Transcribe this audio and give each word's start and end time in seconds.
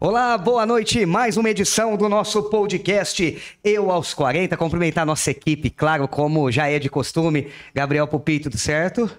Olá, 0.00 0.38
boa 0.38 0.64
noite. 0.64 1.04
Mais 1.04 1.36
uma 1.36 1.50
edição 1.50 1.96
do 1.96 2.08
nosso 2.08 2.44
podcast 2.44 3.36
Eu 3.64 3.90
aos 3.90 4.14
40. 4.14 4.56
Cumprimentar 4.56 5.04
nossa 5.04 5.32
equipe, 5.32 5.70
claro, 5.70 6.06
como 6.06 6.52
já 6.52 6.68
é 6.68 6.78
de 6.78 6.88
costume. 6.88 7.50
Gabriel 7.74 8.06
Pupito, 8.06 8.48
tudo 8.48 8.60
certo? 8.60 9.10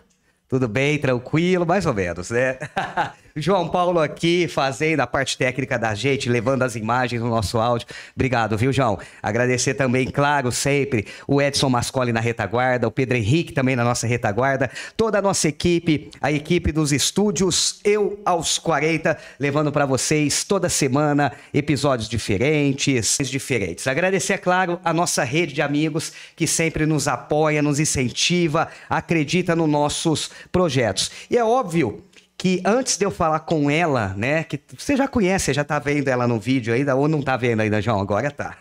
Tudo 0.47 0.69
bem, 0.69 0.97
tranquilo, 0.97 1.65
mais 1.65 1.85
ou 1.85 1.93
menos, 1.93 2.29
né? 2.29 2.57
João 3.41 3.67
Paulo 3.67 3.99
aqui 3.99 4.47
fazendo 4.47 4.99
a 5.01 5.07
parte 5.07 5.37
técnica 5.37 5.77
da 5.77 5.93
gente, 5.93 6.29
levando 6.29 6.63
as 6.63 6.75
imagens 6.75 7.21
no 7.21 7.29
nosso 7.29 7.57
áudio. 7.57 7.87
Obrigado, 8.15 8.57
viu, 8.57 8.71
João? 8.71 8.99
Agradecer 9.21 9.73
também, 9.73 10.07
claro, 10.07 10.51
sempre 10.51 11.05
o 11.27 11.41
Edson 11.41 11.69
Mascoli 11.69 12.11
na 12.11 12.19
retaguarda, 12.19 12.87
o 12.87 12.91
Pedro 12.91 13.17
Henrique 13.17 13.53
também 13.53 13.75
na 13.75 13.83
nossa 13.83 14.07
retaguarda, 14.07 14.69
toda 14.97 15.19
a 15.19 15.21
nossa 15.21 15.47
equipe, 15.47 16.09
a 16.21 16.31
equipe 16.31 16.71
dos 16.71 16.91
estúdios 16.91 17.79
Eu 17.83 18.19
aos 18.25 18.57
40, 18.57 19.17
levando 19.39 19.71
para 19.71 19.85
vocês 19.85 20.43
toda 20.43 20.69
semana 20.69 21.31
episódios 21.53 22.09
diferentes, 22.09 23.17
diferentes. 23.23 23.87
Agradecer, 23.87 24.33
é 24.33 24.37
claro, 24.37 24.79
a 24.83 24.93
nossa 24.93 25.23
rede 25.23 25.53
de 25.53 25.61
amigos 25.61 26.11
que 26.35 26.45
sempre 26.45 26.85
nos 26.85 27.07
apoia, 27.07 27.61
nos 27.61 27.79
incentiva, 27.79 28.67
acredita 28.89 29.55
nos 29.55 29.69
nossos 29.69 30.29
projetos. 30.51 31.11
E 31.29 31.37
é 31.37 31.43
óbvio 31.43 32.03
que 32.39 32.61
antes 32.63 32.95
de 32.95 33.05
eu 33.05 33.11
falar 33.11 33.41
com 33.41 33.69
ela, 33.69 34.13
né, 34.15 34.45
que 34.45 34.57
você 34.77 34.95
já 34.95 35.09
conhece, 35.09 35.51
já 35.51 35.65
tá 35.65 35.77
vendo 35.77 36.07
ela 36.07 36.25
no 36.25 36.39
vídeo 36.39 36.73
ainda, 36.73 36.95
ou 36.95 37.05
não 37.05 37.21
tá 37.21 37.35
vendo 37.35 37.59
ainda, 37.59 37.81
João? 37.81 37.99
Agora 37.99 38.31
tá. 38.31 38.55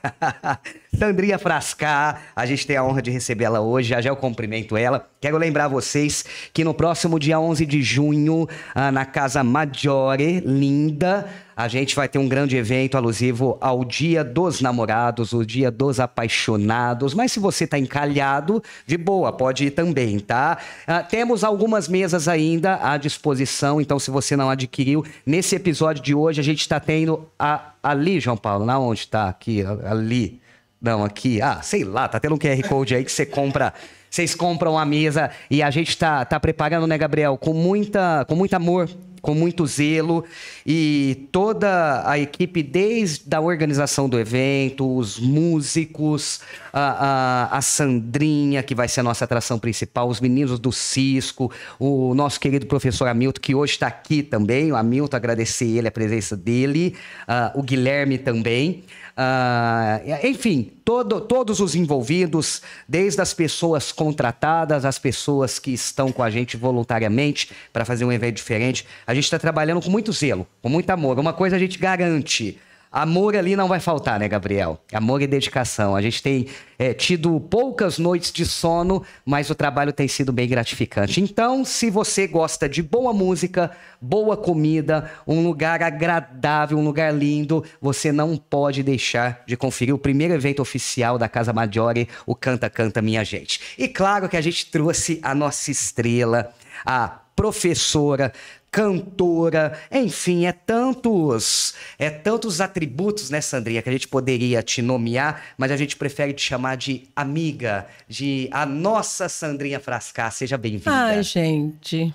Sandrinha 0.99 1.39
Frascar, 1.39 2.23
a 2.35 2.45
gente 2.45 2.67
tem 2.67 2.77
a 2.77 2.83
honra 2.83 3.01
de 3.01 3.13
recebê-la 3.13 3.61
hoje, 3.61 3.91
já 3.91 4.01
já 4.01 4.11
eu 4.11 4.17
cumprimento 4.17 4.77
ela. 4.77 5.09
Quero 5.21 5.39
lembrar 5.39 5.69
vocês 5.69 6.25
que 6.53 6.65
no 6.65 6.75
próximo 6.75 7.21
dia 7.21 7.39
11 7.39 7.65
de 7.65 7.81
junho, 7.81 8.49
ah, 8.75 8.91
na 8.91 9.05
Casa 9.05 9.45
Maggiore, 9.45 10.41
linda, 10.41 11.29
a 11.59 11.67
gente 11.67 11.97
vai 11.97 12.09
ter 12.09 12.21
um 12.21 12.29
grande 12.29 12.57
evento 12.57 12.97
alusivo 12.97 13.59
ao 13.61 13.85
Dia 13.85 14.23
dos 14.23 14.61
Namorados, 14.61 15.33
o 15.33 15.45
Dia 15.45 15.73
dos 15.73 15.99
Apaixonados. 15.99 17.15
Mas 17.15 17.33
se 17.33 17.41
você 17.41 17.65
está 17.65 17.77
encalhado, 17.77 18.63
de 18.87 18.97
boa, 18.97 19.33
pode 19.33 19.65
ir 19.65 19.73
também, 19.73 20.21
tá? 20.21 20.59
Uh, 20.87 21.05
temos 21.11 21.43
algumas 21.43 21.89
mesas 21.89 22.29
ainda 22.29 22.79
à 22.81 22.97
disposição, 22.97 23.81
então 23.81 23.99
se 23.99 24.09
você 24.09 24.37
não 24.37 24.49
adquiriu, 24.49 25.05
nesse 25.27 25.57
episódio 25.57 26.01
de 26.01 26.15
hoje 26.15 26.41
a 26.41 26.45
gente 26.45 26.61
está 26.61 26.79
tendo 26.79 27.29
a, 27.37 27.73
ali, 27.83 28.21
João 28.21 28.37
Paulo, 28.37 28.65
na 28.65 28.79
onde 28.79 29.01
está? 29.01 29.29
Aqui, 29.29 29.65
ali. 29.85 30.41
Não, 30.81 31.05
aqui. 31.05 31.43
Ah, 31.43 31.61
sei 31.61 31.83
lá, 31.83 32.07
tá 32.07 32.21
tendo 32.21 32.37
um 32.37 32.39
QR 32.39 32.63
Code 32.69 32.95
aí 32.95 33.05
que 33.05 33.11
você 33.11 33.27
compra 33.27 33.75
vocês 34.09 34.35
compram 34.35 34.79
a 34.79 34.87
mesa 34.87 35.31
e 35.51 35.63
a 35.63 35.71
gente 35.71 35.99
tá, 35.99 36.25
tá 36.25 36.41
preparando, 36.41 36.87
né, 36.87 36.97
Gabriel, 36.97 37.37
com 37.37 37.53
muita, 37.53 38.25
com 38.27 38.35
muito 38.35 38.55
amor 38.55 38.89
com 39.21 39.35
muito 39.35 39.67
zelo. 39.67 40.25
E 40.67 41.29
toda 41.33 42.09
a 42.09 42.19
equipe, 42.19 42.63
desde 42.63 43.35
a 43.35 43.41
organização 43.41 44.09
do 44.09 44.19
evento, 44.19 44.97
os 44.97 45.19
músicos, 45.19 46.41
a, 46.73 47.49
a, 47.51 47.59
a, 47.59 47.63
Sandrinha, 47.63 48.63
que 48.63 48.75
vai 48.75 48.89
ser 48.89 49.01
a 49.01 49.03
nossa 49.03 49.25
atração 49.25 49.59
principal, 49.59 50.09
os 50.09 50.21
meninos 50.21 50.59
do 50.59 50.73
Cisco, 50.73 51.53
o 51.79 52.15
nosso 52.15 52.39
querido 52.39 52.67
professor 52.67 53.09
Hamilton, 53.09 53.41
que 53.41 53.55
hoje 53.55 53.73
está 53.73 53.87
aqui 53.87 54.23
também, 54.23 54.73
o 54.73 54.77
Hamilton, 54.77 55.17
agradecer 55.17 55.67
ele, 55.67 55.89
a 55.89 55.93
presença 55.93 56.37
dele, 56.37 56.95
uh, 57.29 57.59
o 57.59 57.63
Guilherme 57.63 58.19
também. 58.19 58.85
Uh, 59.19 60.27
enfim, 60.27 60.71
todo, 60.89 61.21
todos 61.21 61.61
os 61.61 61.75
envolvidos, 61.75 62.63
desde 62.89 63.21
as 63.21 63.35
pessoas 63.35 63.93
contratadas, 63.93 64.87
as 64.87 64.99
pessoas 64.99 65.59
que 65.59 65.71
estão 65.71 66.11
com 66.11 66.23
a 66.23 66.31
gente 66.31 66.57
voluntariamente 66.57 67.51
para 67.75 67.85
fazer 67.85 68.07
um 68.07 68.11
evento 68.11 68.37
diferente, 68.37 68.87
a 69.07 69.13
gente 69.13 69.25
está 69.25 69.39
trabalhando 69.39 69.83
com 69.83 69.91
muito 69.91 70.11
zelo, 70.13 70.47
com 70.63 70.71
muito 70.71 70.89
amor. 70.89 71.19
Uma 71.19 71.35
coisa 71.35 71.57
a 71.57 71.59
gente 71.59 71.79
garante: 71.79 72.59
Amor 72.91 73.37
ali 73.37 73.55
não 73.55 73.69
vai 73.69 73.81
faltar, 73.81 74.19
né, 74.19 74.27
Gabriel? 74.27 74.81
Amor 74.93 75.21
e 75.21 75.27
dedicação. 75.27 75.95
A 75.95 76.01
gente 76.01 76.23
tem 76.23 76.47
é, 76.79 76.95
tido 76.95 77.39
poucas 77.39 77.99
noites 77.99 78.33
de 78.33 78.47
sono, 78.47 79.03
mas 79.27 79.51
o 79.51 79.55
trabalho 79.55 79.93
tem 79.93 80.09
sido 80.09 80.33
bem 80.33 80.49
gratificante. 80.49 81.21
Então, 81.21 81.67
se 81.67 81.91
você 81.91 82.27
gosta 82.27 82.67
de 82.67 82.83
boa 82.83 83.13
música, 83.13 83.71
boa 84.01 84.39
comida, 84.39 85.11
um 85.27 85.43
lugar 85.43 85.83
agradável, 85.83 86.79
um 86.79 86.85
lugar 86.85 87.13
lindo, 87.13 87.63
você 87.81 88.11
não 88.11 88.37
pode 88.37 88.83
deixar 88.83 89.43
de 89.47 89.57
conferir 89.57 89.95
o 89.95 89.99
primeiro 89.99 90.33
evento 90.33 90.63
oficial 90.63 91.19
da 91.19 91.29
Casa 91.29 91.53
Maggiore, 91.53 92.09
o 92.25 92.35
Canta 92.35 92.71
Canta 92.71 93.03
Minha 93.03 93.23
Gente. 93.23 93.61
E 93.77 93.87
claro 93.87 94.31
que 94.31 94.37
a 94.37 94.41
gente 94.41 94.71
trouxe 94.71 95.21
a 95.23 95.35
nossa 95.35 95.71
estrela, 95.71 96.55
a 96.87 97.21
professora, 97.39 98.33
cantora, 98.71 99.79
enfim, 99.91 100.47
é 100.47 100.53
tantos, 100.53 101.75
é 101.99 102.11
tantos 102.11 102.61
atributos, 102.61 103.31
né, 103.31 103.41
Sandrinha, 103.41 103.83
que 103.83 103.89
a 103.89 103.93
gente 103.93 104.09
poderia 104.09 104.63
te 104.63 104.83
nomear, 104.83 105.43
mas 105.57 105.71
a 105.71 105.77
gente 105.77 105.97
prefere 105.97 106.33
te 106.33 106.43
chamar 106.43 106.77
de 106.77 107.05
amiga, 107.17 107.87
de 108.07 108.49
a 108.53 108.67
nossa 108.67 109.29
Sandrinha 109.29 109.81
Frascar. 109.81 110.33
Seja 110.33 110.59
bem-vinda. 110.59 110.91
Ai, 110.91 111.23
gente, 111.23 112.15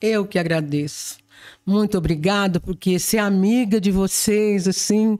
eu 0.00 0.26
que 0.26 0.38
agradeço. 0.38 1.18
Muito 1.64 1.96
obrigado, 1.98 2.60
porque 2.60 2.98
ser 2.98 3.18
amiga 3.18 3.80
de 3.80 3.90
vocês, 3.90 4.66
assim, 4.66 5.18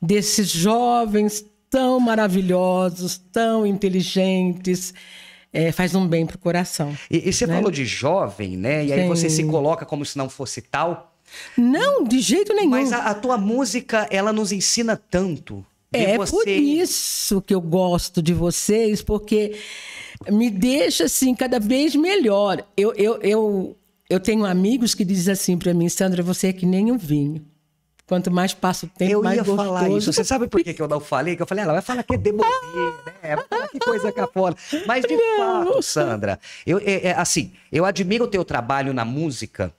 desses 0.00 0.48
jovens 0.48 1.44
tão 1.70 2.00
maravilhosos, 2.00 3.18
tão 3.32 3.66
inteligentes, 3.66 4.94
é, 5.58 5.72
faz 5.72 5.94
um 5.94 6.06
bem 6.06 6.24
pro 6.24 6.38
coração. 6.38 6.96
E, 7.10 7.28
e 7.28 7.32
você 7.32 7.46
né? 7.46 7.56
falou 7.56 7.70
de 7.70 7.84
jovem, 7.84 8.56
né? 8.56 8.84
E 8.84 8.92
aí 8.92 9.02
Sim. 9.02 9.08
você 9.08 9.28
se 9.28 9.42
coloca 9.44 9.84
como 9.84 10.04
se 10.04 10.16
não 10.16 10.28
fosse 10.28 10.62
tal. 10.62 11.12
Não, 11.56 12.04
de 12.04 12.20
jeito 12.20 12.54
nenhum. 12.54 12.70
Mas 12.70 12.92
a, 12.92 13.06
a 13.06 13.14
tua 13.14 13.36
música, 13.36 14.06
ela 14.10 14.32
nos 14.32 14.52
ensina 14.52 14.96
tanto. 14.96 15.64
É 15.92 16.16
você... 16.16 16.32
por 16.32 16.48
isso 16.48 17.42
que 17.42 17.54
eu 17.54 17.60
gosto 17.60 18.22
de 18.22 18.32
vocês, 18.32 19.02
porque 19.02 19.56
me 20.30 20.48
deixa 20.48 21.04
assim 21.04 21.34
cada 21.34 21.58
vez 21.58 21.96
melhor. 21.96 22.64
Eu, 22.76 22.94
eu, 22.94 23.18
eu, 23.20 23.76
eu 24.08 24.20
tenho 24.20 24.44
amigos 24.44 24.94
que 24.94 25.04
dizem 25.04 25.32
assim 25.32 25.58
para 25.58 25.74
mim, 25.74 25.88
Sandra, 25.88 26.22
você 26.22 26.48
é 26.48 26.52
que 26.52 26.66
nem 26.66 26.92
um 26.92 26.98
vinho. 26.98 27.44
Quanto 28.08 28.30
mais 28.30 28.54
passa 28.54 28.86
o 28.86 28.88
tempo, 28.88 29.12
eu 29.12 29.22
mais 29.22 29.36
gostoso. 29.36 29.60
Eu 29.60 29.64
ia 29.64 29.80
falar 29.80 29.90
isso. 29.90 30.10
Você 30.10 30.24
sabe 30.24 30.48
por 30.48 30.64
que, 30.64 30.74
eu 30.80 30.88
não 30.88 30.98
falei? 30.98 31.36
Que 31.36 31.42
eu 31.42 31.46
falei, 31.46 31.62
ela 31.62 31.74
vai 31.74 31.82
falar 31.82 32.02
que 32.02 32.14
é 32.14 32.16
demorei, 32.16 32.50
né? 33.22 33.36
Que 33.70 33.78
coisa 33.78 34.10
cá 34.10 34.26
fora. 34.26 34.56
Mas 34.86 35.04
de 35.04 35.14
não. 35.36 35.66
fato, 35.66 35.82
Sandra, 35.82 36.40
eu, 36.66 36.78
é, 36.78 37.08
é, 37.08 37.12
assim, 37.12 37.52
eu 37.70 37.84
admiro 37.84 38.24
o 38.24 38.26
teu 38.26 38.46
trabalho 38.46 38.94
na 38.94 39.04
música 39.04 39.70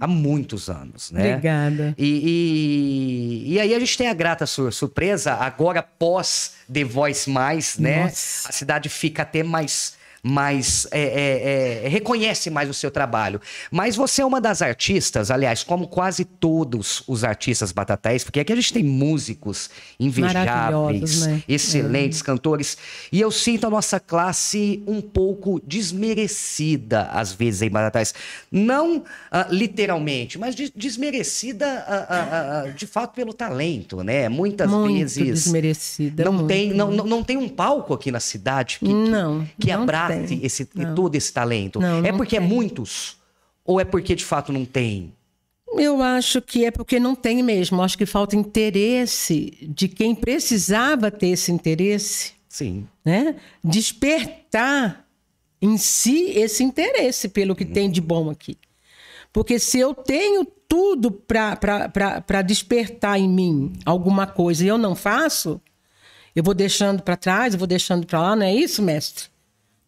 há 0.00 0.06
muitos 0.08 0.68
anos, 0.68 1.12
né? 1.12 1.30
Obrigada. 1.30 1.94
E, 1.96 3.44
e, 3.46 3.52
e, 3.54 3.60
aí 3.60 3.72
a 3.72 3.78
gente 3.78 3.96
tem 3.96 4.08
a 4.08 4.14
grata 4.14 4.46
surpresa, 4.46 5.34
agora 5.34 5.80
pós 5.80 6.54
The 6.72 6.82
Voice 6.82 7.30
Mais, 7.30 7.78
né? 7.78 8.02
Nossa. 8.02 8.48
A 8.48 8.52
cidade 8.52 8.88
fica 8.88 9.22
até 9.22 9.44
mais 9.44 9.94
mais 10.26 10.88
é, 10.90 11.00
é, 11.00 11.84
é, 11.84 11.88
reconhece 11.88 12.50
mais 12.50 12.68
o 12.68 12.74
seu 12.74 12.90
trabalho. 12.90 13.40
Mas 13.70 13.94
você 13.94 14.22
é 14.22 14.26
uma 14.26 14.40
das 14.40 14.60
artistas, 14.60 15.30
aliás, 15.30 15.62
como 15.62 15.86
quase 15.86 16.24
todos 16.24 17.04
os 17.06 17.22
artistas 17.22 17.70
batatais, 17.70 18.24
porque 18.24 18.40
aqui 18.40 18.52
a 18.52 18.56
gente 18.56 18.72
tem 18.72 18.82
músicos 18.82 19.70
invejáveis, 20.00 21.26
né? 21.26 21.42
excelentes 21.48 22.20
é. 22.20 22.24
cantores, 22.24 22.76
e 23.12 23.20
eu 23.20 23.30
sinto 23.30 23.68
a 23.68 23.70
nossa 23.70 24.00
classe 24.00 24.82
um 24.86 25.00
pouco 25.00 25.60
desmerecida 25.64 27.02
às 27.12 27.32
vezes 27.32 27.62
em 27.62 27.70
batatais, 27.70 28.12
não 28.50 28.98
uh, 28.98 29.04
literalmente, 29.50 30.38
mas 30.38 30.56
de, 30.56 30.72
desmerecida 30.74 31.86
uh, 31.86 32.68
uh, 32.68 32.72
de 32.72 32.86
fato 32.86 33.14
pelo 33.14 33.32
talento, 33.32 34.02
né? 34.02 34.28
Muitas 34.28 34.68
muito 34.68 34.92
vezes 34.92 35.44
desmerecida. 35.44 36.24
Não 36.24 36.32
muito. 36.32 36.48
tem, 36.48 36.74
não, 36.74 36.90
não 36.90 37.22
tem 37.22 37.36
um 37.36 37.48
palco 37.48 37.94
aqui 37.94 38.10
na 38.10 38.20
cidade 38.20 38.78
que, 38.80 38.92
não, 38.92 39.44
que, 39.58 39.66
que 39.66 39.72
não 39.72 39.82
abraça 39.84 40.15
esse, 40.42 40.64
todo 40.94 41.14
esse 41.14 41.32
talento? 41.32 41.80
Não, 41.80 42.04
é 42.04 42.10
não 42.10 42.18
porque 42.18 42.36
tem. 42.36 42.44
é 42.44 42.48
muitos? 42.48 43.16
Ou 43.64 43.80
é 43.80 43.84
porque 43.84 44.14
de 44.14 44.24
fato 44.24 44.52
não 44.52 44.64
tem? 44.64 45.12
Eu 45.76 46.00
acho 46.00 46.40
que 46.40 46.64
é 46.64 46.70
porque 46.70 46.98
não 47.00 47.14
tem 47.14 47.42
mesmo. 47.42 47.82
Acho 47.82 47.98
que 47.98 48.06
falta 48.06 48.36
interesse 48.36 49.56
de 49.62 49.88
quem 49.88 50.14
precisava 50.14 51.10
ter 51.10 51.28
esse 51.28 51.50
interesse. 51.50 52.32
Sim. 52.48 52.86
Né? 53.04 53.36
Despertar 53.62 55.06
em 55.60 55.76
si 55.76 56.30
esse 56.30 56.62
interesse 56.62 57.28
pelo 57.28 57.54
que 57.54 57.64
hum. 57.64 57.72
tem 57.72 57.90
de 57.90 58.00
bom 58.00 58.30
aqui. 58.30 58.56
Porque 59.32 59.58
se 59.58 59.78
eu 59.78 59.94
tenho 59.94 60.46
tudo 60.68 61.10
para 61.10 62.42
despertar 62.42 63.18
em 63.18 63.28
mim 63.28 63.72
alguma 63.84 64.26
coisa 64.26 64.64
e 64.64 64.68
eu 64.68 64.78
não 64.78 64.94
faço, 64.94 65.60
eu 66.34 66.42
vou 66.42 66.54
deixando 66.54 67.02
para 67.02 67.16
trás, 67.16 67.54
eu 67.54 67.58
vou 67.58 67.66
deixando 67.66 68.06
para 68.06 68.20
lá, 68.20 68.36
não 68.36 68.46
é 68.46 68.54
isso, 68.54 68.82
mestre? 68.82 69.26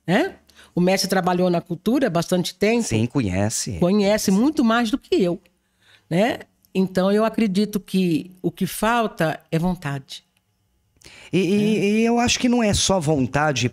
Né? 0.09 0.35
O 0.75 0.81
mestre 0.81 1.09
trabalhou 1.09 1.51
na 1.51 1.61
cultura 1.61 2.07
há 2.07 2.11
bastante 2.11 2.55
tempo. 2.55 2.83
Sim, 2.85 3.05
conhece. 3.07 3.79
Conhece 3.79 4.31
muito 4.31 4.65
mais 4.65 4.91
do 4.91 4.97
que 4.99 5.23
eu, 5.23 5.41
né? 6.09 6.41
Então 6.75 7.13
eu 7.13 7.25
acredito 7.25 7.79
que 7.79 8.31
o 8.43 8.51
que 8.51 8.67
falta 8.67 9.39
é 9.51 9.59
vontade. 9.59 10.25
E, 11.33 11.39
é. 11.39 11.43
e, 11.43 12.01
e 12.01 12.05
eu 12.05 12.19
acho 12.19 12.39
que 12.39 12.49
não 12.49 12.63
é 12.63 12.73
só 12.73 12.99
vontade 13.01 13.71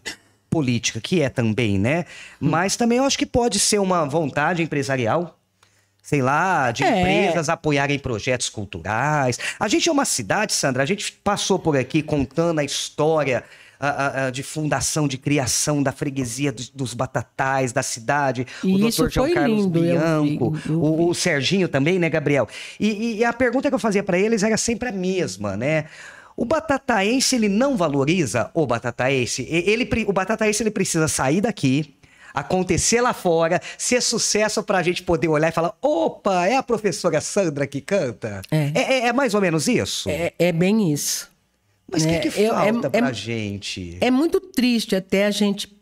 política, 0.50 1.00
que 1.02 1.22
é 1.22 1.30
também, 1.30 1.78
né? 1.78 2.06
Hum. 2.42 2.50
Mas 2.50 2.76
também 2.76 2.98
eu 2.98 3.04
acho 3.04 3.18
que 3.18 3.26
pode 3.26 3.60
ser 3.60 3.80
uma 3.80 4.06
vontade 4.06 4.62
empresarial. 4.64 5.40
sei 6.02 6.22
lá, 6.22 6.70
de 6.72 6.84
É. 6.84 7.00
empresas 7.00 7.50
apoiarem 7.50 7.98
projetos 7.98 8.48
culturais. 8.48 9.40
A 9.60 9.68
gente 9.68 9.90
é 9.90 9.92
uma 9.92 10.06
cidade, 10.06 10.54
Sandra, 10.54 10.84
a 10.84 10.86
gente 10.86 11.12
passou 11.12 11.58
por 11.58 11.76
aqui 11.76 12.04
contando 12.04 12.60
a 12.60 12.64
história 12.64 13.44
ah, 13.80 14.26
ah, 14.26 14.30
de 14.30 14.44
fundação, 14.44 15.08
de 15.08 15.18
criação 15.18 15.82
da 15.82 15.92
freguesia 15.92 16.52
dos, 16.52 16.70
dos 16.70 16.94
Batatais, 16.94 17.72
da 17.72 17.84
cidade, 17.84 18.46
o 18.64 18.68
E 18.68 18.72
doutor 18.72 18.90
isso 18.90 19.10
João 19.10 19.34
Carlos 19.34 19.66
lindo, 19.66 19.80
eu 19.80 19.84
Bianco, 19.84 20.52
vi, 20.52 20.70
eu 20.70 20.82
o, 20.82 21.10
o 21.10 21.14
Serginho 21.14 21.68
também, 21.68 22.00
né, 22.00 22.10
Gabriel? 22.10 22.48
E, 22.80 23.18
e 23.18 23.26
a 23.26 23.34
pergunta 23.34 23.70
que 23.70 23.76
eu 23.76 23.80
fazia 23.80 24.04
para 24.04 24.18
eles 24.18 24.44
era 24.44 24.58
sempre 24.58 24.90
a 24.90 24.92
mesma, 24.92 25.56
né? 25.58 25.86
O 26.38 26.44
batataense, 26.44 27.36
ele 27.36 27.48
não 27.48 27.78
valoriza 27.78 28.52
o 28.54 28.68
batataense. 28.68 29.48
Ele, 29.50 29.88
o 30.06 30.12
batataense, 30.12 30.62
ele 30.62 30.72
precisa 30.72 31.08
sair 31.08 31.40
daqui, 31.40 31.96
acontecer 32.34 33.00
lá 33.00 33.14
fora, 33.14 33.62
ser 33.78 34.02
sucesso 34.02 34.62
pra 34.62 34.84
gente 34.84 35.02
poder 35.02 35.30
olhar 35.30 35.48
e 35.48 35.54
falar: 35.54 35.74
opa, 35.82 36.46
é 36.46 36.58
a 36.58 36.64
professora 36.64 37.22
Sandra 37.22 37.66
que 37.66 37.80
canta? 37.80 38.42
É. 38.52 38.72
É, 38.76 39.08
é 39.08 39.14
mais 39.14 39.34
ou 39.34 39.40
menos 39.40 39.68
isso? 39.68 40.10
É, 40.10 40.34
é 40.38 40.52
bem 40.52 40.92
isso. 40.92 41.34
Mas 41.92 42.04
o 42.04 42.08
né? 42.08 42.20
que, 42.20 42.30
que 42.32 42.42
Eu- 42.42 42.58
é- 42.58 42.74
falta 42.74 42.88
é- 42.94 43.02
pra 43.02 43.14
gente? 43.14 43.98
É 44.02 44.10
muito 44.12 44.40
triste 44.40 44.96
até 44.96 45.26
a 45.26 45.32
gente 45.32 45.74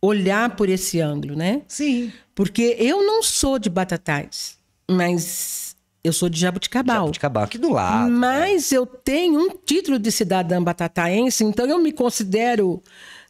olhar 0.00 0.56
por 0.56 0.68
esse 0.68 1.00
ângulo, 1.00 1.36
né? 1.36 1.62
Sim. 1.68 2.12
Porque 2.34 2.76
eu 2.78 3.04
não 3.04 3.22
sou 3.22 3.58
de 3.58 3.68
Batatais, 3.68 4.56
mas 4.90 5.76
eu 6.02 6.12
sou 6.12 6.28
de 6.28 6.40
Jabuticabal. 6.40 7.02
Jabuticabal, 7.06 7.44
aqui 7.44 7.58
do 7.58 7.70
lado. 7.72 8.10
Mas 8.10 8.72
eu 8.72 8.86
tenho 8.86 9.38
um 9.38 9.50
título 9.50 9.98
de 9.98 10.10
cidadã 10.10 10.62
batataense, 10.62 11.44
então 11.44 11.66
eu 11.66 11.78
me 11.78 11.92
considero 11.92 12.82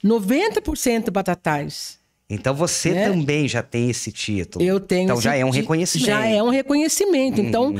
90% 0.04 1.10
batatais. 1.10 1.98
Então 2.30 2.54
você 2.54 2.92
Né? 2.92 3.08
também 3.08 3.48
já 3.48 3.62
tem 3.62 3.90
esse 3.90 4.12
título. 4.12 4.64
Eu 4.64 4.78
tenho 4.78 5.04
Então 5.04 5.20
já 5.20 5.34
é 5.34 5.44
um 5.44 5.50
reconhecimento. 5.50 6.08
Uhum. 6.08 6.16
Já 6.20 6.26
é 6.26 6.42
um 6.42 6.48
reconhecimento. 6.48 7.40
Então, 7.40 7.74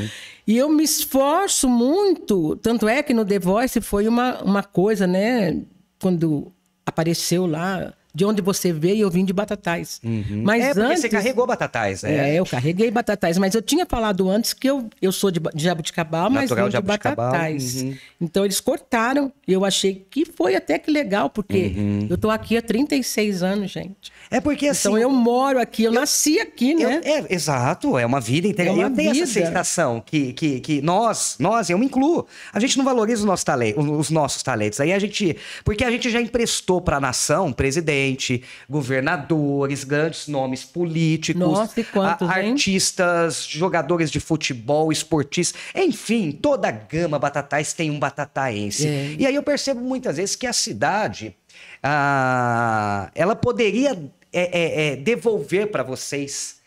e 0.45 0.57
eu 0.57 0.69
me 0.69 0.83
esforço 0.83 1.69
muito. 1.69 2.57
Tanto 2.57 2.87
é 2.87 3.01
que 3.01 3.13
no 3.13 3.25
The 3.25 3.39
Voice 3.39 3.79
foi 3.79 4.07
uma, 4.07 4.43
uma 4.43 4.61
coisa, 4.61 5.07
né? 5.07 5.61
Quando 6.01 6.51
apareceu 6.85 7.45
lá, 7.45 7.93
de 8.13 8.25
onde 8.25 8.41
você 8.41 8.73
veio, 8.73 9.03
eu 9.03 9.09
vim 9.09 9.23
de 9.23 9.31
Batatais. 9.33 10.01
Mas 10.43 10.63
é 10.63 10.67
porque 10.73 10.81
antes. 10.81 11.01
você 11.01 11.09
carregou 11.09 11.47
batatais, 11.47 12.03
né? 12.03 12.31
É, 12.31 12.39
eu 12.39 12.45
carreguei 12.45 12.91
batatais, 12.91 13.37
mas 13.37 13.55
eu 13.55 13.61
tinha 13.61 13.85
falado 13.85 14.29
antes 14.29 14.53
que 14.53 14.69
eu, 14.69 14.89
eu 15.01 15.11
sou 15.11 15.31
de, 15.31 15.39
de 15.53 15.63
Jabuticabal, 15.63 16.29
mas 16.29 16.49
Natural 16.49 16.69
de 16.69 16.75
de 16.77 16.81
batatais. 16.83 17.81
uhum. 17.83 17.95
Então 18.19 18.43
eles 18.45 18.59
cortaram 18.59 19.31
e 19.47 19.53
eu 19.53 19.63
achei 19.63 20.05
que 20.09 20.25
foi 20.25 20.55
até 20.55 20.77
que 20.77 20.91
legal, 20.91 21.29
porque 21.29 21.73
Uhum. 21.77 22.07
eu 22.09 22.17
tô 22.17 22.29
aqui 22.29 22.57
há 22.57 22.61
36 22.61 23.43
anos, 23.43 23.71
gente. 23.71 24.11
É 24.29 24.39
porque 24.41 24.67
assim. 24.67 24.89
Então 24.89 24.97
eu 24.97 25.09
moro 25.09 25.59
aqui, 25.59 25.83
eu, 25.83 25.91
nasci 25.91 26.39
aqui, 26.39 26.71
eu- 26.71 26.89
né? 26.89 27.01
é, 27.03 27.33
exato, 27.33 27.97
é 27.97 28.05
uma 28.05 28.19
vida 28.19 28.47
inteira. 28.47 28.71
É 28.71 28.73
uma 28.73 28.83
eu 28.83 28.89
tenho 28.93 29.11
essa 29.11 29.25
vida. 29.25 29.45
sensação 29.47 30.03
que, 30.05 30.33
que, 30.33 30.59
que 30.59 30.81
nós, 30.81 31.35
nós, 31.39 31.69
eu 31.69 31.77
me 31.77 31.85
incluo, 31.85 32.25
a 32.53 32.59
gente 32.59 32.77
não 32.77 32.83
valoriza 32.85 33.19
os 33.21 33.25
nossos, 33.25 33.43
tale- 33.43 33.73
os 33.77 34.09
nossos 34.09 34.43
talentos. 34.43 34.79
Aí 34.79 34.91
a 34.91 34.99
gente. 34.99 35.37
Porque 35.63 35.83
a 35.83 35.91
gente 35.91 36.09
já 36.09 36.19
emprestou 36.21 36.81
para 36.81 36.97
a 36.97 36.99
nação 36.99 37.53
presidente, 37.53 38.00
governadores, 38.69 39.83
grandes 39.83 40.27
nomes 40.27 40.63
políticos, 40.63 41.41
Nossa, 41.41 41.83
quantos, 41.83 42.29
a- 42.29 42.33
artistas, 42.33 43.45
jogadores 43.45 44.09
de 44.11 44.19
futebol, 44.19 44.91
esportistas, 44.91 45.59
enfim, 45.75 46.31
toda 46.31 46.67
a 46.67 46.71
gama 46.71 47.19
batatais 47.19 47.73
tem 47.73 47.89
um 47.91 47.99
batataense. 47.99 48.87
É. 48.87 49.15
E 49.19 49.25
aí 49.25 49.35
eu 49.35 49.43
percebo 49.43 49.81
muitas 49.81 50.17
vezes 50.17 50.35
que 50.35 50.47
a 50.47 50.53
cidade, 50.53 51.35
ah, 51.83 53.09
ela 53.15 53.35
poderia 53.35 53.91
é, 54.33 54.41
é, 54.41 54.87
é, 54.87 54.95
devolver 54.95 55.67
para 55.67 55.83
vocês 55.83 56.60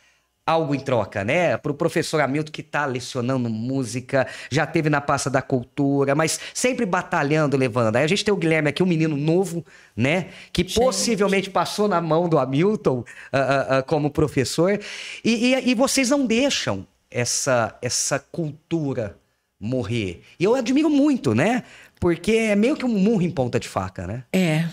algo 0.47 0.75
em 0.75 0.81
troca, 0.81 1.25
né? 1.25 1.57
Para 1.57 1.73
o 1.73 1.75
professor 1.75 2.21
Hamilton 2.21 2.53
que 2.53 2.61
está 2.61 2.85
lecionando 2.85 3.49
música, 3.49 4.27
já 4.51 4.67
teve 4.67 4.91
na 4.91 5.01
pasta 5.01 5.31
da 5.31 5.41
cultura, 5.41 6.15
mas 6.15 6.39
sempre 6.53 6.85
batalhando, 6.85 7.57
levando. 7.57 7.97
Aí 7.97 8.05
a 8.05 8.07
gente 8.07 8.25
tem 8.25 8.35
o 8.35 8.37
Guilherme 8.37 8.69
aqui, 8.69 8.83
um 8.83 8.87
menino 8.87 9.17
novo, 9.17 9.65
né? 9.97 10.29
Que 10.53 10.63
possivelmente 10.63 11.49
passou 11.49 11.89
na 11.89 12.01
mão 12.01 12.29
do 12.29 12.39
Hamilton 12.39 13.05
ah, 13.33 13.39
ah, 13.39 13.79
ah, 13.79 13.83
como 13.83 14.11
professor. 14.11 14.79
E, 15.25 15.55
e- 15.55 15.71
e 15.71 15.75
vocês 15.75 16.11
não 16.11 16.27
deixam 16.27 16.87
essa, 17.11 17.75
essa 17.81 18.19
cultura 18.19 19.17
morrer. 19.59 20.23
E 20.39 20.45
eu 20.45 20.55
admiro 20.55 20.91
muito, 20.91 21.35
né? 21.35 21.63
Porque 21.99 22.33
é 22.33 22.57
meio 22.57 22.77
que 22.77 22.85
um 22.85 22.89
murro 22.99 23.23
em 23.23 23.31
ponta 23.31 23.59
de 23.59 23.67
faca, 23.67 24.07
né? 24.07 24.25
É. 24.31 24.67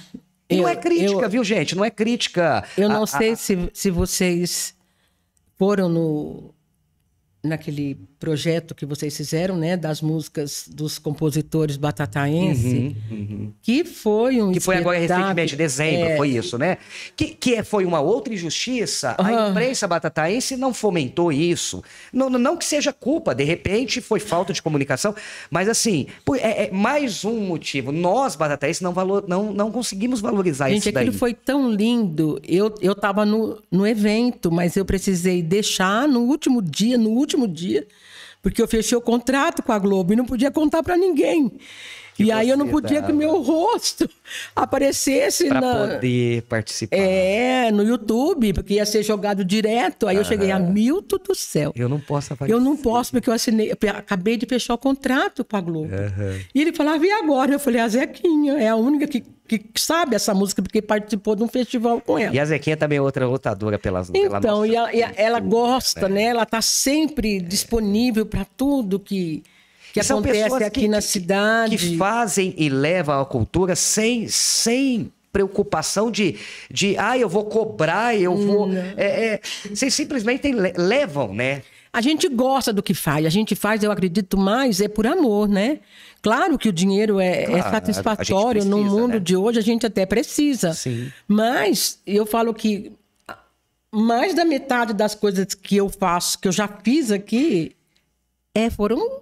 E 0.49 0.57
não 0.57 0.63
Eu- 0.63 0.67
é 0.67 0.75
crítica, 0.75 1.21
eu- 1.25 1.29
viu, 1.29 1.43
gente? 1.45 1.77
Não 1.77 1.85
é 1.85 1.89
crítica. 1.89 2.61
Eu 2.77 2.89
não 2.89 3.03
a- 3.03 3.07
sei 3.07 3.31
a- 3.31 3.35
se, 3.37 3.69
se 3.73 3.89
vocês 3.89 4.75
foram 5.61 5.87
no 5.87 6.55
naquele 7.43 7.97
projeto 8.19 8.75
que 8.75 8.85
vocês 8.85 9.17
fizeram, 9.17 9.57
né, 9.57 9.75
das 9.75 9.99
músicas 10.01 10.65
dos 10.71 10.99
compositores 10.99 11.75
batataense, 11.75 12.95
que 13.61 13.83
foi 13.83 14.39
um 14.41 14.47
Uhum, 14.47 14.51
Que 14.51 14.59
foi 14.59 14.77
agora 14.77 14.97
recentemente, 14.99 15.55
dezembro, 15.55 16.09
É, 16.09 16.17
foi 16.17 16.29
isso, 16.29 16.57
né? 16.57 16.77
Que, 17.15 17.27
que 17.29 17.55
é- 17.55 17.63
foi 17.63 17.85
uma 17.85 17.99
outra 17.99 18.33
injustiça. 18.33 19.15
A 19.17 19.27
Ah. 19.27 19.49
imprensa 19.49 19.87
batataense 19.87 20.55
não 20.57 20.73
fomentou 20.73 21.31
isso. 21.31 21.83
Não, 22.13 22.29
não- 22.29 22.57
que 22.57 22.65
seja 22.65 22.91
culpa, 22.93 23.33
de 23.33 23.43
repente 23.43 24.01
foi 24.01 24.19
falta 24.19 24.51
de 24.53 24.61
comunicação, 24.61 25.15
mas 25.49 25.67
assim, 25.69 26.07
por- 26.25 26.37
é, 26.37 26.65
é 26.65 26.71
mais 26.71 27.23
um 27.25 27.39
motivo. 27.39 27.91
Nós, 27.91 28.35
batataenses, 28.35 28.81
não, 28.81 28.93
valor, 28.93 29.25
não, 29.27 29.51
não 29.53 29.71
conseguimos 29.71 30.19
valorizar 30.21 30.69
Gente, 30.69 30.79
isso 30.81 30.91
daí. 30.91 31.03
aquilo 31.05 31.17
foi 31.17 31.33
tão 31.33 31.71
lindo. 31.71 32.39
Eu, 32.47 32.73
eu 32.81 32.93
tava 32.93 33.25
no, 33.25 33.61
no 33.71 33.87
evento, 33.87 34.51
mas 34.51 34.75
eu 34.75 34.85
precisei 34.85 35.41
deixar 35.41 36.07
no 36.07 36.21
último 36.21 36.61
dia, 36.61 36.97
no 36.97 37.09
último 37.11 37.30
dia, 37.47 37.87
porque 38.41 38.61
eu 38.61 38.67
fechei 38.67 38.97
o 38.97 39.01
contrato 39.01 39.61
com 39.61 39.71
a 39.71 39.79
Globo 39.79 40.13
e 40.13 40.15
não 40.15 40.25
podia 40.25 40.51
contar 40.51 40.83
para 40.83 40.97
ninguém. 40.97 41.51
E 42.23 42.31
aí 42.31 42.49
eu 42.49 42.57
não 42.57 42.67
podia 42.67 43.01
dava. 43.01 43.11
que 43.11 43.17
meu 43.17 43.41
rosto 43.41 44.09
aparecesse 44.55 45.47
Pra 45.47 45.61
na, 45.61 45.75
poder 45.87 46.41
participar. 46.43 46.95
É, 46.95 47.71
no 47.71 47.83
YouTube, 47.83 48.53
porque 48.53 48.75
ia 48.75 48.85
ser 48.85 49.03
jogado 49.03 49.43
direto. 49.43 50.07
Aí 50.07 50.15
eu 50.17 50.23
cheguei 50.23 50.51
a 50.51 50.59
Milton 50.59 51.17
do 51.27 51.35
céu. 51.35 51.71
Eu 51.75 51.89
não 51.89 51.99
posso 51.99 52.33
aparecer. 52.33 52.55
Eu 52.55 52.59
não 52.59 52.75
posso, 52.77 53.11
porque 53.11 53.29
eu 53.29 53.33
assinei, 53.33 53.71
eu 53.71 53.89
acabei 53.89 54.37
de 54.37 54.45
fechar 54.45 54.73
o 54.73 54.77
contrato 54.77 55.43
com 55.43 55.55
a 55.57 55.61
Globo. 55.61 55.89
E 56.53 56.61
ele 56.61 56.73
falava, 56.73 57.05
e 57.05 57.11
agora? 57.11 57.53
Eu 57.53 57.59
falei, 57.59 57.81
a 57.81 57.87
Zequinha 57.87 58.53
é 58.53 58.67
a 58.67 58.75
única 58.75 59.07
que, 59.07 59.21
que 59.47 59.63
sabe 59.75 60.15
essa 60.15 60.33
música, 60.33 60.61
porque 60.61 60.81
participou 60.81 61.35
de 61.35 61.43
um 61.43 61.47
festival 61.47 61.99
com 62.01 62.17
ela. 62.17 62.33
E 62.35 62.39
a 62.39 62.45
Zequinha 62.45 62.77
também 62.77 62.97
é 62.97 63.01
outra 63.01 63.27
lutadora 63.27 63.77
pelas 63.77 64.09
pela 64.09 64.37
Então, 64.39 64.65
e 64.65 64.75
a- 64.77 64.93
e 64.93 65.03
a- 65.03 65.13
ela 65.15 65.39
gosta, 65.39 66.07
né? 66.07 66.15
né? 66.15 66.23
Ela 66.25 66.45
tá 66.45 66.61
sempre 66.61 67.39
disponível 67.41 68.25
para 68.25 68.45
tudo 68.45 68.99
que, 68.99 69.43
que 69.93 69.99
E 69.99 70.01
acontece 70.01 70.63
aqui 70.63 70.81
que- 70.81 70.87
na 70.87 71.01
cidade. 71.01 71.77
Que 71.77 71.97
fazem 71.97 72.53
e 72.57 72.69
levam 72.69 73.19
a 73.21 73.25
cultura 73.25 73.75
sem, 73.75 74.27
sem 74.27 75.11
preocupação 75.33 76.11
de, 76.11 76.35
de, 76.69 76.97
ah, 76.97 77.17
eu 77.17 77.29
vou 77.29 77.45
cobrar, 77.45 78.15
eu 78.15 78.35
vou. 78.35 78.69
É, 78.97 79.33
é, 79.35 79.41
vocês 79.73 79.93
simplesmente 79.93 80.51
le- 80.51 80.73
levam, 80.75 81.33
né? 81.33 81.61
A 81.93 81.99
gente 82.01 82.27
gosta 82.29 82.71
do 82.71 82.81
que 82.81 82.93
faz. 82.93 83.25
A 83.25 83.29
gente 83.29 83.53
faz, 83.53 83.83
eu 83.83 83.91
acredito 83.91 84.37
mais, 84.37 84.79
é 84.79 84.87
por 84.87 85.05
amor, 85.05 85.49
né? 85.49 85.79
Claro 86.21 86.57
que 86.57 86.69
o 86.69 86.71
dinheiro 86.73 87.19
é, 87.19 87.43
é 87.43 87.45
Claro, 87.47 87.67
a 87.67 87.71
satisfatório. 87.71 88.61
gente 88.61 88.69
no 88.69 88.77
precisa, 88.79 88.95
mundo 89.01 89.13
né? 89.13 89.19
de 89.19 89.35
hoje, 89.35 89.59
a 89.59 89.61
gente 89.61 89.85
até 89.85 90.05
precisa. 90.05 90.73
Sim. 90.73 91.11
Mas 91.27 91.99
eu 92.07 92.25
falo 92.25 92.53
que 92.53 92.91
mais 93.91 94.33
da 94.33 94.45
metade 94.45 94.93
das 94.93 95.13
coisas 95.15 95.53
que 95.53 95.75
eu 95.75 95.89
faço, 95.89 96.39
que 96.39 96.47
eu 96.47 96.51
já 96.51 96.67
fiz 96.67 97.11
aqui, 97.11 97.75
é, 98.55 98.69
foram 98.69 99.21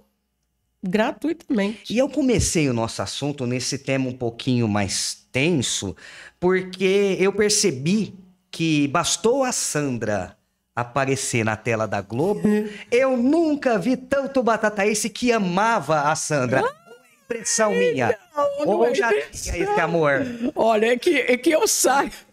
gratuitamente. 0.82 1.92
E 1.92 1.98
eu 1.98 2.08
comecei 2.08 2.68
o 2.68 2.72
nosso 2.72 3.02
assunto 3.02 3.46
nesse 3.46 3.78
tema 3.78 4.08
um 4.08 4.16
pouquinho 4.16 4.66
mais 4.68 5.26
tenso, 5.32 5.94
porque 6.38 7.16
eu 7.18 7.32
percebi 7.32 8.14
que 8.50 8.88
bastou 8.88 9.44
a 9.44 9.52
Sandra 9.52 10.36
aparecer 10.74 11.44
na 11.44 11.56
tela 11.56 11.86
da 11.86 12.00
Globo, 12.00 12.48
eu 12.90 13.16
nunca 13.16 13.78
vi 13.78 13.96
tanto 13.96 14.42
batataense 14.42 15.10
que 15.10 15.30
amava 15.32 16.02
a 16.02 16.16
Sandra. 16.16 16.60
É 16.60 17.24
impressão 17.24 17.70
minha? 17.70 18.18
não, 18.34 18.66
não 18.66 18.66
Ou 18.66 18.86
é 18.86 18.94
já 18.94 19.08
tinha 19.08 19.58
esse 19.58 19.80
amor? 19.80 20.26
Olha, 20.54 20.86
é 20.86 20.96
que, 20.96 21.16
é 21.16 21.36
que 21.36 21.50
eu 21.50 21.66
saiba. 21.68 22.29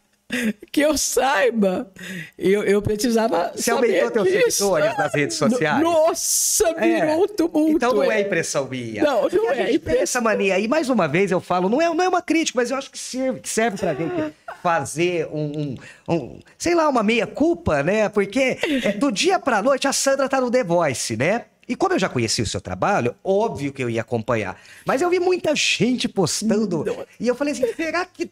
Que 0.74 0.82
eu 0.82 0.98
saiba, 0.98 1.90
eu, 2.38 2.62
eu 2.64 2.82
precisava. 2.82 3.54
Você 3.56 3.72
aumentou 3.72 4.12
teus 4.12 4.28
disso. 4.28 4.52
seguidores 4.52 4.98
nas 4.98 5.14
redes 5.14 5.38
sociais? 5.38 5.82
Nossa, 5.82 6.74
virou 6.74 7.24
um 7.24 7.28
tumulto. 7.28 7.72
Então 7.78 7.94
não 7.94 8.12
é 8.12 8.18
é. 8.20 8.22
impressão 8.26 8.68
minha. 8.68 9.04
Não, 9.04 9.22
não 9.22 9.30
Porque 9.30 9.46
é 9.62 9.80
tem 9.80 10.00
essa 10.00 10.20
mania. 10.20 10.60
E 10.60 10.68
mais 10.68 10.90
uma 10.90 11.08
vez 11.08 11.32
eu 11.32 11.40
falo, 11.40 11.70
não 11.70 11.82
é, 11.82 11.86
não 11.88 12.04
é 12.04 12.10
uma 12.10 12.22
crítica, 12.22 12.60
mas 12.60 12.72
eu 12.72 12.78
acho 12.78 12.92
que 12.92 13.00
serve, 13.00 13.40
que 13.40 13.48
serve 13.48 13.78
pra 13.78 13.94
gente 13.94 14.34
fazer 14.62 15.28
um, 15.32 15.78
um- 16.10 16.14
um, 16.14 16.40
sei 16.58 16.76
lá, 16.76 16.90
uma 16.90 17.04
meia-culpa, 17.04 17.82
né? 17.82 18.10
Porque 18.10 18.58
é, 18.84 18.92
do 18.92 19.10
dia 19.12 19.40
pra 19.40 19.62
noite 19.64 19.88
a 19.88 19.94
Sandra 19.94 20.28
tá 20.28 20.42
no 20.42 20.52
The 20.52 20.64
Voice, 20.64 21.16
né? 21.16 21.46
E 21.70 21.76
como 21.76 21.94
eu 21.96 22.00
já 22.00 22.08
conhecia 22.08 22.44
o 22.44 22.48
seu 22.48 22.62
trabalho, 22.62 23.14
óbvio 23.22 23.74
que 23.74 23.84
eu 23.84 23.90
ia 23.90 24.00
acompanhar. 24.02 24.58
Mas 24.86 25.02
eu 25.02 25.10
vi 25.10 25.20
muita 25.20 25.54
gente 25.54 26.08
postando. 26.08 26.86
E 27.20 27.28
eu 27.28 27.36
falei 27.36 27.52
assim: 27.54 27.74
será 27.74 28.06
que 28.06 28.30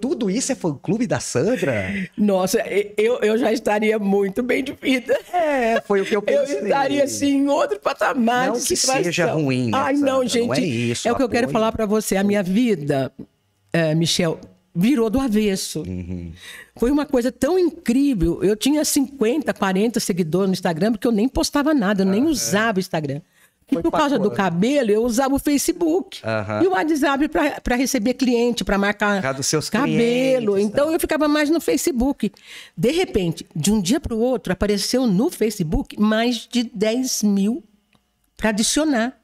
tudo 0.00 0.30
isso 0.30 0.50
é 0.50 0.54
fã-clube 0.54 1.06
da 1.06 1.20
Sandra? 1.20 2.08
Nossa, 2.16 2.58
eu, 2.96 3.18
eu 3.20 3.36
já 3.36 3.52
estaria 3.52 3.98
muito 3.98 4.42
bem 4.42 4.64
de 4.64 4.72
vida. 4.72 5.18
É, 5.32 5.80
foi 5.82 6.00
o 6.00 6.04
que 6.06 6.16
eu 6.16 6.22
pensei. 6.22 6.58
Eu 6.58 6.62
estaria, 6.64 7.04
assim, 7.04 7.36
em 7.36 7.48
outro 7.48 7.78
patamar 7.78 8.48
não 8.48 8.54
de 8.54 8.60
que 8.60 8.76
situação. 8.76 9.04
seja 9.04 9.32
ruim, 9.32 9.70
né, 9.70 9.78
Ai, 9.78 9.92
não, 9.94 10.22
Sandra? 10.22 10.28
gente. 10.28 10.46
Não 10.48 10.54
é 10.54 10.60
isso, 10.60 11.08
é 11.08 11.12
o 11.12 11.16
que 11.16 11.22
eu 11.22 11.28
quero 11.28 11.48
falar 11.50 11.72
pra 11.72 11.84
você. 11.86 12.16
A 12.16 12.24
minha 12.24 12.42
vida, 12.42 13.12
é, 13.72 13.94
Michel, 13.94 14.40
virou 14.74 15.10
do 15.10 15.20
avesso. 15.20 15.82
Uhum. 15.86 16.32
Foi 16.76 16.90
uma 16.90 17.04
coisa 17.04 17.30
tão 17.30 17.58
incrível. 17.58 18.42
Eu 18.42 18.56
tinha 18.56 18.84
50, 18.84 19.52
40 19.52 20.00
seguidores 20.00 20.48
no 20.48 20.52
Instagram, 20.54 20.92
porque 20.92 21.06
eu 21.06 21.12
nem 21.12 21.28
postava 21.28 21.74
nada, 21.74 22.02
eu 22.02 22.06
nem 22.06 22.24
usava 22.24 22.78
o 22.78 22.80
Instagram. 22.80 23.20
E 23.70 23.74
Foi 23.74 23.82
por 23.82 23.90
causa 23.92 24.18
do 24.18 24.30
cabelo, 24.30 24.90
eu 24.90 25.04
usava 25.04 25.34
o 25.34 25.38
Facebook. 25.38 26.20
Aham. 26.24 26.62
E 26.62 26.66
o 26.66 26.70
WhatsApp 26.70 27.28
para 27.62 27.76
receber 27.76 28.14
cliente, 28.14 28.64
para 28.64 28.78
marcar 28.78 29.34
dos 29.34 29.46
seus 29.46 29.68
cabelo. 29.68 30.54
clientes, 30.54 30.64
então 30.70 30.90
eu 30.90 30.98
ficava 30.98 31.28
mais 31.28 31.50
no 31.50 31.60
Facebook. 31.60 32.32
De 32.76 32.90
repente, 32.90 33.46
de 33.54 33.70
um 33.70 33.80
dia 33.80 34.00
para 34.00 34.14
o 34.14 34.18
outro, 34.18 34.52
apareceu 34.52 35.06
no 35.06 35.30
Facebook 35.30 36.00
mais 36.00 36.48
de 36.50 36.62
10 36.64 37.22
mil 37.24 37.62
para 38.38 38.48
adicionar. 38.50 39.18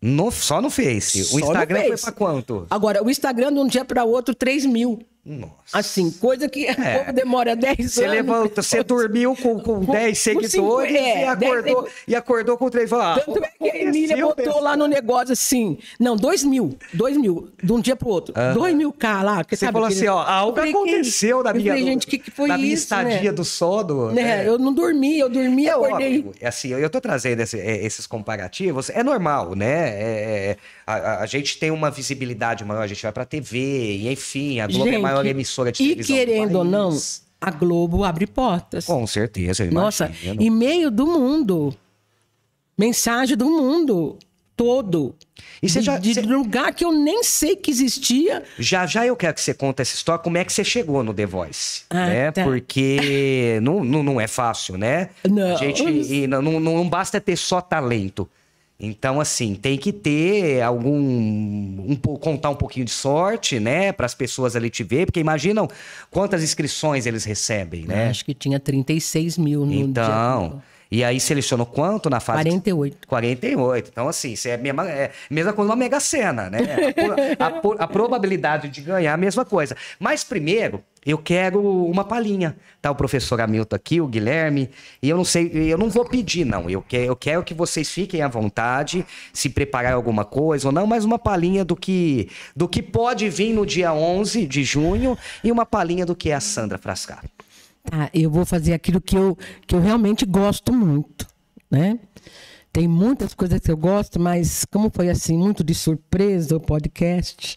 No- 0.00 0.32
só 0.32 0.60
no 0.60 0.68
Face. 0.68 1.32
O 1.32 1.38
Instagram 1.38 1.82
foi 1.86 1.96
pra 1.98 2.10
quanto? 2.12 2.66
Agora, 2.68 3.04
o 3.04 3.08
Instagram, 3.08 3.52
de 3.52 3.58
um 3.60 3.66
dia 3.68 3.84
para 3.84 4.04
o 4.04 4.08
outro, 4.10 4.34
3 4.34 4.66
mil. 4.66 4.98
Nossa. 5.24 5.52
Assim, 5.72 6.10
coisa 6.10 6.48
que 6.48 6.66
povo 6.74 7.12
demora 7.14 7.54
10 7.54 7.78
anos. 7.78 7.92
Você 7.92 8.06
levanta, 8.08 8.60
você 8.60 8.82
dormiu 8.84 9.36
com, 9.36 9.60
com 9.60 9.78
10 9.84 10.18
cinco, 10.18 10.48
seguidores 10.48 10.94
é, 10.96 11.22
e, 11.22 11.24
acordou, 11.28 11.82
10 11.82 11.94
e 12.08 12.16
acordou 12.16 12.58
com 12.58 12.68
3. 12.68 12.92
Ah, 12.92 13.22
Tanto 13.24 13.38
é 13.44 13.48
que 13.56 13.70
a 13.70 13.82
Emília 13.84 14.16
botou 14.16 14.34
pessoal. 14.34 14.64
lá 14.64 14.76
no 14.76 14.88
negócio 14.88 15.32
assim. 15.32 15.78
Não, 16.00 16.16
dois 16.16 16.42
mil. 16.42 16.76
Dois 16.92 17.16
mil. 17.16 17.50
De 17.62 17.72
um 17.72 17.80
dia 17.80 17.94
pro 17.94 18.08
outro. 18.08 18.34
Dois 18.52 18.74
mil 18.74 18.92
K 18.92 19.22
lá. 19.22 19.44
que 19.44 19.54
Você 19.54 19.64
sabe 19.66 19.72
falou 19.74 19.86
assim, 19.86 20.08
ó, 20.08 20.18
algo 20.20 20.60
que 20.60 20.68
aconteceu 20.68 21.36
isso? 21.38 21.44
na 21.44 21.52
minha, 21.52 21.72
falei, 21.72 21.84
gente, 21.86 22.06
que, 22.08 22.18
que 22.18 22.30
foi 22.32 22.48
na 22.48 22.58
minha 22.58 22.74
isso, 22.74 22.82
estadia 22.82 23.30
né? 23.30 23.32
do 23.32 23.44
sono. 23.44 24.10
Né, 24.10 24.46
Eu 24.46 24.58
não 24.58 24.72
dormi, 24.74 25.20
eu 25.20 25.28
dormi, 25.28 25.66
É 25.66 25.70
acordei. 25.70 26.18
óbvio, 26.18 26.32
é 26.40 26.48
assim, 26.48 26.70
eu 26.70 26.90
tô 26.90 27.00
trazendo 27.00 27.40
esse- 27.40 27.60
é, 27.60 27.84
esses 27.84 28.08
comparativos, 28.08 28.90
é 28.90 29.04
normal, 29.04 29.54
né? 29.54 29.88
É, 29.90 30.02
é, 30.50 30.56
a, 30.84 31.22
a- 31.22 31.26
gente 31.26 31.58
tem 31.58 31.70
uma 31.70 31.90
visibilidade 31.92 32.64
maior, 32.64 32.82
a 32.82 32.86
gente 32.88 33.00
vai 33.02 33.12
pra 33.12 33.24
TV, 33.24 33.58
e 33.98 34.08
enfim, 34.12 34.58
a 34.58 34.66
Globo 34.66 34.86
é 34.86 34.88
a 34.88 34.92
Gente, 34.92 35.00
maior 35.12 35.26
emissora 35.26 35.70
de 35.72 35.82
E 35.82 35.88
televisão 35.88 36.16
do 36.16 36.18
querendo 36.18 36.54
ou 36.58 36.64
não, 36.64 36.98
a 37.40 37.50
Globo 37.50 38.04
abre 38.04 38.26
portas. 38.26 38.84
Com 38.86 39.06
certeza, 39.06 39.64
Nossa, 39.70 40.06
imagino. 40.06 40.42
em 40.42 40.50
meio 40.50 40.90
do 40.90 41.06
mundo. 41.06 41.74
Mensagem 42.78 43.36
do 43.36 43.46
mundo 43.46 44.18
todo. 44.56 45.14
E 45.62 45.68
você 45.68 45.80
de, 45.80 45.86
já- 45.86 45.98
de 45.98 46.20
lugar 46.22 46.72
que 46.74 46.84
eu 46.84 46.92
nem 46.92 47.22
sei 47.22 47.56
que 47.56 47.70
existia. 47.70 48.42
Já 48.58 48.86
já 48.86 49.06
eu 49.06 49.16
quero 49.16 49.34
que 49.34 49.40
você 49.40 49.52
conte 49.54 49.82
essa 49.82 49.94
história, 49.94 50.22
como 50.22 50.38
é 50.38 50.44
que 50.44 50.52
você 50.52 50.62
chegou 50.64 51.02
no 51.02 51.12
The 51.12 51.26
Voice, 51.26 51.82
Ah, 51.90 52.06
né? 52.06 52.30
tá. 52.32 52.44
Porque 52.44 53.58
não, 53.62 53.84
não, 53.84 54.02
não 54.02 54.20
é 54.20 54.26
fácil, 54.26 54.76
né? 54.78 55.10
Não. 55.28 55.54
A 55.54 55.56
gente, 55.56 55.82
e 55.84 56.26
não, 56.26 56.40
não, 56.42 56.60
não 56.60 56.88
basta 56.88 57.20
ter 57.20 57.36
só 57.36 57.60
talento. 57.60 58.28
Então, 58.84 59.20
assim, 59.20 59.54
tem 59.54 59.78
que 59.78 59.92
ter 59.92 60.60
algum. 60.60 60.92
Um, 60.98 61.96
contar 62.20 62.50
um 62.50 62.56
pouquinho 62.56 62.84
de 62.84 62.90
sorte, 62.90 63.60
né? 63.60 63.92
Para 63.92 64.06
as 64.06 64.14
pessoas 64.14 64.56
ali 64.56 64.68
te 64.68 64.82
ver, 64.82 65.06
porque 65.06 65.20
imaginam 65.20 65.68
quantas 66.10 66.42
inscrições 66.42 67.06
eles 67.06 67.24
recebem, 67.24 67.84
né? 67.86 68.08
Acho 68.08 68.24
que 68.24 68.34
tinha 68.34 68.58
36 68.58 69.38
mil 69.38 69.64
no 69.64 69.72
Então. 69.72 70.48
dia. 70.50 70.62
E 70.90 71.02
aí 71.02 71.18
selecionou 71.18 71.64
quanto 71.64 72.10
na 72.10 72.20
fase? 72.20 72.42
48. 72.42 73.08
48. 73.08 73.88
Então, 73.90 74.08
assim, 74.08 74.34
é 74.44 74.54
a 74.54 74.58
mesma, 74.58 74.90
é 74.90 75.10
mesma 75.30 75.52
coisa 75.54 75.70
na 75.70 75.76
Mega 75.76 75.98
Sena, 76.00 76.50
né? 76.50 76.58
A, 77.38 77.46
a 77.46 77.84
a 77.84 77.88
probabilidade 77.88 78.68
de 78.68 78.82
ganhar 78.82 79.10
é 79.10 79.14
a 79.14 79.16
mesma 79.16 79.42
coisa. 79.42 79.74
Mas 79.98 80.22
primeiro, 80.22 80.82
eu 81.04 81.18
quero 81.18 81.60
uma 81.60 82.04
palhinha. 82.04 82.56
Tá 82.80 82.90
o 82.90 82.94
professor 82.94 83.40
Hamilton 83.40 83.76
aqui, 83.76 84.00
o 84.00 84.06
Guilherme. 84.06 84.70
E 85.02 85.08
eu 85.08 85.16
não 85.16 85.24
sei, 85.24 85.50
eu 85.52 85.76
não 85.76 85.90
vou 85.90 86.04
pedir, 86.04 86.44
não. 86.44 86.70
Eu, 86.70 86.80
que, 86.80 86.96
eu 86.96 87.16
quero 87.16 87.42
que 87.42 87.54
vocês 87.54 87.90
fiquem 87.90 88.22
à 88.22 88.28
vontade, 88.28 89.04
se 89.32 89.48
preparar 89.48 89.94
alguma 89.94 90.24
coisa 90.24 90.68
ou 90.68 90.72
não, 90.72 90.86
mas 90.86 91.04
uma 91.04 91.18
palhinha 91.18 91.64
do 91.64 91.74
que, 91.74 92.28
do 92.54 92.68
que 92.68 92.82
pode 92.82 93.28
vir 93.28 93.52
no 93.52 93.66
dia 93.66 93.92
11 93.92 94.46
de 94.46 94.62
junho 94.62 95.18
e 95.42 95.50
uma 95.50 95.66
palhinha 95.66 96.06
do 96.06 96.14
que 96.14 96.30
é 96.30 96.34
a 96.34 96.40
Sandra 96.40 96.78
Frascar. 96.78 97.24
Tá, 97.82 98.08
eu 98.14 98.30
vou 98.30 98.46
fazer 98.46 98.72
aquilo 98.72 99.00
que 99.00 99.16
eu, 99.16 99.36
que 99.66 99.74
eu 99.74 99.80
realmente 99.80 100.24
gosto 100.24 100.72
muito, 100.72 101.26
né? 101.68 101.98
Tem 102.72 102.88
muitas 102.88 103.34
coisas 103.34 103.60
que 103.60 103.70
eu 103.70 103.76
gosto, 103.76 104.18
mas 104.18 104.64
como 104.72 104.90
foi 104.94 105.10
assim, 105.10 105.36
muito 105.36 105.62
de 105.62 105.74
surpresa 105.74 106.56
o 106.56 106.60
podcast, 106.60 107.56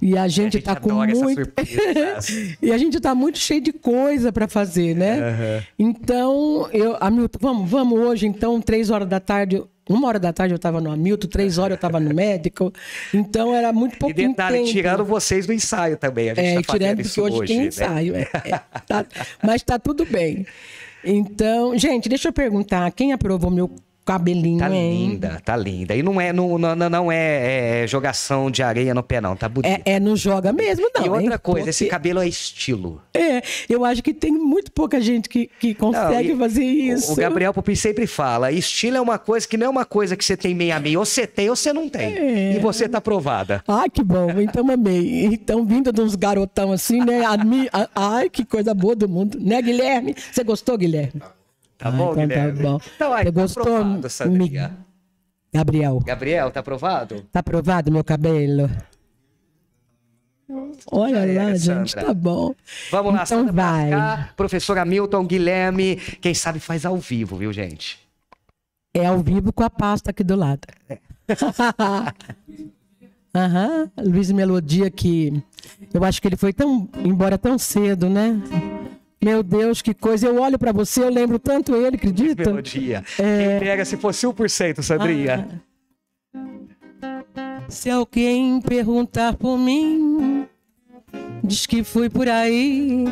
e 0.00 0.16
a 0.16 0.28
gente 0.28 0.34
gente 0.44 0.58
está 0.58 0.76
com 0.76 0.92
muito 0.92 1.52
e 2.62 2.70
a 2.70 2.78
gente 2.78 2.96
está 2.98 3.14
muito 3.16 3.36
cheio 3.38 3.60
de 3.60 3.72
coisa 3.72 4.32
para 4.32 4.46
fazer, 4.46 4.94
né? 4.94 5.64
Então, 5.76 6.68
eu, 6.72 6.96
Hamilton, 7.00 7.38
vamos, 7.40 7.68
vamos 7.70 7.98
hoje, 7.98 8.26
então, 8.28 8.60
três 8.60 8.90
horas 8.90 9.08
da 9.08 9.18
tarde, 9.18 9.60
uma 9.88 10.06
hora 10.06 10.20
da 10.20 10.32
tarde 10.32 10.54
eu 10.54 10.56
estava 10.56 10.80
no 10.80 10.90
Hamilton, 10.92 11.26
três 11.26 11.58
horas 11.58 11.70
eu 11.72 11.74
estava 11.76 11.98
no 11.98 12.14
médico, 12.14 12.72
então 13.12 13.52
era 13.52 13.72
muito 13.72 13.96
E 13.96 13.98
pouquinho 13.98 14.28
detalhe, 14.30 14.58
tempo. 14.58 14.70
tirando 14.70 15.04
vocês 15.04 15.46
do 15.46 15.52
ensaio 15.52 15.96
também. 15.96 16.30
A 16.30 16.34
gente 16.34 16.46
É, 16.46 16.62
tá 16.62 16.72
tirando 16.74 16.96
porque 16.96 17.08
isso 17.08 17.22
hoje, 17.22 17.46
tem 17.48 17.58
né? 17.58 17.66
ensaio. 17.66 18.14
é, 18.14 18.28
é, 18.44 18.60
tá- 18.86 19.04
mas 19.42 19.62
tá 19.64 19.80
tudo 19.80 20.04
bem. 20.06 20.46
Então, 21.06 21.76
gente, 21.76 22.08
deixa 22.08 22.28
eu 22.28 22.32
perguntar, 22.32 22.90
quem 22.92 23.12
aprovou 23.12 23.50
meu 23.50 23.70
cabelinho, 24.04 24.58
Tá 24.58 24.70
hein? 24.70 25.08
linda, 25.08 25.40
tá 25.44 25.56
linda. 25.56 25.94
E 25.96 26.02
não 26.02 26.20
é, 26.20 26.32
não, 26.32 26.58
não, 26.58 26.74
não 26.76 27.12
é, 27.12 27.82
é 27.82 27.86
jogação 27.86 28.50
de 28.50 28.62
areia 28.62 28.92
no 28.94 29.02
pé, 29.02 29.20
não. 29.20 29.34
Tá 29.34 29.48
bonito. 29.48 29.80
É, 29.84 29.94
é, 29.94 30.00
não 30.00 30.16
joga 30.16 30.52
mesmo, 30.52 30.88
não. 30.94 31.06
e 31.06 31.08
outra 31.08 31.34
hein? 31.34 31.40
coisa, 31.42 31.70
esse 31.70 31.84
Porque- 31.84 31.90
cabelo 31.90 32.20
é 32.20 32.28
estilo. 32.28 33.00
É, 33.14 33.42
eu 33.68 33.84
acho 33.84 34.02
que 34.02 34.12
tem 34.12 34.32
muito 34.32 34.70
pouca 34.72 35.00
gente 35.00 35.28
que, 35.28 35.48
que 35.58 35.68
Não, 35.68 35.74
consegue 35.92 36.32
e 36.32 36.36
fazer 36.36 36.64
isso. 36.64 37.12
O 37.12 37.16
Gabriel 37.16 37.54
Pupi 37.54 37.76
sempre 37.76 38.06
fala: 38.06 38.50
estilo 38.52 38.96
é 38.96 39.00
uma 39.00 39.18
coisa 39.18 39.46
que 39.46 39.56
não 39.56 39.66
é 39.66 39.70
uma 39.70 39.84
coisa 39.84 40.16
que 40.16 40.24
você 40.24 40.36
tem 40.36 40.54
meio 40.54 40.74
a 40.74 40.80
meio. 40.80 40.98
Ou 40.98 41.04
você 41.04 41.26
tem 41.26 41.48
ou 41.48 41.56
você 41.56 41.72
não 41.72 41.88
tem. 41.88 42.14
É. 42.16 42.56
E 42.56 42.58
você 42.58 42.88
tá 42.88 42.98
aprovada. 42.98 43.62
Ai, 43.66 43.88
que 43.88 44.02
bom. 44.02 44.30
Então, 44.40 44.68
amei. 44.70 45.24
Então, 45.26 45.64
vindo 45.64 45.92
de 45.92 46.00
uns 46.00 46.14
garotão 46.14 46.72
assim, 46.72 46.98
né? 47.04 47.22
Ai, 47.94 48.28
que 48.28 48.44
coisa 48.44 48.74
boa 48.74 48.94
do 48.94 49.08
mundo. 49.08 49.38
Né, 49.40 49.60
Guilherme? 49.62 50.14
Você 50.32 50.42
gostou, 50.44 50.76
Guilherme? 50.76 51.22
Tá 51.84 51.90
Ah, 51.90 51.92
bom, 51.92 52.12
então 52.12 52.26
Guilherme? 52.26 52.56
Tá 52.56 52.62
bom. 52.64 52.80
Então, 52.96 53.12
aí, 53.12 53.24
Você 53.24 53.32
tá 53.32 53.40
gostou, 53.42 53.62
aprovado, 53.76 54.08
Sandrinha. 54.08 54.68
Mi- 54.70 54.76
Gabriel? 55.52 56.00
Gabriel, 56.00 56.50
tá 56.50 56.60
aprovado? 56.60 57.22
Tá 57.30 57.40
aprovado 57.40 57.92
meu 57.92 58.02
cabelo? 58.02 58.70
Olha 60.90 61.18
lá, 61.18 61.26
era, 61.26 61.56
gente, 61.58 61.90
Sandra. 61.92 62.06
tá 62.06 62.14
bom. 62.14 62.54
Vamos 62.90 63.12
lá, 63.14 63.22
então 63.24 63.38
Sandra 63.38 63.52
vai. 63.52 63.90
Brascar, 63.90 64.34
professor 64.34 64.78
Hamilton, 64.78 65.26
Guilherme. 65.26 65.96
Quem 65.96 66.32
sabe 66.32 66.58
faz 66.58 66.86
ao 66.86 66.96
vivo, 66.96 67.36
viu, 67.36 67.52
gente? 67.52 67.98
É 68.94 69.04
ao 69.06 69.18
vivo 69.18 69.52
com 69.52 69.62
a 69.62 69.68
pasta 69.70 70.10
aqui 70.10 70.24
do 70.24 70.36
lado. 70.36 70.62
Aham, 73.36 73.90
Luiz 73.98 74.30
Melodia 74.30 74.90
que 74.90 75.42
eu 75.92 76.02
acho 76.04 76.22
que 76.22 76.28
ele 76.28 76.36
foi 76.36 76.52
tão 76.54 76.88
embora 77.04 77.36
tão 77.36 77.58
cedo, 77.58 78.08
né? 78.08 78.40
Meu 79.24 79.42
Deus, 79.42 79.80
que 79.80 79.94
coisa. 79.94 80.26
Eu 80.26 80.38
olho 80.38 80.58
pra 80.58 80.70
você, 80.70 81.02
eu 81.02 81.08
lembro 81.08 81.38
tanto 81.38 81.74
ele, 81.74 81.96
acredita? 81.96 82.44
Melodia. 82.44 83.02
É. 83.18 83.58
Quem 83.58 83.68
pega 83.68 83.82
se 83.82 83.96
fosse 83.96 84.26
1%, 84.26 84.82
Sandrinha? 84.82 85.62
Se 87.66 87.88
alguém 87.88 88.60
perguntar 88.60 89.34
por 89.34 89.56
mim, 89.56 90.46
diz 91.42 91.64
que 91.64 91.82
fui 91.82 92.10
por 92.10 92.28
aí, 92.28 93.06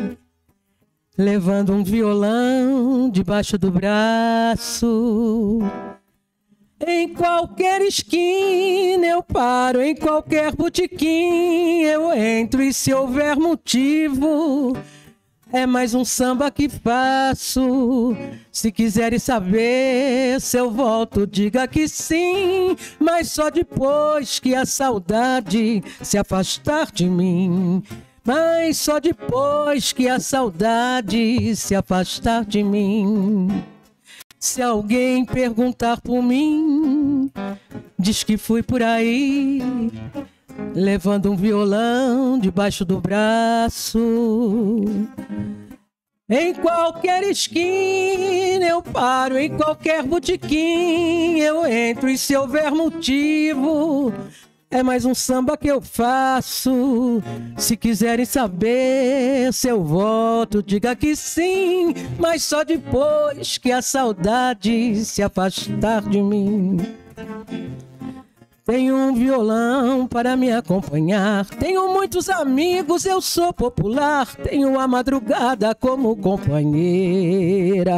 levando 1.17 1.73
um 1.73 1.83
violão 1.83 3.09
debaixo 3.09 3.57
do 3.57 3.71
braço. 3.71 5.61
Em 6.87 7.09
qualquer 7.09 7.81
esquina 7.81 9.07
eu 9.07 9.23
paro, 9.23 9.81
em 9.81 9.95
qualquer 9.95 10.55
botequim 10.55 11.83
eu 11.85 12.13
entro, 12.13 12.63
e 12.63 12.75
se 12.75 12.93
houver 12.93 13.35
motivo, 13.37 14.77
é 15.53 15.67
mais 15.67 15.95
um 15.95 16.05
samba 16.05 16.51
que 16.51 16.69
faço. 16.69 18.17
Se 18.51 18.73
quiseres 18.73 19.23
saber 19.23 20.41
se 20.41 20.57
eu 20.57 20.71
volto, 20.71 21.27
diga 21.27 21.69
que 21.69 21.87
sim. 21.87 22.77
Mas 22.99 23.31
só 23.31 23.51
depois 23.51 24.39
que 24.39 24.55
a 24.55 24.65
saudade 24.65 25.83
se 26.01 26.17
afastar 26.17 26.91
de 26.91 27.09
mim. 27.09 27.83
Mas 28.25 28.79
só 28.79 28.99
depois 28.99 29.93
que 29.93 30.09
a 30.09 30.19
saudade 30.19 31.55
se 31.55 31.75
afastar 31.75 32.45
de 32.45 32.63
mim. 32.63 33.63
Se 34.39 34.63
alguém 34.63 35.25
perguntar 35.25 36.01
por 36.01 36.23
mim, 36.23 37.31
diz 37.99 38.25
que 38.25 38.37
fui 38.37 38.61
por 38.63 38.83
aí, 38.83 39.61
levando 40.75 41.31
um 41.31 41.37
violão 41.37 42.39
debaixo 42.39 42.85
do 42.85 43.01
braço. 43.01 44.85
Em 46.31 46.55
qualquer 46.55 47.23
esquina 47.25 48.65
eu 48.65 48.83
paro, 48.83 49.37
em 49.39 49.55
qualquer 49.55 50.03
botequim 50.03 51.39
eu 51.41 51.67
entro, 51.67 52.09
e 52.09 52.17
se 52.17 52.35
houver 52.35 52.71
motivo, 52.71 54.13
É 54.75 54.83
mais 54.83 55.05
um 55.05 55.15
samba 55.15 55.55
que 55.55 55.69
eu 55.69 55.83
faço. 55.83 57.23
Se 57.59 57.77
quiserem 57.77 58.25
saber 58.25 59.53
se 59.53 59.69
eu 59.69 59.85
volto, 59.85 60.63
diga 60.63 60.97
que 60.97 61.15
sim. 61.15 61.93
Mas 62.19 62.43
só 62.43 62.65
depois 62.65 63.59
que 63.59 63.71
a 63.71 63.83
saudade 63.83 65.05
se 65.05 65.23
afastar 65.23 66.01
de 66.09 66.23
mim. 66.23 66.79
Tenho 68.65 68.97
um 68.97 69.13
violão 69.13 70.07
para 70.07 70.37
me 70.37 70.53
acompanhar. 70.53 71.45
Tenho 71.47 71.93
muitos 71.93 72.29
amigos, 72.29 73.05
eu 73.05 73.21
sou 73.21 73.53
popular. 73.53 74.37
Tenho 74.37 74.79
a 74.79 74.87
madrugada 74.87 75.75
como 75.75 76.17
companheira. 76.17 77.93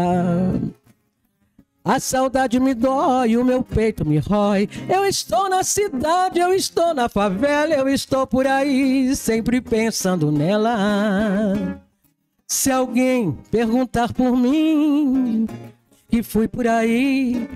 A 1.84 2.00
saudade 2.00 2.58
me 2.58 2.72
dói, 2.72 3.36
o 3.36 3.44
meu 3.44 3.62
peito 3.62 4.06
me 4.06 4.16
rói. 4.16 4.66
Eu 4.88 5.04
estou 5.04 5.50
na 5.50 5.62
cidade, 5.62 6.40
eu 6.40 6.54
estou 6.54 6.94
na 6.94 7.10
favela, 7.10 7.74
eu 7.74 7.86
estou 7.86 8.26
por 8.26 8.46
aí, 8.46 9.14
sempre 9.14 9.60
pensando 9.60 10.32
nela. 10.32 11.78
Se 12.46 12.70
alguém 12.70 13.36
perguntar 13.50 14.14
por 14.14 14.34
mim, 14.34 15.46
que 16.08 16.22
fui 16.22 16.48
por 16.48 16.66
aí, 16.66 17.50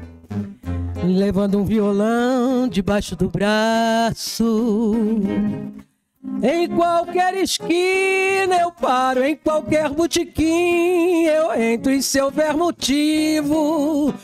levando 1.05 1.59
um 1.59 1.65
violão 1.65 2.69
debaixo 2.69 3.17
do 3.17 3.29
braço. 3.29 4.95
Em 6.43 6.69
qualquer 6.69 7.35
esquina 7.35 8.57
eu 8.61 8.71
paro, 8.71 9.25
em 9.25 9.37
qualquer 9.37 9.89
botequim 9.91 11.25
eu 11.25 11.53
entro 11.55 11.93
e 11.93 12.03
se 12.03 12.21
houver 12.21 12.57
motivo 12.57 14.15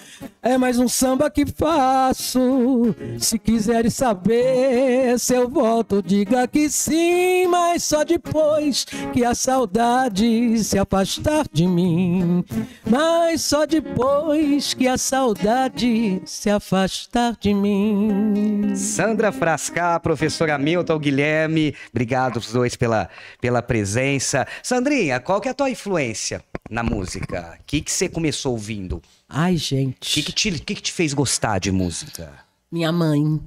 é 0.42 0.58
mais 0.58 0.78
um 0.78 0.88
samba 0.88 1.30
que 1.30 1.46
faço. 1.46 2.94
Se 3.18 3.38
quiseres 3.38 3.94
saber 3.94 5.18
se 5.18 5.34
eu 5.34 5.48
volto, 5.48 6.02
diga 6.02 6.46
que 6.46 6.68
sim, 6.68 7.46
mas 7.46 7.82
só 7.84 8.04
depois 8.04 8.84
que 9.12 9.24
a 9.24 9.34
saudade 9.34 10.62
se 10.62 10.78
afastar 10.78 11.46
de 11.52 11.66
mim. 11.66 12.44
Mas 12.88 13.42
só 13.42 13.66
depois 13.66 14.74
que 14.74 14.86
a 14.86 14.98
saudade 14.98 16.22
se 16.26 16.50
afastar 16.50 17.36
de 17.40 17.54
mim. 17.54 18.74
Sandra 18.76 19.32
Frascar, 19.32 20.00
professora 20.00 20.58
Milton 20.58 20.98
Guilherme, 20.98 21.74
obrigado 21.90 22.36
os 22.36 22.52
dois 22.52 22.76
pela, 22.76 23.08
pela 23.40 23.62
presença. 23.62 24.46
Sandrinha, 24.62 25.20
qual 25.20 25.40
que 25.40 25.48
é 25.48 25.50
a 25.50 25.54
tua 25.54 25.70
influência 25.70 26.42
na 26.70 26.82
música? 26.82 27.58
O 27.60 27.64
que, 27.66 27.80
que 27.80 27.90
você 27.90 28.08
começou 28.08 28.52
ouvindo? 28.52 29.00
Ai, 29.28 29.54
O 29.54 29.58
gente. 29.58 29.96
que, 30.00 30.22
que, 30.22 30.32
te, 30.32 30.50
que 30.60 30.74
que 30.74 30.82
te 30.82 30.92
fez 30.92 31.12
gostar 31.14 31.58
de 31.58 31.70
música? 31.72 32.32
Minha 32.70 32.92
mãe. 32.92 33.40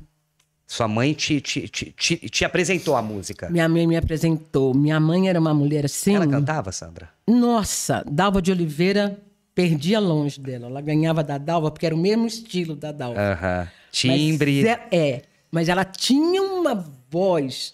Sua 0.65 0.87
mãe 0.87 1.13
te, 1.13 1.39
te, 1.39 1.67
te, 1.69 1.91
te, 1.91 2.17
te 2.29 2.43
apresentou 2.45 2.95
a 2.95 3.01
música. 3.01 3.49
Minha 3.49 3.69
mãe 3.69 3.87
me 3.87 3.95
apresentou. 3.95 4.73
Minha 4.73 4.99
mãe 4.99 5.29
era 5.29 5.39
uma 5.39 5.53
mulher 5.53 5.85
assim. 5.85 6.15
Ela 6.15 6.27
cantava, 6.27 6.71
Sandra? 6.73 7.09
Nossa, 7.25 8.03
Dalva 8.09 8.41
de 8.41 8.51
Oliveira 8.51 9.17
perdia 9.55 9.99
longe 9.99 10.39
dela. 10.41 10.67
Ela 10.67 10.81
ganhava 10.81 11.23
da 11.23 11.37
Dalva 11.37 11.71
porque 11.71 11.85
era 11.85 11.95
o 11.95 11.97
mesmo 11.97 12.27
estilo 12.27 12.75
da 12.75 12.91
Dalva. 12.91 13.37
Mas 13.41 13.69
Timbre. 13.91 14.67
é, 14.67 14.87
é, 14.91 15.23
mas 15.49 15.69
ela 15.69 15.85
tinha 15.85 16.41
uma 16.43 16.75
voz 17.09 17.73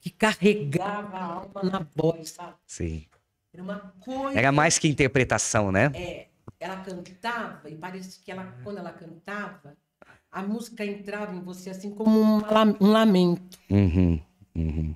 que 0.00 0.10
carregava 0.10 1.16
a 1.16 1.24
alma 1.24 1.62
na 1.64 1.86
voz, 1.96 2.30
sabe? 2.30 2.54
Sim. 2.66 3.04
Era 3.52 3.62
uma 3.62 3.92
coisa. 4.00 4.38
Era 4.38 4.52
mais 4.52 4.78
que 4.78 4.86
interpretação, 4.88 5.72
né? 5.72 5.90
É, 5.94 6.26
ela 6.62 6.76
cantava 6.76 7.68
e 7.68 7.74
parece 7.74 8.20
que 8.20 8.30
ela, 8.30 8.54
quando 8.62 8.78
ela 8.78 8.92
cantava, 8.92 9.76
a 10.30 10.42
música 10.42 10.84
entrava 10.84 11.34
em 11.34 11.40
você 11.40 11.70
assim 11.70 11.90
como 11.90 12.10
um, 12.20 12.40
um 12.80 12.86
lamento. 12.90 13.58
Uhum, 13.68 14.20
uhum. 14.54 14.94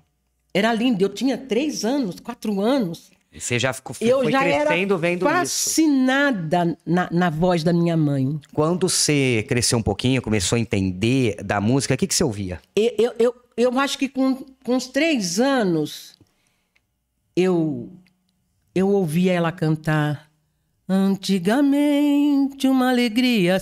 Era 0.55 0.73
lindo. 0.73 1.03
Eu 1.03 1.09
tinha 1.09 1.37
três 1.37 1.85
anos, 1.85 2.21
quatro 2.21 2.61
anos. 2.61 3.11
E 3.33 3.41
Você 3.41 3.59
já 3.59 3.73
ficou, 3.73 3.95
Eu 4.01 4.23
foi 4.23 4.33
já 4.33 4.41
crescendo 4.41 4.95
era 4.95 4.99
vendo 4.99 5.27
isso. 5.27 5.35
fascinada 5.35 6.79
na, 6.87 7.09
na 7.11 7.29
voz 7.29 7.63
da 7.63 7.73
minha 7.73 7.97
mãe. 7.97 8.41
Quando 8.55 8.89
você 8.89 9.45
cresceu 9.49 9.79
um 9.79 9.83
pouquinho, 9.83 10.23
começou 10.23 10.57
a 10.57 10.61
entender 10.61 11.43
da 11.43 11.61
música, 11.61 11.95
o 11.95 11.97
que, 11.99 12.07
que 12.07 12.15
você 12.15 12.25
ouvia? 12.25 12.61
Eu, 12.75 12.95
eu, 12.97 13.15
eu, 13.19 13.35
eu 13.57 13.79
acho 13.81 13.99
que 13.99 14.09
com, 14.09 14.37
com 14.65 14.77
uns 14.77 14.87
três 14.87 15.39
anos 15.39 16.17
eu, 17.35 17.91
eu 18.75 18.89
ouvia 18.89 19.33
ela 19.33 19.53
cantar. 19.53 20.31
Antigamente, 20.89 22.69
uma 22.69 22.91
alegria 22.91 23.61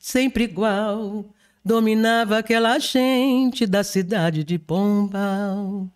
sempre 0.00 0.44
igual 0.44 1.26
dominava 1.64 2.38
aquela 2.38 2.78
gente 2.78 3.66
da 3.66 3.84
cidade 3.84 4.42
de 4.42 4.58
Pombal. 4.58 5.86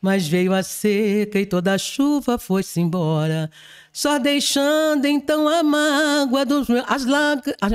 Mas 0.00 0.28
veio 0.28 0.54
a 0.54 0.62
seca 0.62 1.40
e 1.40 1.46
toda 1.46 1.72
a 1.72 1.78
chuva 1.78 2.38
foi-se 2.38 2.80
embora, 2.80 3.50
só 3.92 4.18
deixando 4.18 5.06
então 5.06 5.48
a 5.48 5.62
mágoa 5.62 6.44
dos 6.44 6.68
meus. 6.68 6.84
As. 6.86 7.04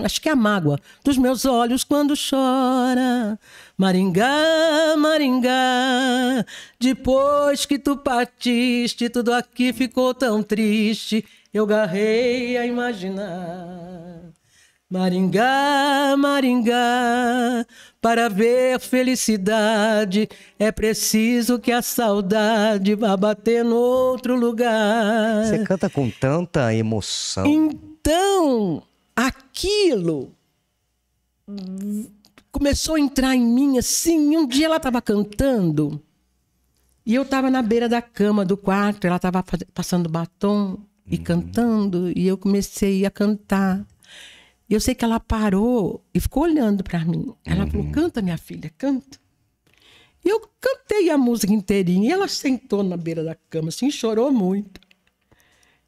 Acho 0.04 0.22
que 0.22 0.30
é 0.30 0.32
a 0.32 0.36
mágoa 0.36 0.80
dos 1.04 1.18
meus 1.18 1.46
olhos 1.46 1.84
quando 1.84 2.14
chora. 2.16 3.40
Maringá, 3.78 4.96
Maringá, 4.98 6.46
depois 6.80 7.66
que 7.66 7.78
tu 7.78 7.98
partiste, 7.98 9.10
tudo 9.10 9.34
aqui 9.34 9.74
ficou 9.74 10.14
tão 10.14 10.42
triste, 10.42 11.26
eu 11.54 11.66
garrei 11.66 12.58
a 12.58 12.66
imaginar. 12.66 14.32
Maringá, 14.90 16.16
Maringá, 16.18 17.66
para 18.02 18.28
ver 18.28 18.78
felicidade 18.78 20.28
é 20.60 20.70
preciso 20.70 21.58
que 21.60 21.72
a 21.72 21.82
saudade 21.82 22.94
vá 22.96 23.16
bater 23.16 23.64
no 23.64 23.78
outro 23.78 24.36
lugar. 24.36 25.46
Você 25.46 25.64
canta 25.64 25.90
com 25.90 26.10
tanta 26.10 26.76
emoção. 26.76 27.46
Então, 27.46 28.84
aquilo 29.16 30.34
começou 32.52 32.96
a 32.96 33.00
entrar 33.00 33.34
em 33.34 33.46
mim 33.46 33.78
assim. 33.78 34.36
Um 34.36 34.46
dia 34.46 34.66
ela 34.66 34.76
estava 34.76 35.02
cantando 35.02 36.02
e 37.06 37.16
eu 37.16 37.24
estava 37.24 37.50
na 37.50 37.62
beira 37.62 37.88
da 37.88 38.02
cama 38.02 38.44
do 38.44 38.58
quarto, 38.58 39.08
ela 39.08 39.16
estava 39.16 39.42
passando 39.74 40.10
batom 40.10 40.78
e 41.08 41.18
cantando, 41.18 42.12
e 42.18 42.28
eu 42.28 42.38
comecei 42.38 43.06
a 43.06 43.12
cantar. 43.12 43.86
E 44.70 44.74
eu 44.74 44.80
sei 44.80 44.96
que 44.96 45.04
ela 45.04 45.20
parou 45.20 46.04
e 46.14 46.20
ficou 46.20 46.44
olhando 46.44 46.84
para 46.84 47.04
mim. 47.04 47.34
Ela 47.46 47.68
falou: 47.68 47.92
Canta, 47.92 48.22
minha 48.22 48.38
filha, 48.38 48.72
canta. 48.78 49.20
E 50.24 50.30
eu 50.30 50.40
cantei 50.60 51.10
a 51.10 51.18
música 51.18 51.52
inteirinha. 51.52 52.10
E 52.10 52.12
ela 52.12 52.28
sentou 52.28 52.82
na 52.84 52.96
beira 52.96 53.24
da 53.24 53.36
cama, 53.50 53.70
assim, 53.70 53.88
e 53.88 53.92
chorou 53.92 54.32
muito. 54.32 54.80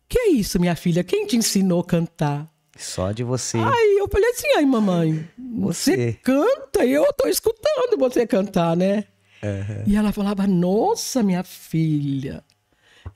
Que 0.10 0.20
é 0.20 0.30
isso, 0.32 0.60
minha 0.60 0.76
filha? 0.76 1.04
Quem 1.04 1.26
te 1.26 1.38
ensinou 1.38 1.80
a 1.82 1.86
cantar? 1.86 2.52
Só 2.76 3.12
de 3.12 3.24
você. 3.24 3.58
Aí 3.58 3.98
eu 4.00 4.08
falei 4.10 4.30
assim, 4.32 4.48
ai 4.58 4.66
mamãe, 4.66 5.28
você, 5.38 5.96
Você. 5.96 6.14
canta 6.24 6.84
e 6.84 6.92
eu 6.92 7.06
tô 7.14 7.28
escutando 7.28 7.98
você 7.98 8.26
cantar, 8.26 8.76
né? 8.76 9.06
E 9.88 9.96
ela 9.96 10.12
falava, 10.12 10.48
nossa, 10.48 11.22
minha 11.22 11.44
filha, 11.44 12.44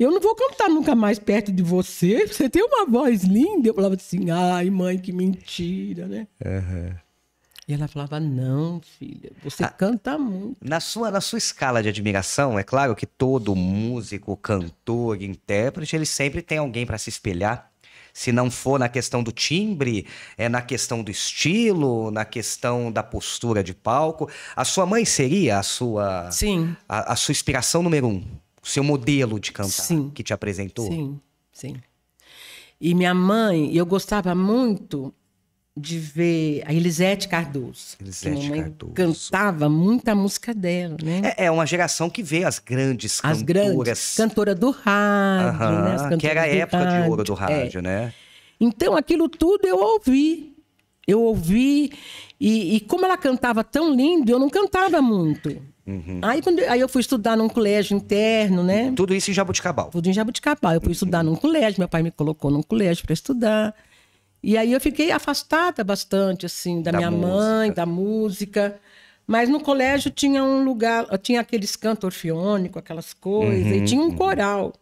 eu 0.04 0.12
não 0.12 0.20
vou 0.20 0.36
cantar 0.36 0.70
nunca 0.70 0.96
mais 0.96 1.20
perto 1.20 1.52
de 1.52 1.64
você, 1.64 2.28
você 2.28 2.50
tem 2.50 2.64
uma 2.64 2.86
voz 2.86 3.24
linda. 3.24 3.70
Eu 3.70 3.74
falava 3.74 3.96
assim, 3.96 4.30
ai 4.30 4.70
mãe, 4.70 4.98
que 4.98 5.12
mentira, 5.12 6.08
né? 6.08 6.28
E 7.68 7.74
ela 7.74 7.88
falava, 7.88 8.18
não, 8.18 8.80
filha, 8.98 9.30
você 9.44 9.68
canta 9.68 10.18
muito. 10.18 10.58
Na 10.62 10.80
sua, 10.80 11.12
na 11.12 11.20
sua 11.20 11.38
escala 11.38 11.84
de 11.84 11.90
admiração, 11.90 12.58
é 12.58 12.64
claro 12.64 12.96
que 12.96 13.06
todo 13.06 13.54
músico, 13.56 14.38
cantor, 14.38 15.22
intérprete, 15.22 15.94
ele 15.94 16.06
sempre 16.06 16.42
tem 16.42 16.60
alguém 16.60 16.86
para 16.86 16.98
se 16.98 17.10
espelhar. 17.10 17.70
Se 18.14 18.32
não 18.32 18.50
for 18.50 18.80
na 18.80 18.88
questão 18.88 19.22
do 19.22 19.34
timbre, 19.34 20.08
é 20.38 20.48
na 20.48 20.62
questão 20.62 21.04
do 21.04 21.12
estilo, 21.12 22.10
na 22.10 22.24
questão 22.24 22.90
da 22.92 23.04
postura 23.04 23.62
de 23.62 23.74
palco. 23.74 24.30
A 24.56 24.64
sua 24.64 24.86
mãe 24.86 25.04
seria 25.04 25.60
a 25.60 25.64
sua, 25.64 26.32
Sim, 26.32 26.76
a, 26.88 27.14
a 27.14 27.16
sua 27.16 27.34
inspiração 27.34 27.84
número 27.84 28.08
um, 28.08 28.26
seu 28.70 28.84
modelo 28.84 29.40
de 29.40 29.52
cantar 29.52 29.72
Sim. 29.72 30.12
que 30.14 30.24
te 30.24 30.34
apresentou? 30.34 30.88
sim, 30.88 31.20
sim. 31.52 31.76
E 32.80 32.94
minha 32.94 33.14
mãe, 33.14 33.76
eu 33.76 33.86
gostava 33.88 34.36
muito 34.36 35.12
de 35.76 35.98
ver 36.00 36.64
a 36.66 36.74
Elisete 36.74 37.28
Cardoso. 37.28 37.96
Elisete 38.00 38.52
Cardoso. 38.52 38.94
cantava 38.94 39.68
muita 39.70 40.14
música 40.14 40.54
dela, 40.54 40.96
né? 41.04 41.22
É, 41.38 41.46
é 41.46 41.52
uma 41.52 41.66
geração 41.66 42.10
que 42.10 42.22
vê 42.22 42.44
as 42.44 42.60
grandes 42.60 43.20
As 43.24 43.42
cantoras. 43.42 43.44
grandes, 43.44 44.16
cantora 44.16 44.54
do 44.56 44.70
rádio, 44.72 45.48
Aham, 45.50 45.82
né? 45.84 45.94
As 45.96 46.02
cantoras 46.04 46.20
que 46.22 46.28
era 46.28 46.42
a 46.42 46.48
época 46.48 46.86
de 46.86 47.10
ouro 47.10 47.24
do 47.24 47.34
É. 47.34 47.36
rádio, 47.36 47.82
né? 47.82 48.14
Então, 48.60 48.96
aquilo 48.96 49.28
tudo 49.30 49.68
eu 49.68 49.78
ouvi. 49.80 50.56
Eu 51.08 51.22
ouvi. 51.22 51.92
E, 52.40 52.76
e 52.76 52.80
como 52.82 53.06
ela 53.06 53.18
cantava 53.18 53.64
tão 53.64 53.94
lindo, 53.96 54.32
eu 54.32 54.38
não 54.40 54.50
cantava 54.50 55.02
muito. 55.02 55.60
Uhum. 55.88 56.20
Aí, 56.22 56.42
quando, 56.42 56.60
aí 56.60 56.82
eu 56.82 56.90
fui 56.90 57.00
estudar 57.00 57.38
num 57.38 57.48
colégio 57.48 57.96
interno, 57.96 58.62
né? 58.62 58.92
Tudo 58.94 59.16
isso 59.16 59.32
em 59.32 59.34
Jabuticabal. 59.34 59.90
Tudo 59.90 60.10
em 60.10 60.14
Jabuticabal. 60.14 60.74
Eu 60.74 60.82
fui 60.82 60.92
estudar 60.92 61.24
num 61.24 61.36
colégio, 61.36 61.80
meu 61.80 61.88
pai 61.88 62.04
me 62.04 62.12
colocou 62.12 62.52
num 62.52 62.62
colégio 62.62 63.06
para 63.06 63.14
estudar. 63.14 63.74
E 64.44 64.58
aí 64.58 64.74
eu 64.74 64.82
fiquei 64.82 65.12
afastada 65.12 65.84
bastante, 65.84 66.46
assim, 66.46 66.82
da, 66.82 66.92
Da 66.92 66.98
minha 66.98 67.10
música. 67.12 67.36
mãe, 67.36 67.72
da 67.72 67.86
música. 67.86 68.80
Mas 69.26 69.48
no 69.50 69.62
colégio 69.62 70.12
tinha 70.12 70.44
um 70.44 70.64
lugar, 70.64 71.06
tinha 71.20 71.40
aqueles 71.40 71.76
cantos 71.76 72.04
orfeônicos, 72.04 72.78
aquelas 72.78 73.14
coisas, 73.14 73.72
Uhum, 73.72 73.78
e 73.78 73.86
tinha 73.86 74.02
um 74.02 74.12
coral. 74.12 74.74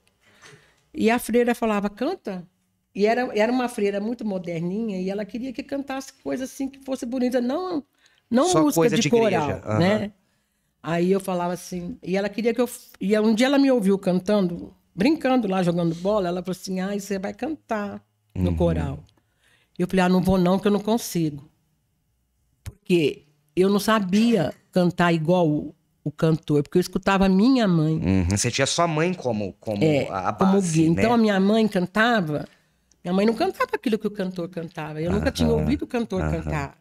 E 0.94 1.10
a 1.10 1.20
freira 1.20 1.54
falava, 1.54 1.89
canta. 1.89 2.48
E 2.94 3.06
era, 3.06 3.30
era 3.38 3.52
uma 3.52 3.68
freira 3.68 4.00
muito 4.00 4.26
moderninha, 4.26 5.00
e 5.02 5.10
ela 5.10 5.26
queria 5.26 5.52
que 5.52 5.62
cantasse 5.62 6.13
coisa 6.24 6.46
assim 6.46 6.70
que 6.70 6.80
fosse 6.84 7.06
bonita, 7.06 7.41
não, 7.41 7.84
não 8.30 8.50
Só 8.50 8.62
música 8.62 8.89
de, 8.89 9.02
de 9.02 9.10
coral, 9.10 9.62
aham. 9.65 9.80
né? 9.80 10.12
Aí 10.88 11.12
eu 11.12 11.19
falava 11.19 11.52
assim, 11.54 11.98
e 12.04 12.15
ela 12.15 12.30
queria 12.30 12.54
que 12.54 12.62
eu. 12.62 12.69
E 13.02 13.17
um 13.19 13.34
dia 13.34 13.48
ela 13.48 13.58
me 13.58 13.71
ouviu 13.71 13.98
cantando, 13.98 14.71
brincando 14.93 15.48
lá, 15.48 15.63
jogando 15.63 15.95
bola, 15.95 16.28
ela 16.28 16.43
falou 16.43 16.52
assim: 16.56 16.80
ah, 16.80 16.93
você 16.98 17.17
vai 17.17 17.34
cantar 17.34 18.04
no 18.36 18.52
Uhum. 18.52 18.56
coral. 18.56 19.04
Eu 19.80 19.88
falei, 19.88 20.06
ah, 20.06 20.10
não 20.10 20.21
vou 20.21 20.38
não, 20.38 20.60
que 20.60 20.67
eu 20.67 20.71
não 20.71 20.80
consigo. 20.80 21.50
Porque 22.63 23.24
eu 23.56 23.67
não 23.69 23.80
sabia 23.80 24.54
cantar 24.71 25.12
igual 25.12 25.50
o, 25.50 25.74
o 26.04 26.12
cantor, 26.12 26.62
porque 26.62 26.78
eu 26.78 26.82
escutava 26.82 27.26
a 27.26 27.30
minha 27.30 27.67
mãe. 27.67 27.95
Uhum, 27.95 28.30
Você 28.38 28.52
tinha 28.52 28.67
sua 28.67 28.88
mãe 28.88 29.12
como, 29.13 29.54
como 29.60 29.84
É, 29.84 30.08
a 30.10 30.32
como 30.34 30.54
base, 30.54 30.82
guia. 30.82 30.89
né? 30.89 30.95
Então 31.02 31.13
a 31.13 31.17
minha 31.17 31.39
mãe 31.39 31.67
cantava, 31.67 32.48
minha 33.04 33.13
mãe 33.13 33.26
não 33.26 33.34
cantava 33.34 33.71
aquilo 33.74 33.98
que 33.98 34.06
o 34.08 34.12
cantor 34.12 34.50
cantava. 34.50 35.02
Eu 35.02 35.12
nunca 35.12 35.32
tinha 35.32 35.50
ouvido 35.50 35.84
o 35.84 35.88
cantor 35.88 36.21
cantar. 36.30 36.78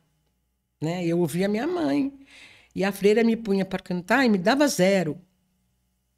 Né? 0.83 1.07
Eu 1.07 1.19
ouvia 1.21 1.47
a 1.47 1.49
minha 1.49 1.67
mãe. 1.67 2.13
E 2.75 2.83
a 2.85 2.91
freira 2.91 3.23
me 3.23 3.37
punha 3.37 3.65
para 3.65 3.79
cantar 3.79 4.25
e 4.25 4.29
me 4.29 4.39
dava 4.39 4.67
zero. 4.67 5.19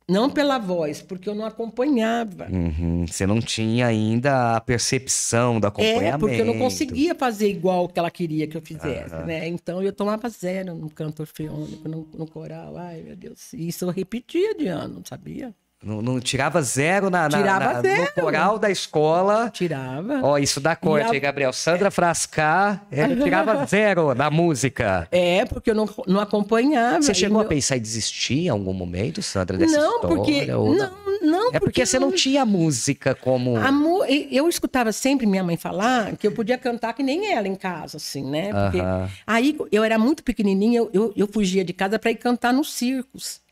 Não 0.09 0.31
pela 0.31 0.57
voz, 0.57 1.03
porque 1.03 1.29
eu 1.29 1.35
não 1.35 1.45
acompanhava. 1.45 2.47
Uhum, 2.49 3.05
Você 3.09 3.27
não 3.27 3.41
tinha 3.41 3.89
ainda 3.89 4.55
a 4.57 4.61
percepção 4.61 5.59
do 5.59 5.67
acompanhamento. 5.67 6.15
É, 6.15 6.19
porque 6.19 6.41
eu 6.41 6.45
não 6.45 6.57
conseguia 6.59 7.13
fazer 7.13 7.49
igual 7.51 7.85
o 7.85 7.89
que 7.89 7.99
ela 7.99 8.11
queria 8.11 8.47
que 8.47 8.57
eu 8.57 8.63
fizesse, 8.63 9.17
né? 9.27 9.49
Então 9.49 9.83
eu 9.83 9.93
tomava 9.93 10.29
zero 10.29 10.77
no 10.77 10.89
canto 10.89 11.21
orfeônico, 11.21 11.89
no, 11.89 12.09
no 12.15 12.27
coral. 12.31 12.77
Ai, 12.77 13.03
meu 13.03 13.17
Deus. 13.17 13.53
Isso 13.53 13.85
eu 13.85 13.91
repetia 13.91 14.55
de 14.55 14.69
ano, 14.69 15.03
sabia? 15.05 15.53
Não, 15.85 16.01
não 16.01 16.19
tirava 16.19 16.61
zero 16.63 17.11
na, 17.11 17.29
na- 17.29 17.39
Tirava 17.39 17.73
na- 17.75 17.83
zero. 17.83 18.03
no 18.17 18.23
coral 18.23 18.59
da 18.59 18.71
escola. 18.71 19.51
Tirava. 19.51 20.21
Ó, 20.23 20.39
isso 20.39 20.59
dá 20.59 20.75
corte, 20.75 21.21
Gabriel? 21.21 21.53
Sandra 21.53 21.91
Frascar, 21.91 22.85
ela 22.91 23.15
tirava 23.23 23.65
zero 23.67 24.15
na 24.15 24.31
música. 24.31 25.07
É, 25.13 25.45
porque 25.45 25.71
eu 25.71 25.75
não, 25.75 25.89
não 26.07 26.19
acompanhava. 26.19 27.03
Você 27.03 27.13
chegou 27.13 27.41
a 27.41 27.45
pensar 27.45 27.77
em 27.77 27.81
desistir 27.81 28.47
em 28.47 28.49
algum 28.49 28.73
momento, 28.73 29.23
Sandra, 29.23 29.59
dessa 29.59 29.77
Não, 29.79 29.97
história? 29.97 30.17
porque. 30.17 30.53
ou 30.53 30.75
Não, 30.75 30.91
não. 31.23 31.51
É 31.53 31.61
porque 31.61 31.85
você 31.85 31.99
não 31.99 32.11
tinha 32.11 32.45
música 32.47 33.15
como... 33.15 33.57
A 33.57 33.71
mu- 33.71 34.05
Eu 34.07 34.49
escutava 34.49 34.91
sempre 34.93 35.27
minha 35.27 35.45
mãe 35.45 35.57
falar 35.59 36.17
que 36.17 36.27
eu 36.27 36.33
podia 36.33 36.57
cantar 36.57 36.95
que 36.95 37.03
nem 37.03 37.33
ela 37.33 37.47
em 37.47 37.55
casa, 37.55 37.99
assim, 37.99 38.25
né? 38.29 38.51
Porque 38.53 38.81
Aham. 38.81 39.11
aí 39.27 39.57
eu 39.71 39.85
era 39.85 39.99
muito 39.99 40.25
pequenininha, 40.25 40.79
eu, 40.79 40.91
eu, 40.93 41.13
eu 41.15 41.29
fugia 41.29 41.63
de 41.65 41.75
casa 41.75 41.99
para 41.99 42.11
ir 42.11 42.17
cantar 42.17 42.53
nos 42.53 42.73
circos. 42.73 43.45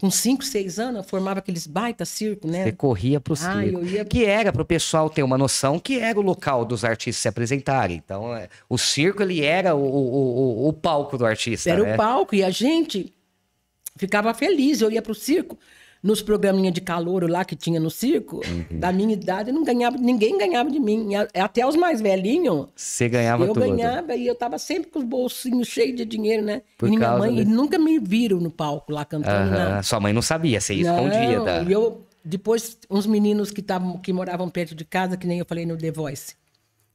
Com 0.00 0.12
cinco, 0.12 0.44
seis 0.44 0.78
anos, 0.78 0.98
eu 0.98 1.02
formava 1.02 1.40
aqueles 1.40 1.66
baita 1.66 2.04
circo, 2.04 2.46
né? 2.46 2.62
Você 2.64 2.72
corria 2.72 3.18
pro 3.20 3.34
circo. 3.34 3.52
Ah, 3.52 3.66
eu 3.66 3.84
ia- 3.84 4.04
Que 4.04 4.24
era, 4.24 4.52
pro 4.52 4.64
pessoal 4.64 5.10
ter 5.10 5.24
uma 5.24 5.36
noção, 5.36 5.76
que 5.80 5.98
era 5.98 6.16
o 6.18 6.22
local 6.22 6.64
dos 6.64 6.84
artistas 6.84 7.20
se 7.20 7.26
apresentarem. 7.28 7.96
Então, 7.96 8.32
é, 8.34 8.48
o 8.68 8.78
circo, 8.78 9.22
ele 9.22 9.44
era 9.44 9.74
o, 9.74 9.80
o, 9.80 10.64
o, 10.66 10.68
o 10.68 10.72
palco 10.72 11.18
do 11.18 11.26
artista, 11.26 11.68
Era 11.70 11.82
né? 11.82 11.94
o 11.94 11.96
palco 11.96 12.32
e 12.36 12.44
a 12.44 12.50
gente 12.50 13.12
ficava 13.96 14.32
feliz. 14.32 14.80
Eu 14.80 14.88
ia 14.92 15.02
pro 15.02 15.16
circo, 15.16 15.58
nos 16.02 16.22
programinhas 16.22 16.72
de 16.72 16.80
calor 16.80 17.28
lá 17.28 17.44
que 17.44 17.56
tinha 17.56 17.80
no 17.80 17.90
circo, 17.90 18.40
Uhum. 18.46 18.78
da 18.78 18.92
minha 18.92 19.12
idade, 19.12 19.50
não 19.50 19.64
ganhava, 19.64 19.96
ninguém 19.98 20.38
ganhava 20.38 20.70
de 20.70 20.78
mim. 20.78 21.08
Até 21.34 21.66
os 21.66 21.74
mais 21.76 22.00
velhinhos. 22.00 22.68
Você 22.76 23.08
ganhava 23.08 23.44
eu 23.44 23.52
tudo. 23.52 23.66
ganhava 23.66 24.14
e 24.14 24.26
eu 24.26 24.34
tava 24.34 24.58
sempre 24.58 24.90
com 24.90 25.00
os 25.00 25.04
bolsinhos 25.04 25.66
cheios 25.68 25.96
de 25.96 26.04
dinheiro, 26.04 26.44
né? 26.44 26.62
Por 26.78 26.88
e 26.88 26.96
minha 26.96 27.16
mãe 27.18 27.34
desse- 27.34 27.50
e 27.50 27.52
nunca 27.52 27.78
me 27.78 27.98
viram 27.98 28.38
no 28.38 28.50
palco 28.50 28.92
lá 28.92 29.04
cantando 29.04 29.50
Aham. 29.50 29.50
nada. 29.70 29.82
Sua 29.82 29.98
mãe 29.98 30.12
não 30.12 30.22
sabia, 30.22 30.60
você 30.60 30.74
ia 30.74 30.84
Não, 30.92 31.06
escondida. 31.08 31.64
E 31.68 31.72
eu, 31.72 32.02
depois, 32.24 32.78
uns 32.90 33.06
meninos 33.06 33.50
que, 33.50 33.60
tavam, 33.62 33.98
que 33.98 34.12
moravam 34.12 34.48
perto 34.48 34.74
de 34.74 34.84
casa, 34.84 35.16
que 35.16 35.26
nem 35.26 35.38
eu 35.40 35.44
falei 35.46 35.66
no 35.66 35.76
The 35.76 35.90
Voice, 35.90 36.34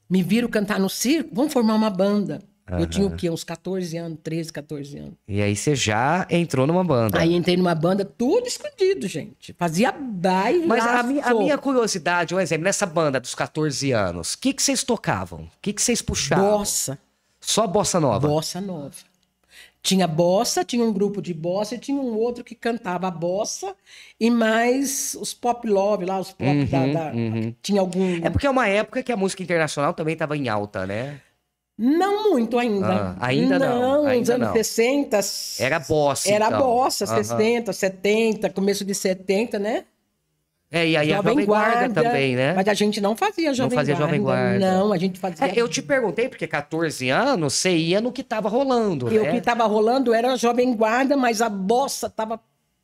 me 0.10 0.24
viram 0.24 0.48
cantar 0.48 0.80
no 0.80 0.90
circo, 0.90 1.30
vamos 1.34 1.52
formar 1.52 1.76
uma 1.76 1.90
banda. 1.90 2.40
Eu 2.80 2.88
tinha 2.88 3.06
o 3.06 3.16
quê? 3.16 3.30
Uns 3.30 3.44
14 3.44 3.98
anos, 3.98 4.18
13, 4.24 4.52
14 4.54 4.98
anos. 4.98 5.14
E 5.28 5.42
aí 5.42 5.56
você 5.56 5.76
já 5.76 6.26
entrou 6.30 6.66
numa 6.66 6.84
banda. 6.84 7.20
Aí 7.20 7.34
entrei 7.36 7.58
numa 7.58 7.76
banda, 7.76 8.06
tudo 8.06 8.48
escondido, 8.48 9.08
gente. 9.08 9.54
Fazia 9.54 9.92
baile 9.92 10.66
Mas 10.66 10.86
a 10.86 11.04
minha, 11.04 11.26
a 11.26 11.34
minha 11.34 11.58
curiosidade, 11.58 12.34
um 12.34 12.40
exemplo, 12.40 12.64
nessa 12.64 12.86
banda 12.86 13.20
dos 13.20 13.36
14 13.36 13.92
anos, 13.92 14.34
o 14.34 14.38
que, 14.40 14.54
que 14.54 14.64
vocês 14.64 14.84
tocavam? 14.84 15.42
O 15.42 15.50
que, 15.62 15.74
que 15.74 15.82
vocês 15.82 16.02
puxavam? 16.02 16.60
Bossa. 16.60 16.98
Só 17.42 17.68
bossa 17.68 18.00
nova? 18.00 18.28
Bossa 18.28 18.62
nova. 18.62 18.96
Tinha 19.82 20.08
bossa, 20.08 20.64
tinha 20.64 20.82
um 20.86 20.94
grupo 20.94 21.22
de 21.22 21.34
bossa 21.34 21.76
e 21.76 21.78
tinha 21.78 22.00
um 22.02 22.16
outro 22.18 22.42
que 22.42 22.56
cantava 22.56 23.12
bossa 23.12 23.76
e 24.18 24.30
mais 24.32 25.14
os 25.20 25.34
pop 25.34 25.68
love 25.68 26.06
lá, 26.06 26.18
os 26.22 26.32
pop 26.32 26.66
da, 26.68 26.88
da- 26.88 27.12
Tinha 27.62 27.82
algum. 27.82 28.00
Uhum, 28.00 28.22
É 28.24 28.30
porque 28.30 28.48
é 28.48 28.50
uma 28.50 28.66
época 28.70 29.04
que 29.04 29.12
a 29.12 29.18
música 29.18 29.44
internacional 29.44 29.94
também 29.94 30.14
estava 30.14 30.38
em 30.38 30.48
alta, 30.48 30.88
né? 30.88 31.20
Não 31.78 32.30
muito 32.32 32.60
ainda. 32.60 32.88
Ah, 32.88 33.16
ainda 33.20 33.58
não, 33.58 33.80
Não, 33.82 33.98
nos 34.04 34.06
ainda 34.12 34.36
anos 34.36 34.48
não. 34.48 34.54
60. 34.54 35.20
Era 35.60 35.80
bossa, 35.80 36.30
Era 36.32 36.48
então. 36.48 36.60
bossa, 36.60 37.06
Aham. 37.06 37.24
60, 37.24 37.74
70, 37.74 38.50
começo 38.52 38.86
de 38.86 38.94
70, 38.94 39.58
né? 39.58 39.86
É, 40.72 40.88
e 40.88 40.98
aí 40.98 41.14
a 41.14 41.18
Jovem 41.18 41.46
Guarda, 41.46 41.94
também, 41.94 42.36
né? 42.36 42.54
Mas 42.54 42.68
a 42.68 42.74
gente 42.74 43.00
não 43.00 43.16
fazia 43.16 43.54
Jovem 43.54 43.78
fazia 43.78 43.94
Guarda. 43.94 44.08
Jovem 44.08 44.22
Guarda. 44.24 44.60
Não, 44.60 44.92
a 44.92 44.98
gente 44.98 45.20
fazia. 45.20 45.48
É, 45.48 45.54
eu 45.56 45.68
te 45.70 45.84
perguntei, 45.84 46.28
porque 46.28 46.48
14 46.48 47.10
anos 47.10 47.54
você 47.54 47.76
ia 47.76 48.02
no 48.02 48.12
que 48.12 48.24
tava 48.24 48.50
rolando, 48.50 49.12
E 49.14 49.20
o 49.20 49.24
né? 49.24 49.32
que 49.32 49.38
estava 49.38 49.66
rolando 49.66 50.14
era 50.14 50.34
a 50.34 50.36
Jovem 50.36 50.74
Guarda, 50.76 51.16
mas 51.16 51.42
a 51.44 51.50
bossa 51.50 52.08
estava 52.08 52.40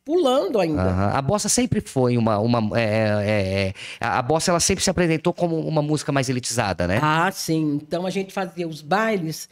pulando 0.10 0.60
ainda. 0.60 0.82
Aham. 0.82 1.12
A 1.14 1.22
bossa 1.22 1.48
sempre 1.48 1.82
foi 1.82 2.18
uma. 2.18 2.40
uma 2.40 2.80
é, 2.80 2.84
é, 2.84 3.68
é, 3.68 3.74
a 4.02 4.18
a 4.18 4.22
bossa 4.24 4.50
ela 4.50 4.60
sempre 4.60 4.84
se 4.84 4.90
apresentou 4.90 5.32
como 5.32 5.60
uma 5.60 5.84
música 5.84 6.12
mais 6.12 6.28
elitizada, 6.30 6.88
né? 6.88 7.00
Ah, 7.00 7.30
sim. 7.32 7.76
Então 7.80 8.08
a 8.08 8.10
gente 8.10 8.34
fazia 8.34 8.68
os 8.68 8.82
bailes, 8.82 9.48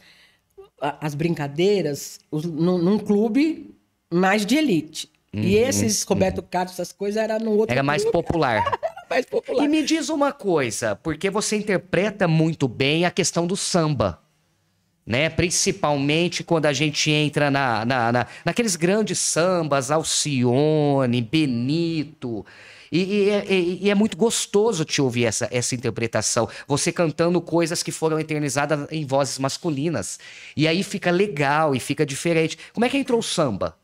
as 1.00 1.14
brincadeiras, 1.14 2.18
os- 2.28 2.44
num, 2.44 2.76
num 2.76 2.98
clube 2.98 3.72
mais 4.12 4.44
de 4.44 4.56
elite. 4.56 5.08
e 5.32 5.54
esses 5.56 6.02
Roberto 6.02 6.42
Carlos, 6.42 6.72
essas 6.72 6.90
coisas, 6.90 7.22
era 7.22 7.38
no 7.38 7.52
outro 7.52 7.66
Uhum, 7.68 7.72
Era 7.74 7.82
mais 7.84 8.02
clube, 8.02 8.12
popular. 8.16 8.64
mais 9.08 9.26
popular. 9.26 9.64
E 9.64 9.68
me 9.68 9.84
diz 9.84 10.08
uma 10.08 10.32
coisa, 10.32 10.96
porque 10.96 11.30
você 11.30 11.56
interpreta 11.56 12.26
muito 12.26 12.66
bem 12.66 13.04
a 13.04 13.10
questão 13.12 13.46
do 13.46 13.56
samba. 13.56 14.18
Né? 15.08 15.30
Principalmente 15.30 16.44
quando 16.44 16.66
a 16.66 16.72
gente 16.74 17.10
entra 17.10 17.50
na, 17.50 17.82
na, 17.82 18.12
na- 18.12 18.26
naqueles 18.44 18.76
grandes 18.76 19.18
sambas, 19.18 19.90
Alcione, 19.90 21.22
Benito. 21.22 22.44
E, 22.92 22.98
e 23.04 23.30
é- 23.30 23.46
e- 23.50 23.78
e 23.84 23.90
é 23.90 23.94
muito 23.94 24.18
gostoso 24.18 24.84
te 24.84 25.00
ouvir 25.00 25.24
essa, 25.24 25.48
essa 25.50 25.74
interpretação. 25.74 26.46
Você 26.66 26.92
cantando 26.92 27.40
coisas 27.40 27.82
que 27.82 27.90
foram 27.90 28.20
eternizadas 28.20 28.86
em 28.92 29.06
vozes 29.06 29.38
masculinas. 29.38 30.18
E 30.54 30.68
aí 30.68 30.82
fica 30.82 31.10
legal 31.10 31.74
e 31.74 31.80
fica 31.80 32.04
diferente. 32.04 32.58
Como 32.74 32.84
é 32.84 32.88
que 32.90 32.98
entrou 32.98 33.20
o 33.20 33.22
samba 33.22 33.74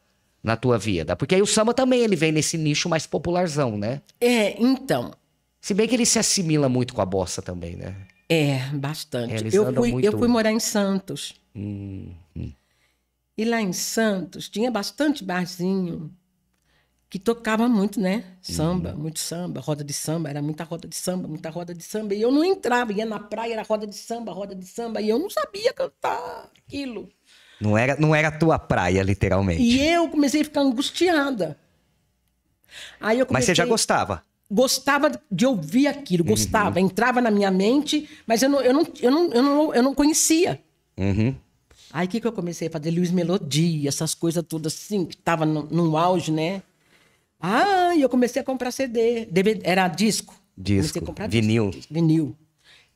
na 0.42 0.56
tua 0.56 0.76
vida? 0.76 1.16
Porque 1.16 1.34
aí 1.34 1.40
o 1.40 1.46
samba 1.46 1.72
também 1.72 2.00
ele 2.02 2.16
vem 2.16 2.32
nesse 2.32 2.58
nicho 2.58 2.87
mais 2.87 3.06
popularzão, 3.06 3.78
né? 3.78 4.02
É, 4.20 4.60
então. 4.62 5.12
Se 5.58 5.72
bem 5.72 5.88
que 5.88 5.94
ele 5.94 6.04
se 6.04 6.18
assimila 6.18 6.68
muito 6.68 6.92
com 6.92 7.00
a 7.00 7.06
bossa 7.06 7.40
também, 7.40 7.76
né? 7.76 7.94
É, 8.28 8.58
bastante. 8.72 9.34
Eles 9.34 9.54
eu, 9.54 9.64
fui, 9.74 9.90
muito- 9.92 10.04
eu 10.06 10.18
fui 10.18 10.28
morar 10.28 10.50
em 10.52 10.60
Santos. 10.60 11.34
Hum, 11.54 12.14
E 13.37 13.44
lá 13.44 13.60
em 13.60 13.72
Santos 13.72 14.48
tinha 14.48 14.70
bastante 14.70 15.24
barzinho 15.24 16.10
que 17.10 17.18
tocava 17.18 17.68
muito, 17.68 18.00
né? 18.00 18.24
Samba, 18.42 18.92
Uhum. 18.92 18.98
muito 18.98 19.18
samba, 19.20 19.60
roda 19.60 19.84
de 19.84 19.92
samba, 19.92 20.28
era 20.30 20.40
muita 20.42 20.64
roda 20.64 20.88
de 20.88 20.96
samba, 20.96 21.28
muita 21.28 21.50
roda 21.50 21.74
de 21.74 21.82
samba. 21.84 22.14
E 22.14 22.22
eu 22.22 22.30
não 22.32 22.44
entrava, 22.44 22.92
ia 22.92 23.04
na 23.04 23.20
praia, 23.20 23.52
era 23.54 23.62
roda 23.62 23.87
de 23.87 23.96
samba, 23.96 24.32
roda 24.32 24.54
de 24.54 24.66
samba, 24.66 25.00
e 25.00 25.08
eu 25.08 25.18
não 25.18 25.28
sabia 25.30 25.72
cantar 25.72 26.50
aquilo. 26.66 27.08
Não 27.60 27.76
era, 27.78 27.96
não 27.96 28.14
era 28.14 28.28
a 28.28 28.32
tua 28.38 28.58
praia, 28.58 29.02
literalmente. 29.02 29.62
E 29.62 29.80
eu 29.80 30.08
comecei 30.08 30.40
a 30.40 30.44
ficar 30.44 30.60
angustiada. 30.62 31.58
Aí 33.00 33.18
eu 33.18 33.26
Mas 33.26 33.28
comecei... 33.28 33.54
você 33.54 33.54
já 33.54 33.64
gostava. 33.66 34.24
Gostava 34.54 35.10
de 35.30 35.44
ouvir 35.44 35.86
aquilo, 35.88 36.22
Uhum. 36.22 36.30
gostava, 36.30 36.80
entrava 36.80 37.20
na 37.20 37.30
minha 37.30 37.50
mente, 37.50 38.08
mas 38.26 38.42
eu 38.42 38.48
não, 38.48 38.60
eu 38.62 38.72
não, 38.72 38.86
eu 39.02 39.10
não, 39.10 39.32
eu 39.32 39.42
não, 39.42 39.74
eu 39.74 39.82
não 39.82 39.94
conhecia. 39.94 40.60
Uhum. 40.96 41.34
Aí 41.92 42.06
o 42.06 42.08
que, 42.08 42.20
que 42.20 42.26
eu 42.26 42.32
comecei 42.32 42.68
a 42.68 42.70
fazer? 42.70 42.90
Luiz 42.90 43.10
Melodia, 43.10 43.88
essas 43.88 44.14
coisas 44.14 44.42
todas 44.48 44.72
assim, 44.74 45.04
que 45.04 45.16
tava 45.16 45.44
no, 45.44 45.64
no 45.64 45.96
auge, 45.96 46.30
né? 46.32 46.62
Ah, 47.40 47.94
e 47.94 48.00
eu 48.02 48.08
comecei 48.08 48.40
a 48.40 48.44
comprar 48.44 48.70
CD. 48.70 49.26
DVD, 49.26 49.60
era 49.64 49.86
disco. 49.88 50.34
Disco, 50.56 50.80
Comecei 50.94 51.02
a 51.02 51.04
comprar 51.06 51.28
vinil. 51.28 51.70
disco, 51.70 51.92
vinil. 51.92 52.36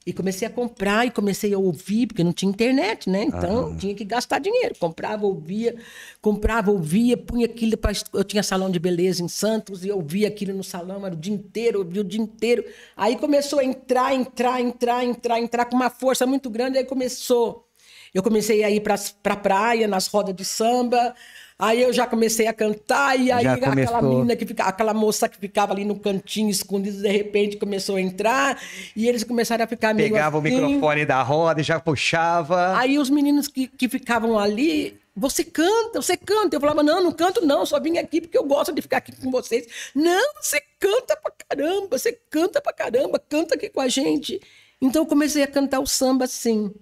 E 0.07 0.13
comecei 0.13 0.49
a 0.49 0.51
comprar 0.51 1.07
e 1.07 1.11
comecei 1.11 1.53
a 1.53 1.59
ouvir, 1.59 2.07
porque 2.07 2.25
não 2.25 2.33
tinha 2.33 2.49
internet, 2.49 3.11
né? 3.11 3.25
Então 3.25 3.77
tinha 3.77 3.95
que 3.95 4.05
gastar 4.05 4.39
dinheiro. 4.39 4.75
Comprava, 4.79 5.27
ouvia, 5.27 5.77
comprava, 6.23 6.71
ouvia, 6.71 7.15
punha 7.17 7.45
aquilo 7.45 7.77
para. 7.77 7.93
Eu 8.15 8.25
tinha 8.25 8.43
salão 8.43 8.71
de 8.71 8.79
beleza 8.79 9.23
em 9.23 9.29
Santos 9.29 9.85
e 9.85 9.89
eu 9.89 9.97
ouvia 9.97 10.29
aquilo 10.29 10.55
no 10.55 10.65
salão, 10.65 11.05
era 11.05 11.15
o 11.15 11.19
dia 11.19 11.35
inteiro, 11.35 11.81
ouvia 11.81 12.01
o 12.01 12.05
dia 12.05 12.21
inteiro. 12.21 12.65
Aí 12.97 13.17
começou 13.17 13.59
a 13.59 13.65
entrar, 13.65 14.15
entrar, 14.15 14.61
entrar, 14.63 15.05
entrar, 15.05 15.41
entrar 15.41 15.65
com 15.67 15.77
uma 15.77 15.91
força 15.91 16.27
muito 16.27 16.49
grande, 16.49 16.79
aí 16.79 16.85
começou. 16.85 17.68
Eu 18.15 18.23
comecei 18.23 18.65
a 18.65 18.71
ir 18.71 18.81
para 18.81 18.97
pra 19.23 19.37
praia, 19.37 19.87
nas 19.87 20.07
rodas 20.07 20.35
de 20.35 20.45
samba. 20.45 21.15
Aí 21.59 21.83
eu 21.83 21.93
já 21.93 22.07
comecei 22.07 22.47
a 22.47 22.53
cantar, 22.53 23.19
e 23.19 23.33
aí 23.33 23.43
Já 23.43 23.55
aquela 23.55 23.71
começou. 23.73 24.03
menina 24.03 24.37
que 24.37 24.47
fica, 24.47 24.63
aquela 24.63 24.95
moça 24.95 25.29
que 25.29 25.37
ficava 25.39 25.73
ali 25.73 25.85
no 25.85 25.99
cantinho 25.99 26.49
escondida, 26.51 27.03
de 27.03 27.09
repente 27.09 27.57
começou 27.57 27.97
a 27.97 28.01
entrar, 28.01 28.63
e 28.95 29.09
eles 29.09 29.25
começaram 29.25 29.65
a 29.65 29.67
ficar 29.67 29.93
meio 29.93 30.09
Pegava 30.09 30.39
assim. 30.39 30.55
o 30.57 30.69
microfone 30.69 31.05
da 31.05 31.21
roda 31.21 31.61
e 31.61 31.65
já 31.65 31.81
puxava. 31.81 32.79
Aí 32.79 32.97
os 32.97 33.11
meninos 33.11 33.49
que, 33.49 33.67
que 33.67 33.89
ficavam 33.89 34.39
ali, 34.39 35.01
você 35.17 35.43
canta, 35.43 36.01
você 36.01 36.17
canta. 36.17 36.55
Eu 36.55 36.61
falava, 36.61 36.81
não, 36.81 37.03
não 37.03 37.11
canto 37.11 37.45
não, 37.45 37.67
só 37.67 37.81
vim 37.81 37.99
aqui 37.99 38.21
porque 38.21 38.39
eu 38.39 38.45
gosto 38.45 38.73
de 38.73 38.81
ficar 38.81 38.99
aqui 38.99 39.11
com 39.17 39.29
vocês. 39.29 39.67
Não, 39.93 40.33
você 40.41 40.63
canta 40.79 41.17
pra 41.17 41.33
caramba, 41.49 41.99
você 41.99 42.17
canta 42.31 42.61
pra 42.61 42.73
caramba, 42.73 43.19
canta 43.19 43.57
aqui 43.57 43.69
com 43.69 43.81
a 43.81 43.89
gente. 43.89 44.41
Então 44.81 45.03
eu 45.03 45.07
comecei 45.07 45.43
a 45.43 45.47
cantar 45.49 45.81
o 45.81 45.87
samba 45.89 46.27
assim. 46.27 46.73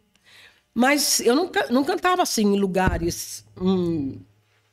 Mas 0.78 1.20
eu 1.20 1.34
não, 1.34 1.50
não 1.70 1.82
cantava 1.84 2.22
assim 2.22 2.42
em 2.54 2.58
lugares, 2.58 3.42
hum, 3.58 4.18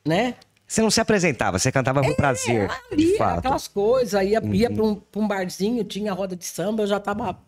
né? 0.06 0.34
Você 0.66 0.82
não 0.82 0.90
se 0.90 1.00
apresentava, 1.00 1.58
você 1.58 1.72
cantava 1.72 2.02
por 2.02 2.14
prazer. 2.14 2.68
Ali, 2.92 3.12
de 3.12 3.16
fato. 3.16 3.32
Uhum. 3.32 3.38
aquelas 3.38 3.68
coisas, 3.68 4.22
ia, 4.22 4.42
ia 4.52 4.70
para 4.70 4.84
um, 4.84 5.00
um 5.16 5.26
barzinho, 5.26 5.82
tinha 5.82 6.12
roda 6.12 6.36
de 6.36 6.44
samba, 6.44 6.82
eu 6.82 6.86
já 6.86 7.00
tava 7.00 7.38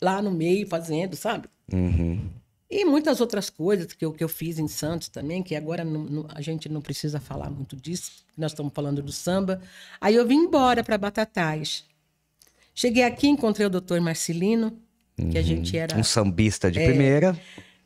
lá 0.00 0.20
no 0.20 0.32
meio 0.32 0.66
fazendo, 0.66 1.14
sabe? 1.14 1.46
Uhum. 1.72 2.28
E 2.68 2.84
muitas 2.84 3.20
outras 3.20 3.48
coisas 3.48 3.92
que 3.92 4.04
eu, 4.04 4.12
que 4.12 4.24
eu 4.24 4.28
fiz 4.28 4.58
em 4.58 4.66
Santos 4.66 5.08
também, 5.08 5.40
que 5.40 5.54
agora 5.54 5.84
não- 5.84 6.02
não- 6.04 6.26
a 6.34 6.40
gente 6.40 6.68
não 6.68 6.80
precisa 6.80 7.20
falar 7.20 7.50
muito 7.50 7.76
disso, 7.76 8.24
nós 8.36 8.50
estamos 8.50 8.72
falando 8.74 9.00
do 9.00 9.12
samba. 9.12 9.60
Aí 10.00 10.16
eu 10.16 10.26
vim 10.26 10.38
embora 10.38 10.82
para 10.82 10.98
Batatais. 10.98 11.84
Cheguei 12.74 13.04
aqui, 13.04 13.28
encontrei 13.28 13.66
o 13.66 13.70
doutor 13.70 14.00
Marcelino, 14.00 14.76
que 15.30 15.38
a 15.38 15.42
gente 15.42 15.76
era. 15.76 15.96
Um 15.96 16.02
sambista 16.02 16.66
É. 16.66 16.70
de 16.72 16.80
primeira. 16.84 17.38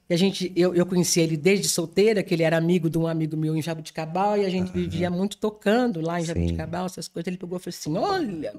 E 0.09 0.15
a 0.15 0.17
gente, 0.17 0.53
eu, 0.55 0.73
eu 0.75 0.87
conheci 0.87 1.21
ele 1.21 1.37
desde 1.37 1.69
solteira, 1.69 2.23
que 2.23 2.33
ele 2.33 2.45
era 2.45 2.57
amigo 2.57 2.89
de 2.89 2.97
um 2.97 3.07
amigo 3.07 3.37
meu 3.37 3.57
em 3.57 3.63
Jabuticabal, 3.63 4.39
e 4.39 4.47
a 4.47 4.51
gente 4.51 4.71
vivia 4.73 5.11
muito 5.11 5.37
tocando 5.37 6.01
lá 6.01 6.21
em 6.21 6.23
Sim. 6.23 6.29
Jabuticabal, 6.29 6.87
essas 6.87 7.09
coisas. 7.09 7.27
Ele 7.27 7.37
pegou 7.37 7.59
e 7.59 7.61
falou 7.61 7.77
assim: 7.77 7.97
Olha, 7.97 8.55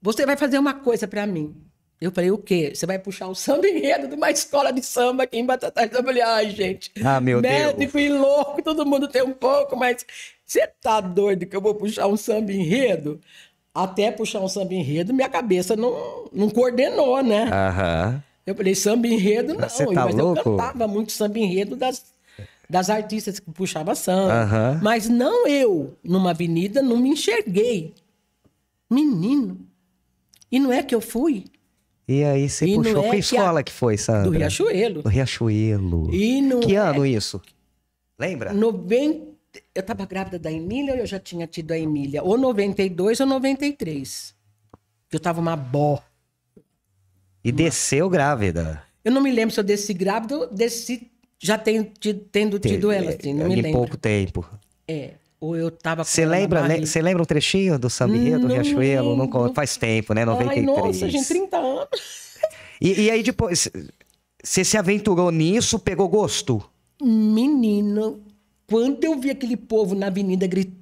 você 0.00 0.24
vai 0.24 0.36
fazer 0.36 0.58
uma 0.58 0.74
coisa 0.74 1.08
para 1.08 1.26
mim. 1.26 1.56
Eu 2.00 2.12
falei: 2.12 2.30
O 2.30 2.38
quê? 2.38 2.72
Você 2.72 2.86
vai 2.86 3.00
puxar 3.00 3.26
o 3.26 3.34
samba 3.34 3.66
enredo 3.66 4.06
de 4.06 4.14
uma 4.14 4.30
escola 4.30 4.72
de 4.72 4.80
samba 4.80 5.24
aqui 5.24 5.38
em 5.38 5.44
Batatais. 5.44 5.90
Eu 5.92 6.04
falei: 6.04 6.22
Ai, 6.22 6.50
gente, 6.50 6.92
Ah, 7.04 7.20
meu 7.20 7.42
médico 7.42 7.98
e 7.98 8.08
louco, 8.08 8.62
todo 8.62 8.86
mundo 8.86 9.08
tem 9.08 9.22
um 9.22 9.32
pouco, 9.32 9.76
mas 9.76 10.06
você 10.46 10.68
tá 10.80 11.00
doido 11.00 11.46
que 11.46 11.56
eu 11.56 11.60
vou 11.60 11.74
puxar 11.74 12.06
um 12.06 12.16
samba 12.16 12.52
enredo? 12.52 13.20
Até 13.74 14.12
puxar 14.12 14.40
um 14.40 14.48
samba 14.48 14.72
enredo, 14.74 15.12
minha 15.12 15.28
cabeça 15.28 15.74
não, 15.74 16.28
não 16.32 16.48
coordenou, 16.48 17.22
né? 17.22 17.50
Aham. 17.52 18.22
Eu 18.48 18.54
falei, 18.54 18.74
samba 18.74 19.06
enredo 19.06 19.54
não, 19.54 19.68
Você 19.68 19.84
tá 19.86 20.04
mas 20.06 20.14
louco? 20.14 20.38
eu 20.40 20.44
cantava 20.56 20.88
muito 20.88 21.12
samba 21.12 21.38
enredo 21.38 21.76
das, 21.76 22.04
das 22.68 22.88
artistas 22.88 23.38
que 23.38 23.50
puxavam 23.50 23.94
samba. 23.94 24.80
Mas 24.82 25.08
não 25.08 25.46
eu, 25.46 25.96
numa 26.02 26.30
avenida, 26.30 26.80
não 26.82 26.96
me 26.96 27.10
enxerguei. 27.10 27.94
Menino. 28.90 29.58
E 30.50 30.58
não 30.58 30.72
é 30.72 30.82
que 30.82 30.94
eu 30.94 31.00
fui 31.00 31.44
E 32.08 32.24
aí 32.24 32.48
você 32.48 32.64
E 32.66 32.74
puxou. 32.74 32.92
é 32.92 33.02
que 33.02 33.10
que 33.10 33.16
a- 33.16 33.18
escola 33.18 33.62
que 33.62 33.72
foi, 33.72 33.98
Sandra? 33.98 34.22
do 34.22 34.30
Riachuelo. 34.30 35.02
Do 35.02 35.08
Riachuelo. 35.10 36.14
E 36.14 36.40
não 36.40 36.60
Que 36.60 36.74
é 36.74 36.78
ano 36.78 37.04
isso? 37.04 37.40
Lembra? 38.18 38.52
90, 38.54 39.28
eu 39.74 39.80
estava 39.80 40.06
grávida 40.06 40.38
da 40.38 40.50
Emília 40.50 40.94
ou 40.94 41.00
eu 41.00 41.06
já 41.06 41.20
tinha 41.20 41.46
tido 41.46 41.72
a 41.72 41.78
Emília? 41.78 42.22
Ou 42.22 42.38
92 42.38 43.20
ou 43.20 43.26
93. 43.26 44.34
Eu 45.12 45.18
estava 45.18 45.38
uma 45.38 45.54
bó. 45.54 46.02
E 47.44 47.52
desceu 47.52 48.08
grávida. 48.08 48.82
Eu 49.04 49.12
não 49.12 49.20
me 49.20 49.30
lembro 49.30 49.54
se 49.54 49.60
eu 49.60 49.64
desci 49.64 49.94
grávida 49.94 50.36
ou 50.36 50.46
desci 50.52 51.10
já 51.40 51.56
tenho 51.56 51.84
tido- 51.98 52.24
tendo 52.32 52.58
tido 52.58 52.90
ela, 52.90 53.10
assim, 53.10 53.32
não 53.32 53.46
me 53.48 53.54
em 53.54 53.62
lembro. 53.62 53.78
pouco 53.80 53.96
tempo. 53.96 54.44
É. 54.86 55.12
Ou 55.40 55.56
eu 55.56 55.70
tava 55.70 56.02
com 56.02 56.10
Você 56.10 56.26
lembra, 56.26 56.66
você 56.84 57.00
lembra 57.00 57.22
um 57.22 57.26
trechinho 57.26 57.78
do 57.78 57.88
enredo 58.16 58.40
do 58.40 58.48
Não 58.48 58.54
Riachuelo? 58.56 59.16
Não, 59.16 59.24
lembro. 59.24 59.54
faz 59.54 59.76
tempo, 59.76 60.12
né? 60.12 60.24
93. 60.24 60.66
Ai, 60.68 60.84
nossa, 60.84 61.08
gente, 61.08 61.26
30 61.28 61.56
anos. 61.56 61.88
E, 62.80 63.06
e 63.06 63.10
aí 63.10 63.24
depois, 63.24 63.68
você 64.40 64.62
se 64.64 64.76
aventurou 64.78 65.32
nisso, 65.32 65.80
pegou 65.80 66.08
gosto? 66.08 66.62
Menino, 67.02 68.20
quando 68.68 69.02
eu 69.02 69.18
vi 69.18 69.30
aquele 69.30 69.56
povo 69.56 69.96
na 69.96 70.06
avenida 70.06 70.46
gritando 70.46 70.78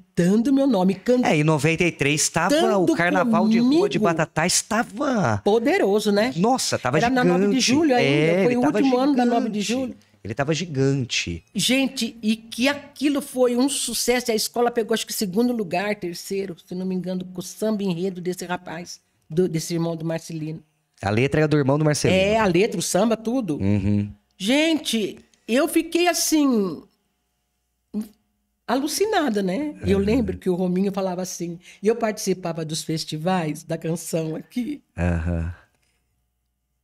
meu 0.53 0.67
nome, 0.67 0.95
cantando, 0.95 1.27
É, 1.27 1.37
em 1.37 1.45
93 1.45 2.21
estava 2.21 2.79
o 2.79 2.87
carnaval 2.95 3.49
de 3.49 3.59
rua 3.59 3.89
de 3.89 3.99
comigo. 3.99 4.05
Batatais, 4.17 4.55
estava... 4.55 5.41
poderoso, 5.45 6.11
né? 6.11 6.33
Nossa, 6.37 6.79
tava 6.79 6.97
Era 6.99 7.09
gigante. 7.09 7.27
na 7.29 7.39
9 7.39 7.55
de 7.55 7.61
julho 7.61 7.95
ainda, 7.95 8.09
É, 8.11 8.45
foi 8.45 8.57
o 8.57 8.61
último 8.65 8.97
ano 8.97 9.15
da 9.15 9.25
9 9.25 9.37
gigante. 9.41 9.53
de 9.53 9.61
julho. 9.63 9.97
Ele 10.25 10.35
tava 10.35 10.53
gigante. 10.55 11.45
Gente, 11.55 12.17
e 12.21 12.35
que 12.35 12.67
aquilo 12.69 13.21
foi 13.21 13.57
um 13.57 13.69
sucesso. 13.69 14.33
A 14.33 14.35
escola 14.35 14.73
pegou, 14.73 14.93
acho 14.93 15.07
que 15.07 15.13
segundo 15.13 15.53
lugar, 15.53 15.95
terceiro, 15.95 16.57
se 16.67 16.75
não 16.75 16.85
me 16.85 16.95
engano, 16.97 17.25
com 17.33 17.39
o 17.39 17.43
samba 17.43 17.85
enredo 17.85 18.21
desse 18.21 18.45
rapaz, 18.45 18.99
do- 19.31 19.49
desse 19.49 19.75
irmão 19.75 19.95
do 19.95 20.05
Marcelino. 20.05 20.61
A 21.01 21.11
letra 21.11 21.43
era 21.43 21.49
do 21.49 21.57
irmão 21.57 21.79
do 21.79 21.85
Marcelino. 21.85 22.19
É, 22.19 22.39
a 22.39 22.47
letra, 22.47 22.77
o 22.79 22.83
samba, 22.83 23.17
tudo. 23.17 23.59
Uhum. 23.59 24.11
Gente, 24.37 25.19
eu 25.47 25.69
fiquei 25.69 26.09
assim. 26.09 26.83
Alucinada, 28.67 29.43
né? 29.43 29.75
E 29.85 29.93
eu 29.93 29.99
lembro 29.99 30.37
que 30.39 30.51
o 30.51 30.55
Rominho 30.55 30.93
falava 30.93 31.23
assim. 31.23 31.59
E 31.83 31.87
eu 31.89 31.97
participava 31.97 32.65
dos 32.65 32.83
festivais 32.83 33.63
da 33.63 33.79
canção 33.79 34.35
aqui. 34.35 34.83
Aham. 34.97 35.55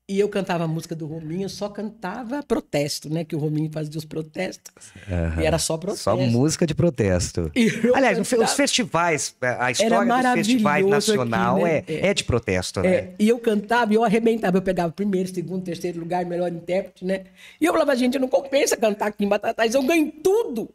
E 0.09 0.19
eu 0.21 0.29
cantava 0.29 0.65
a 0.65 0.69
música 0.69 0.95
do 0.95 1.07
Rominho, 1.07 1.49
só 1.49 1.69
cantava 1.71 2.43
protesto, 2.43 3.09
né? 3.09 3.25
Que 3.25 3.35
o 3.35 3.39
Rominho 3.39 3.71
fazia 3.73 3.97
os 3.97 4.05
protestos. 4.05 4.93
E 5.41 5.47
era 5.47 5.59
só 5.59 5.79
protesto. 5.79 6.05
Só 6.05 6.17
música 6.17 6.67
de 6.67 6.75
protesto. 6.75 7.51
Aliás, 7.95 8.19
cantava- 8.19 8.45
os 8.45 8.53
festivais, 8.53 9.35
a 9.41 9.71
história 9.71 10.13
dos 10.13 10.33
festivais 10.33 10.83
aqui, 10.83 10.91
nacional 10.91 11.59
né? 11.59 11.85
é, 11.89 12.09
é 12.09 12.15
de 12.15 12.25
protesto, 12.25 12.83
né? 12.83 12.95
É, 12.95 13.15
e 13.19 13.29
eu 13.29 13.39
cantava 13.39 13.93
e 13.93 13.97
eu 13.97 14.05
arrebentava. 14.05 14.59
Eu 14.59 14.63
pegava 14.63 14.93
primeiro, 14.93 15.33
segundo, 15.33 15.65
terceiro 15.65 16.01
lugar, 16.01 16.27
melhor 16.27 16.53
intérprete, 16.53 17.05
né? 17.05 17.25
E 17.61 17.65
eu 17.65 17.73
falava, 17.73 17.97
gente, 17.97 18.19
não 18.19 18.29
compensa 18.29 18.77
cantar 18.77 19.07
aqui 19.07 19.25
em 19.25 19.29
Batatais, 19.29 19.73
eu 19.75 19.83
ganho 19.83 20.11
tudo. 20.23 20.69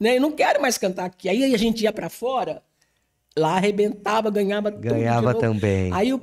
Né? 0.00 0.16
Eu 0.16 0.20
não 0.20 0.32
quero 0.32 0.60
mais 0.60 0.76
cantar 0.78 1.04
aqui. 1.06 1.28
Aí 1.28 1.54
a 1.54 1.58
gente 1.58 1.82
ia 1.82 1.92
pra 1.92 2.08
fora, 2.08 2.62
lá 3.36 3.56
arrebentava, 3.56 4.30
ganhava 4.30 4.70
Ganhava 4.70 5.34
também. 5.34 5.92
Aí 5.92 6.08
eu, 6.08 6.20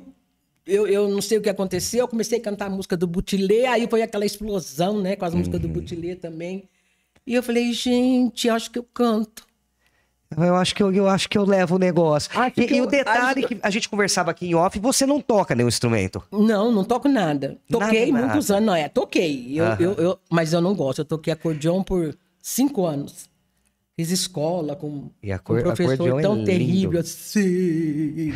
eu, 0.65 0.87
eu 0.87 1.07
não 1.09 1.21
sei 1.21 1.37
o 1.37 1.41
que 1.41 1.49
aconteceu, 1.49 2.01
eu 2.01 2.07
comecei 2.07 2.39
a 2.39 2.41
cantar 2.41 2.65
a 2.67 2.69
música 2.69 2.95
do 2.97 3.07
Butilê, 3.07 3.65
aí 3.65 3.87
foi 3.89 4.01
aquela 4.01 4.25
explosão, 4.25 4.99
né? 5.01 5.15
Com 5.15 5.25
as 5.25 5.33
músicas 5.33 5.59
do 5.59 5.67
Uhum. 5.67 5.73
Butilê 5.73 6.15
também. 6.15 6.67
E 7.25 7.33
eu 7.35 7.43
falei, 7.43 7.71
gente, 7.73 8.49
acho 8.49 8.71
que 8.71 8.79
eu 8.79 8.83
canto. 8.83 9.47
Eu 10.37 10.55
acho 10.55 10.75
que 10.75 10.83
eu, 10.83 10.93
eu 10.93 11.07
acho 11.07 11.27
que 11.27 11.37
eu 11.37 11.43
levo 11.43 11.75
o 11.75 11.79
negócio. 11.79 12.29
Acho 12.39 12.59
E, 12.61 12.71
e 12.73 12.77
eu- 12.77 12.83
o 12.83 12.87
detalhe 12.87 13.47
que 13.47 13.57
a 13.63 13.69
gente 13.71 13.89
conversava 13.89 14.29
aqui 14.29 14.47
em 14.47 14.53
off, 14.55 14.77
você 14.79 15.03
não 15.05 15.19
toca 15.19 15.55
nenhum 15.55 15.67
instrumento. 15.69 16.21
Não, 16.31 16.71
não 16.71 16.83
toco 16.83 17.07
nada. 17.07 17.57
Toquei 17.69 18.11
Nada, 18.11 18.27
muitos 18.27 18.49
nada. 18.49 18.57
anos, 18.57 18.67
não 18.67 18.75
é? 18.75 18.87
Toquei. 18.89 19.53
Eu, 19.59 19.65
eu, 19.79 19.93
eu- 19.93 20.19
mas 20.29 20.53
eu 20.53 20.61
não 20.61 20.75
gosto. 20.75 20.99
Eu 20.99 21.05
toquei 21.05 21.33
acordeon 21.33 21.81
por 21.81 22.15
cinco 22.41 22.85
anos. 22.85 23.28
Fiz 23.99 24.11
escola 24.11 24.77
com, 24.77 25.09
E 25.21 25.27
com 25.27 25.33
acor- 25.33 25.59
um 25.59 25.61
professor 25.61 26.19
é 26.19 26.21
tão 26.21 26.35
lindo. 26.35 26.45
terrível 26.45 26.99
assim. 27.01 28.31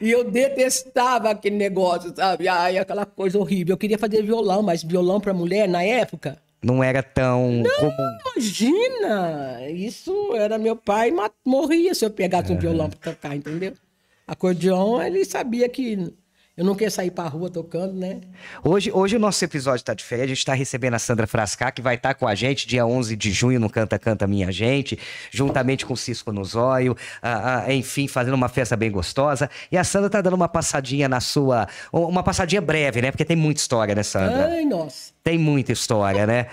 E 0.00 0.08
eu 0.08 0.30
detestava 0.30 1.30
aquele 1.30 1.56
negócio, 1.56 2.14
sabe? 2.14 2.46
Ai, 2.46 2.78
aquela 2.78 3.04
coisa 3.04 3.36
horrível. 3.40 3.72
Eu 3.72 3.76
queria 3.76 3.98
fazer 3.98 4.22
violão, 4.22 4.62
mas 4.62 4.84
violão 4.84 5.20
para 5.20 5.34
mulher 5.34 5.66
na 5.68 5.82
época. 5.82 6.38
Não 6.62 6.80
era 6.80 7.02
tão 7.02 7.60
comum. 7.80 8.18
Imagina! 8.36 9.68
Isso 9.68 10.32
era 10.36 10.58
meu 10.58 10.76
pai, 10.76 11.12
morria 11.44 11.92
se 11.92 12.04
eu 12.04 12.10
pegasse 12.10 12.52
um 12.52 12.56
violão 12.56 12.88
para 12.88 13.12
tocar, 13.12 13.34
entendeu? 13.34 13.72
Acordeon, 14.28 15.02
ele 15.02 15.24
sabia 15.24 15.68
que 15.68 16.12
eu 16.56 16.64
não 16.64 16.74
queria 16.74 16.90
sair 16.90 17.10
para 17.10 17.28
rua 17.28 17.50
tocando, 17.50 17.94
né? 17.94 18.20
Hoje, 18.62 18.92
hoje 18.92 19.16
o 19.16 19.18
nosso 19.18 19.44
episódio 19.44 19.78
está 19.78 19.92
diferente. 19.92 20.24
A 20.24 20.28
gente 20.28 20.38
está 20.38 20.54
recebendo 20.54 20.94
a 20.94 21.00
Sandra 21.00 21.26
Frascar, 21.26 21.74
que 21.74 21.82
vai 21.82 21.96
estar 21.96 22.14
com 22.14 22.28
a 22.28 22.34
gente 22.34 22.66
dia 22.68 22.86
11 22.86 23.16
de 23.16 23.32
junho 23.32 23.58
no 23.58 23.68
Canta 23.68 23.98
Canta 23.98 24.24
Minha 24.26 24.52
Gente, 24.52 24.96
juntamente 25.32 25.84
com 25.84 25.94
o 25.94 25.96
Cisco 25.96 26.30
no 26.30 26.44
Zóio, 26.44 26.96
ah, 27.20 27.64
enfim, 27.72 28.06
fazendo 28.06 28.34
uma 28.34 28.48
festa 28.48 28.76
bem 28.76 28.90
gostosa. 28.90 29.50
E 29.70 29.76
a 29.76 29.82
Sandra 29.82 30.08
tá 30.08 30.20
dando 30.20 30.34
uma 30.34 30.48
passadinha 30.48 31.08
na 31.08 31.20
sua. 31.20 31.66
Uma 31.92 32.22
passadinha 32.22 32.60
breve, 32.60 33.02
né? 33.02 33.10
Porque 33.10 33.24
tem 33.24 33.36
muita 33.36 33.60
história, 33.60 33.94
né, 33.94 34.04
Sandra? 34.04 34.46
Ai, 34.46 34.64
nossa. 34.64 35.13
Tem 35.24 35.38
muita 35.38 35.72
história, 35.72 36.26
né? 36.26 36.48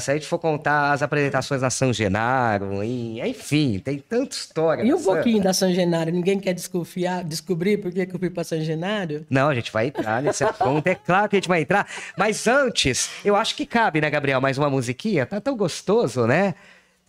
Se 0.00 0.10
a 0.10 0.14
gente 0.14 0.26
for 0.26 0.38
contar 0.38 0.92
as 0.92 1.02
apresentações 1.02 1.60
na 1.60 1.68
São 1.68 1.92
Genaro, 1.92 2.82
enfim, 2.82 3.78
tem 3.78 3.98
tanta 3.98 4.34
história. 4.34 4.82
E 4.82 4.94
um 4.94 5.02
pouquinho 5.02 5.42
da 5.42 5.52
São 5.52 5.70
Genaro, 5.70 6.10
ninguém 6.10 6.40
quer 6.40 6.54
desconfiar, 6.54 7.22
descobrir 7.22 7.76
por 7.76 7.92
que, 7.92 8.06
que 8.06 8.14
eu 8.14 8.18
fui 8.18 8.30
para 8.30 8.42
São 8.42 8.58
Genaro? 8.62 9.26
Não, 9.28 9.50
a 9.50 9.54
gente 9.54 9.70
vai 9.70 9.88
entrar 9.88 10.22
nesse 10.22 10.42
assunto, 10.42 10.86
é 10.86 10.94
claro 10.94 11.28
que 11.28 11.36
a 11.36 11.38
gente 11.38 11.48
vai 11.48 11.60
entrar. 11.60 11.86
Mas 12.16 12.46
antes, 12.46 13.10
eu 13.22 13.36
acho 13.36 13.54
que 13.54 13.66
cabe, 13.66 14.00
né, 14.00 14.08
Gabriel? 14.08 14.40
Mais 14.40 14.56
uma 14.56 14.70
musiquinha? 14.70 15.26
Tá 15.26 15.38
tão 15.38 15.54
gostoso, 15.54 16.26
né? 16.26 16.54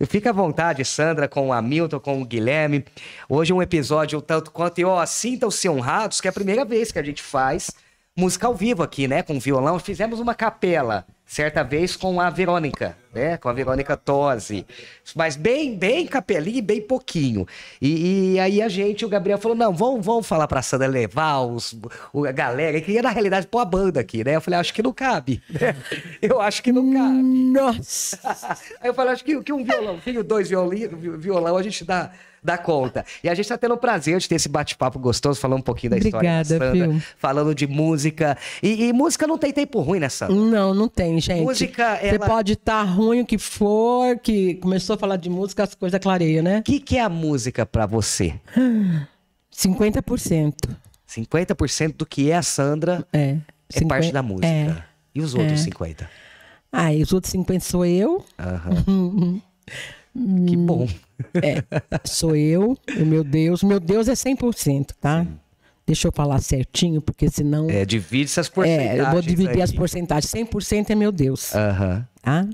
Fica 0.10 0.32
à 0.32 0.34
vontade, 0.34 0.84
Sandra, 0.84 1.30
com 1.30 1.48
o 1.48 1.54
Hamilton, 1.54 2.02
com 2.02 2.22
o 2.22 2.26
Guilherme. 2.26 2.84
Hoje 3.30 3.54
é 3.54 3.56
um 3.56 3.62
episódio 3.62 4.22
tanto 4.22 4.52
quanto, 4.52 4.80
e 4.80 4.84
ó, 4.84 5.06
sintam-se 5.06 5.70
honrados, 5.70 6.20
que 6.20 6.28
é 6.28 6.30
a 6.30 6.34
primeira 6.34 6.66
vez 6.66 6.92
que 6.92 7.00
a 7.00 7.04
gente 7.04 7.24
faz 7.24 7.72
música 8.18 8.48
ao 8.48 8.56
vivo 8.56 8.82
aqui, 8.82 9.10
né? 9.10 9.22
Com 9.22 9.38
violão. 9.38 9.78
Fizemos 9.78 10.22
uma 10.22 10.34
capela 10.34 11.06
certa 11.26 11.64
vez 11.64 11.98
com 11.98 12.22
a 12.22 12.30
Verônica, 12.30 12.96
né? 13.14 13.36
Com 13.36 13.50
a 13.50 13.54
Verônica 13.54 13.98
Tosi. 13.98 14.66
Mas 15.14 15.36
bem, 15.36 15.78
bem 15.78 16.08
capelinho 16.08 16.60
e 16.60 16.62
bem 16.62 16.82
pouquinho. 16.82 17.46
E, 17.82 18.36
e, 18.36 18.40
aí 18.40 18.62
a 18.62 18.70
gente, 18.70 19.04
o 19.04 19.10
Gabriel 19.10 19.38
falou: 19.38 19.58
não, 19.58 19.74
vamos, 19.74 20.06
vamos 20.06 20.26
falar 20.26 20.48
pra 20.48 20.62
Sandra 20.62 20.88
levar 20.88 21.42
os, 21.42 21.78
a 22.26 22.32
galera. 22.32 22.78
Ele 22.78 22.86
queria, 22.86 23.02
na 23.02 23.10
realidade, 23.10 23.48
pôr 23.48 23.60
a 23.60 23.66
banda 23.66 24.00
aqui, 24.00 24.24
né? 24.24 24.38
Eu 24.38 24.42
falei, 24.42 24.60
acho 24.62 24.74
que 24.74 24.82
não 24.82 24.94
cabe. 24.94 25.44
Eu 26.22 26.40
acho 26.40 26.64
que 26.64 26.72
não 26.72 26.94
cabe. 26.94 27.22
Nossa! 27.22 28.18
aí 28.80 28.88
eu 28.88 28.94
falei, 28.94 29.14
acho 29.14 29.24
que, 29.24 29.44
que 29.44 29.52
um 29.52 29.64
violão, 29.64 30.00
dois 30.26 30.50
violão, 30.50 30.72
violão, 31.18 31.58
a 31.58 31.64
gente 31.64 31.84
dá 31.84 32.12
dá 32.46 32.58
conta. 32.58 33.04
E 33.24 33.28
a 33.28 33.34
gente 33.34 33.46
está 33.46 33.58
tendo 33.58 33.74
o 33.74 33.78
prazer 33.78 34.18
de 34.20 34.30
ter 34.30 34.36
esse 34.36 34.48
bate-papo 34.48 35.00
gostoso, 35.00 35.40
falando 35.40 35.60
um 35.60 35.64
pouquinho 35.64 35.92
da 35.92 35.98
Obrigada, 35.98 36.42
história 36.42 36.70
da 36.70 36.86
Sandra, 36.86 37.04
falando 37.18 37.56
de 37.56 37.68
música. 37.68 38.38
E, 38.62 38.86
e, 38.86 38.94
música 38.94 39.26
não 39.26 39.38
tem 39.38 39.52
tempo 39.52 39.82
ruim, 39.82 40.00
né, 40.00 40.08
Sandra? 40.08 40.36
Não, 40.36 40.74
não 40.74 40.88
tem, 40.88 41.20
gente. 41.20 41.42
Música, 41.42 41.98
Você 41.98 42.08
ela... 42.08 42.26
pode 42.26 42.54
estar 42.54 42.86
tá 42.86 42.90
ruim 42.90 43.22
o 43.22 43.26
que 43.26 43.38
for, 43.38 44.18
que 44.20 44.56
começou 44.56 44.94
a 44.94 44.98
falar 44.98 45.18
de 45.18 45.30
música, 45.30 45.64
as 45.64 45.74
coisas 45.74 46.00
clareiam, 46.00 46.44
né? 46.44 46.60
O 46.60 46.64
que, 46.64 46.80
que 46.80 46.98
é 46.98 47.02
a 47.02 47.10
música 47.10 47.66
para 47.66 47.86
você? 47.86 48.36
50%. 49.52 50.54
50% 51.10 51.96
do 51.96 52.06
que 52.06 52.30
é 52.30 52.36
a 52.36 52.44
Sandra 52.44 53.06
é, 53.12 53.38
é 53.74 53.80
50... 53.80 53.88
parte 53.88 54.12
da 54.12 54.22
música. 54.22 54.48
É, 54.48 54.84
e 55.14 55.22
os 55.22 55.34
outros 55.34 55.66
é. 55.66 55.70
50%? 55.70 56.08
Ah, 56.72 56.94
e 56.94 57.02
os 57.02 57.14
outros 57.14 57.34
50% 57.34 57.62
sou 57.62 57.86
eu. 57.86 58.24
Aham. 58.38 59.42
Que 60.48 60.56
bom. 60.56 60.88
É, 61.36 61.62
sou 62.06 62.36
eu, 62.36 62.78
o 62.98 63.06
meu 63.06 63.24
Deus. 63.24 63.62
Meu 63.64 63.80
Deus 63.80 64.08
é 64.08 64.14
100%, 64.14 64.92
tá? 65.00 65.24
Sim. 65.24 65.40
Deixa 65.86 66.08
eu 66.08 66.12
falar 66.12 66.40
certinho, 66.42 67.02
porque 67.02 67.30
senão. 67.30 67.70
É, 67.70 67.86
divide 67.86 68.26
essas 68.26 68.50
porcentagens. 68.50 69.00
É, 69.00 69.02
eu 69.02 69.12
vou 69.12 69.22
dividir 69.22 69.58
aí. 69.58 69.62
as 69.62 69.72
porcentagens. 69.72 70.32
100% 70.32 70.90
é 70.90 70.96
meu 70.96 71.12
Deus. 71.12 71.54
Aham. 71.54 72.08
Tá? 72.22 72.48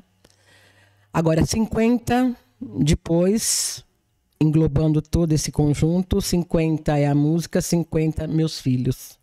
Agora, 1.13 1.41
50%, 1.43 2.35
depois, 2.79 3.85
englobando 4.39 5.01
todo 5.01 5.31
esse 5.31 5.51
conjunto, 5.51 6.17
50% 6.17 6.89
é 6.89 7.07
a 7.07 7.15
música, 7.15 7.59
50% 7.59 8.27
meus 8.27 8.59
filhos. 8.59 9.17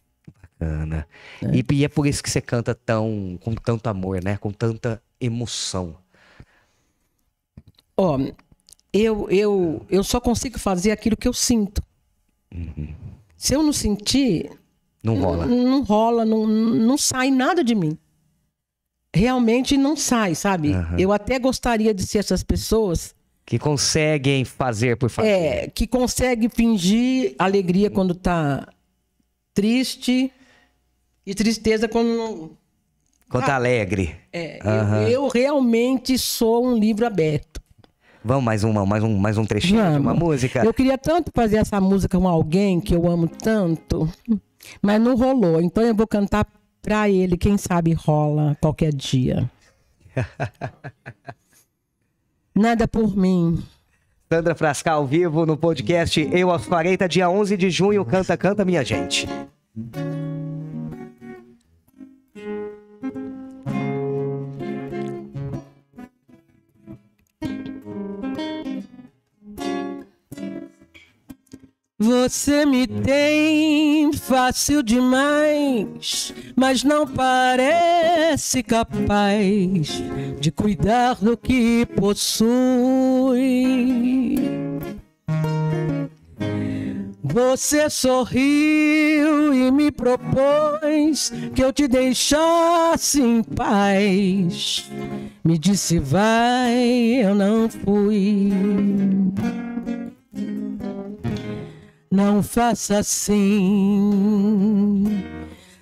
Bacana. 0.58 1.06
É. 1.42 1.56
E, 1.56 1.64
e 1.70 1.84
é 1.84 1.88
por 1.88 2.06
isso 2.06 2.22
que 2.22 2.30
você 2.30 2.40
canta 2.40 2.74
tão, 2.74 3.38
com 3.42 3.54
tanto 3.54 3.88
amor, 3.88 4.22
né? 4.22 4.36
Com 4.36 4.52
tanta 4.52 5.02
emoção. 5.20 5.96
Ó, 7.98 8.16
eu, 8.92 9.28
eu, 9.28 9.86
eu 9.90 10.04
só 10.04 10.20
consigo 10.20 10.56
fazer 10.58 10.92
aquilo 10.92 11.16
que 11.16 11.26
eu 11.26 11.32
sinto. 11.32 11.82
Uhum. 12.54 12.94
Se 13.36 13.54
eu 13.54 13.62
não 13.62 13.72
sentir. 13.72 14.50
Não 15.02 15.20
rola. 15.20 15.46
Não, 15.46 15.82
rola, 15.82 16.24
não, 16.24 16.46
não 16.46 16.96
sai 16.96 17.30
nada 17.30 17.62
de 17.64 17.74
mim. 17.74 17.98
Realmente 19.14 19.76
não 19.76 19.96
sai, 19.96 20.34
sabe? 20.34 20.70
Uhum. 20.70 20.98
Eu 20.98 21.12
até 21.12 21.38
gostaria 21.38 21.92
de 21.92 22.06
ser 22.06 22.18
essas 22.18 22.42
pessoas. 22.44 23.14
Que 23.44 23.58
conseguem 23.58 24.44
fazer 24.44 24.96
por 24.96 25.10
fazer. 25.10 25.28
É, 25.28 25.66
que 25.68 25.86
consegue 25.86 26.48
fingir 26.48 27.34
alegria 27.38 27.90
quando 27.90 28.14
tá 28.14 28.68
triste 29.54 30.30
e 31.26 31.34
tristeza 31.34 31.88
quando. 31.88 32.56
Quando 33.28 33.44
tá 33.44 33.56
alegre. 33.56 34.14
É, 34.32 34.60
uhum. 34.64 35.02
eu, 35.02 35.10
eu 35.10 35.28
realmente 35.28 36.16
sou 36.18 36.66
um 36.66 36.76
livro 36.76 37.06
aberto. 37.06 37.57
Vamos 38.28 38.44
mais 38.44 38.62
uma, 38.62 38.84
mais 38.84 39.02
um, 39.02 39.16
mais 39.16 39.38
um 39.38 39.46
trechinho 39.46 39.80
Vamos. 39.80 39.94
de 39.94 40.00
uma 40.00 40.12
música? 40.12 40.62
Eu 40.62 40.74
queria 40.74 40.98
tanto 40.98 41.32
fazer 41.34 41.56
essa 41.56 41.80
música 41.80 42.18
com 42.18 42.28
alguém 42.28 42.78
que 42.78 42.94
eu 42.94 43.08
amo 43.08 43.26
tanto, 43.26 44.06
mas 44.82 45.00
não 45.00 45.16
rolou. 45.16 45.62
Então 45.62 45.82
eu 45.82 45.94
vou 45.94 46.06
cantar 46.06 46.46
pra 46.82 47.08
ele, 47.08 47.38
quem 47.38 47.56
sabe 47.56 47.94
rola 47.94 48.54
qualquer 48.60 48.92
dia. 48.92 49.50
Nada 52.54 52.86
por 52.86 53.16
mim. 53.16 53.64
Sandra 54.30 54.54
Frascal 54.54 54.98
ao 54.98 55.06
vivo 55.06 55.46
no 55.46 55.56
podcast 55.56 56.28
Eu 56.30 56.50
aos 56.50 56.66
40, 56.66 57.08
dia 57.08 57.30
11 57.30 57.56
de 57.56 57.70
junho. 57.70 58.04
Canta, 58.04 58.36
canta, 58.36 58.62
minha 58.62 58.84
gente. 58.84 59.26
Você 72.00 72.64
me 72.64 72.86
tem 72.86 74.12
fácil 74.12 74.84
demais, 74.84 76.32
mas 76.54 76.84
não 76.84 77.04
parece 77.04 78.62
capaz 78.62 80.00
de 80.38 80.52
cuidar 80.52 81.16
do 81.16 81.36
que 81.36 81.84
possui. 81.96 82.46
Você 87.20 87.90
sorriu 87.90 89.52
e 89.52 89.68
me 89.72 89.90
propôs 89.90 91.32
que 91.52 91.64
eu 91.64 91.72
te 91.72 91.88
deixasse 91.88 93.20
em 93.20 93.42
paz. 93.42 94.88
Me 95.42 95.58
disse 95.58 95.98
vai, 95.98 96.76
eu 97.24 97.34
não 97.34 97.68
fui. 97.68 98.52
Não 102.18 102.42
faça 102.42 102.98
assim, 102.98 103.44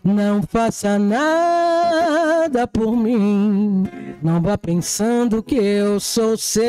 não 0.04 0.42
faça 0.42 0.98
nada 0.98 2.66
por 2.66 2.94
mim. 2.94 3.86
Não 4.22 4.38
vá 4.42 4.58
pensando 4.58 5.42
que 5.42 5.54
eu 5.54 5.98
sou 5.98 6.36
seu. 6.36 6.68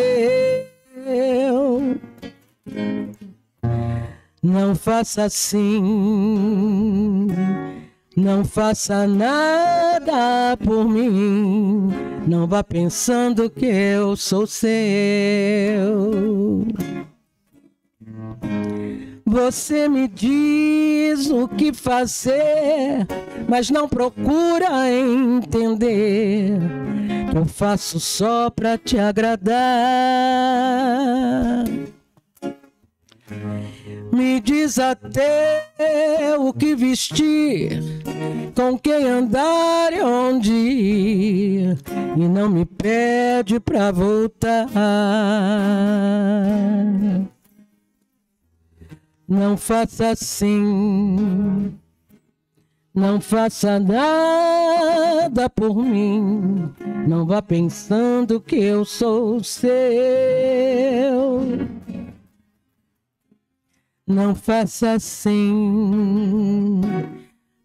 Não 4.41 4.73
faça 4.73 5.25
assim, 5.25 5.67
não 8.15 8.45
faça 8.45 9.05
nada 9.05 10.55
por 10.63 10.87
mim. 10.87 11.89
Não 12.25 12.47
vá 12.47 12.63
pensando 12.63 13.49
que 13.49 13.65
eu 13.65 14.15
sou 14.15 14.47
seu. 14.47 14.71
Você 19.29 19.89
me 19.89 20.07
diz 20.07 21.29
o 21.29 21.49
que 21.49 21.73
fazer, 21.73 23.05
mas 23.45 23.69
não 23.69 23.85
procura 23.89 24.89
entender. 24.89 26.57
Eu 27.35 27.45
faço 27.45 27.99
só 27.99 28.49
pra 28.49 28.77
te 28.77 28.97
agradar. 28.97 29.57
Me 34.13 34.39
diz 34.39 34.79
até 34.79 35.65
o 36.39 36.53
que 36.53 36.73
vestir, 36.73 37.83
com 38.55 38.79
quem 38.79 39.09
andar 39.09 39.91
e 39.91 40.01
onde 40.01 40.53
ir, 40.53 41.77
e 42.15 42.29
não 42.29 42.47
me 42.47 42.65
pede 42.65 43.59
pra 43.59 43.91
voltar. 43.91 44.69
Não 49.27 49.57
faça 49.57 50.11
assim. 50.11 51.77
Não 52.95 53.19
faça 53.19 53.77
nada 53.77 55.49
por 55.49 55.75
mim. 55.75 56.71
Não 57.05 57.25
vá 57.25 57.41
pensando 57.41 58.39
que 58.39 58.55
eu 58.55 58.85
sou 58.85 59.43
seu. 59.43 59.67
Não 64.07 64.33
faça 64.33 64.93
assim. 64.93 66.81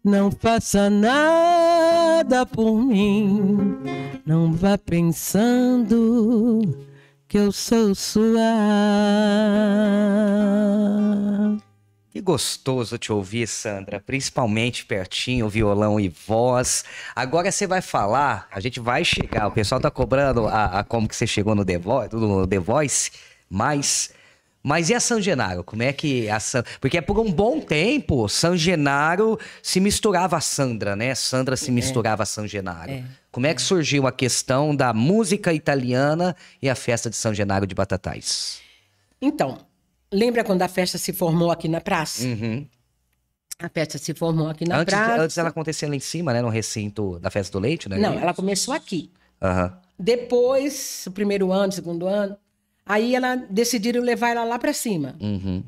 Não 0.03 0.29
faça 0.29 0.89
nada 0.89 2.45
por 2.45 2.77
mim. 2.83 3.77
Não 4.25 4.51
vá 4.51 4.77
pensando 4.77 6.59
que 7.33 7.39
eu 7.39 7.51
sou 7.51 7.95
sua. 7.95 8.39
Que 12.11 12.21
gostoso 12.21 12.95
te 12.99 13.11
ouvir, 13.11 13.47
Sandra, 13.47 13.99
principalmente 13.99 14.85
pertinho, 14.85 15.49
violão 15.49 15.99
e 15.99 16.09
voz. 16.09 16.85
Agora 17.15 17.51
você 17.51 17.65
vai 17.65 17.81
falar, 17.81 18.47
a 18.51 18.59
gente 18.59 18.79
vai 18.79 19.03
chegar, 19.03 19.47
o 19.47 19.51
pessoal 19.51 19.81
tá 19.81 19.89
cobrando 19.89 20.45
a, 20.45 20.81
a 20.81 20.83
como 20.83 21.07
que 21.07 21.15
você 21.15 21.25
chegou 21.25 21.55
no 21.55 21.65
The, 21.65 21.79
Voice, 21.79 22.15
no 22.15 22.45
The 22.45 22.59
Voice, 22.59 23.09
mas 23.49 24.13
mas 24.63 24.89
e 24.89 24.93
a 24.93 24.99
San 25.01 25.21
Genaro? 25.21 25.61
Como 25.61 25.83
é 25.83 25.91
que 25.91 26.29
a 26.29 26.39
San... 26.39 26.63
Porque 26.79 27.01
por 27.01 27.19
um 27.19 27.29
bom 27.29 27.59
tempo, 27.59 28.29
San 28.29 28.55
Genaro 28.55 29.37
se 29.61 29.81
misturava 29.81 30.37
a 30.37 30.41
Sandra, 30.41 30.95
né? 30.95 31.13
Sandra 31.13 31.57
se 31.57 31.69
é. 31.69 31.73
misturava 31.73 32.23
a 32.23 32.25
San 32.25 32.47
Genaro. 32.47 32.89
É. 32.89 33.03
Como 33.29 33.45
é 33.45 33.53
que 33.53 33.61
surgiu 33.61 34.07
a 34.07 34.11
questão 34.11 34.73
da 34.73 34.93
música 34.93 35.53
italiana 35.53 36.33
e 36.61 36.69
a 36.69 36.75
festa 36.75 37.09
de 37.09 37.17
San 37.17 37.33
Genaro 37.33 37.67
de 37.67 37.75
Batatais? 37.75 38.61
Então, 39.21 39.57
lembra 40.11 40.45
quando 40.45 40.61
a 40.61 40.67
festa 40.69 40.97
se 40.97 41.11
formou 41.11 41.51
aqui 41.51 41.67
na 41.67 41.81
praça? 41.81 42.23
Uhum. 42.23 42.65
A 43.59 43.69
festa 43.69 43.97
se 43.97 44.13
formou 44.13 44.49
aqui 44.49 44.67
na 44.67 44.77
antes, 44.77 44.93
praça. 44.93 45.21
Antes 45.21 45.37
ela 45.37 45.49
acontecia 45.49 45.89
lá 45.89 45.95
em 45.95 45.99
cima, 45.99 46.31
né? 46.31 46.41
No 46.41 46.49
recinto 46.49 47.19
da 47.19 47.29
festa 47.29 47.51
do 47.51 47.61
leite, 47.61 47.89
né? 47.89 47.97
Não, 47.97 48.13
ela 48.13 48.33
começou 48.33 48.73
aqui. 48.73 49.11
Aham. 49.41 49.77
Depois, 49.99 51.05
o 51.07 51.11
primeiro 51.11 51.51
ano, 51.51 51.71
segundo 51.71 52.07
ano, 52.07 52.37
aí 52.85 53.15
ela 53.15 53.35
decidiram 53.35 54.01
levar 54.01 54.29
ela 54.29 54.43
lá 54.43 54.59
pra 54.59 54.73
cima. 54.73 55.15
Uhum. 55.19 55.63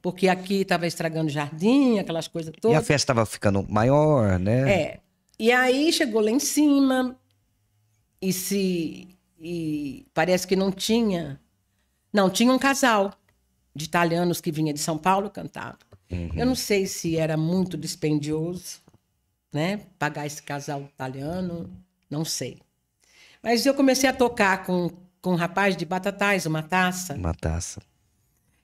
Porque 0.00 0.28
aqui 0.28 0.64
tava 0.64 0.86
estragando 0.86 1.28
o 1.28 1.30
jardim, 1.32 1.98
aquelas 1.98 2.26
coisas 2.26 2.52
E 2.56 2.60
todas. 2.60 2.76
a 2.76 2.82
festa 2.82 3.14
tava 3.14 3.24
ficando 3.24 3.64
maior, 3.68 4.38
né? 4.38 4.72
É. 4.72 5.00
E 5.38 5.52
aí 5.52 5.92
chegou 5.92 6.20
lá 6.20 6.30
em 6.30 6.40
cima 6.40 7.16
e 8.20 8.32
se 8.32 9.08
e 9.40 10.06
parece 10.14 10.46
que 10.46 10.54
não 10.56 10.70
tinha. 10.70 11.40
Não, 12.12 12.28
tinha 12.30 12.52
um 12.52 12.58
casal 12.58 13.12
de 13.74 13.84
italianos 13.86 14.40
que 14.40 14.52
vinha 14.52 14.72
de 14.72 14.78
São 14.80 14.98
Paulo 14.98 15.30
cantar. 15.30 15.76
Eu 16.36 16.44
não 16.44 16.54
sei 16.54 16.86
se 16.86 17.16
era 17.16 17.38
muito 17.38 17.74
dispendioso, 17.76 18.80
né? 19.50 19.80
Pagar 19.98 20.26
esse 20.26 20.42
casal 20.42 20.82
italiano, 20.82 21.70
não 22.10 22.22
sei. 22.22 22.58
Mas 23.42 23.64
eu 23.64 23.72
comecei 23.72 24.10
a 24.10 24.12
tocar 24.12 24.64
com, 24.66 24.90
com 25.22 25.32
um 25.32 25.36
rapaz 25.36 25.76
de 25.76 25.86
Batatais, 25.86 26.44
uma 26.44 26.62
taça. 26.62 27.14
Uma 27.14 27.32
taça. 27.32 27.80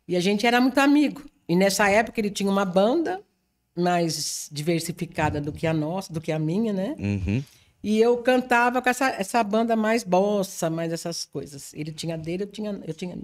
E 0.07 0.17
a 0.17 0.21
gente 0.21 0.45
era 0.45 0.61
muito 0.61 0.79
amigo. 0.79 1.23
E 1.49 1.55
nessa 1.55 1.89
época 1.89 2.21
ele 2.21 2.31
tinha 2.31 2.51
uma 2.51 2.65
banda 2.65 3.23
mais 3.77 4.49
diversificada 4.51 5.41
do 5.41 5.53
que 5.53 5.67
a 5.67 5.73
nossa, 5.73 6.13
do 6.13 6.21
que 6.21 6.33
a 6.33 6.39
minha, 6.39 6.73
né? 6.73 6.97
Uhum. 6.99 7.43
E 7.83 8.01
eu 8.01 8.19
cantava 8.19 8.83
com 8.83 8.91
essa, 8.91 9.09
essa 9.11 9.43
banda 9.45 9.77
mais 9.77 10.03
bossa, 10.03 10.69
mais 10.69 10.93
essas 10.93 11.25
coisas. 11.25 11.73
Ele 11.73 11.93
tinha 11.93 12.19
dele, 12.19 12.43
eu 12.43 12.49
tinha, 12.49 12.81
eu 12.85 12.93
tinha. 12.93 13.17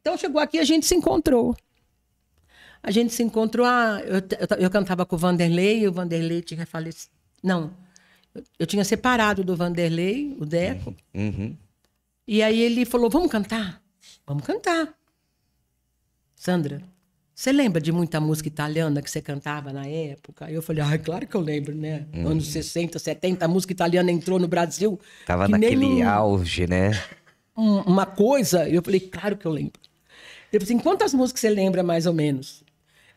Então 0.00 0.16
chegou 0.16 0.40
aqui, 0.40 0.58
a 0.58 0.64
gente 0.64 0.86
se 0.86 0.94
encontrou. 0.94 1.54
A 2.82 2.90
gente 2.90 3.12
se 3.12 3.22
encontrou. 3.22 3.66
Ah, 3.66 4.00
eu, 4.04 4.16
eu, 4.16 4.64
eu 4.64 4.70
cantava 4.70 5.04
com 5.04 5.16
o 5.16 5.18
Vanderlei, 5.18 5.86
o 5.86 5.92
Vanderlei 5.92 6.40
tinha 6.40 6.64
falecido. 6.64 7.12
Não, 7.42 7.70
eu, 8.34 8.42
eu 8.60 8.66
tinha 8.66 8.84
separado 8.84 9.44
do 9.44 9.54
Vanderlei, 9.54 10.34
o 10.40 10.46
Deco. 10.46 10.94
Uhum. 11.14 11.54
E 12.32 12.44
aí 12.44 12.60
ele 12.60 12.84
falou: 12.84 13.10
Vamos 13.10 13.28
cantar? 13.28 13.82
Vamos 14.24 14.44
cantar. 14.44 14.94
Sandra, 16.36 16.80
você 17.34 17.50
lembra 17.50 17.80
de 17.80 17.90
muita 17.90 18.20
música 18.20 18.46
italiana 18.46 19.02
que 19.02 19.10
você 19.10 19.20
cantava 19.20 19.72
na 19.72 19.84
época? 19.84 20.48
Eu 20.48 20.62
falei: 20.62 20.80
Ah, 20.84 20.96
claro 20.96 21.26
que 21.26 21.34
eu 21.34 21.40
lembro, 21.40 21.74
né? 21.74 22.06
Anos 22.14 22.46
60, 22.46 23.00
70, 23.00 23.44
a 23.44 23.48
música 23.48 23.72
italiana 23.72 24.12
entrou 24.12 24.38
no 24.38 24.46
Brasil. 24.46 24.98
Tava 25.26 25.48
naquele 25.48 25.84
um- 26.04 26.08
auge, 26.08 26.68
né? 26.68 26.92
um- 27.56 27.80
uma 27.80 28.06
coisa. 28.06 28.68
Eu 28.68 28.80
falei: 28.80 29.00
Claro 29.00 29.36
que 29.36 29.44
eu 29.44 29.50
lembro. 29.50 29.80
Ele 30.52 30.64
falou 30.64 30.76
assim: 30.76 30.78
Quantas 30.78 31.12
músicas 31.12 31.40
você 31.40 31.50
lembra 31.50 31.82
mais 31.82 32.06
ou 32.06 32.14
menos? 32.14 32.62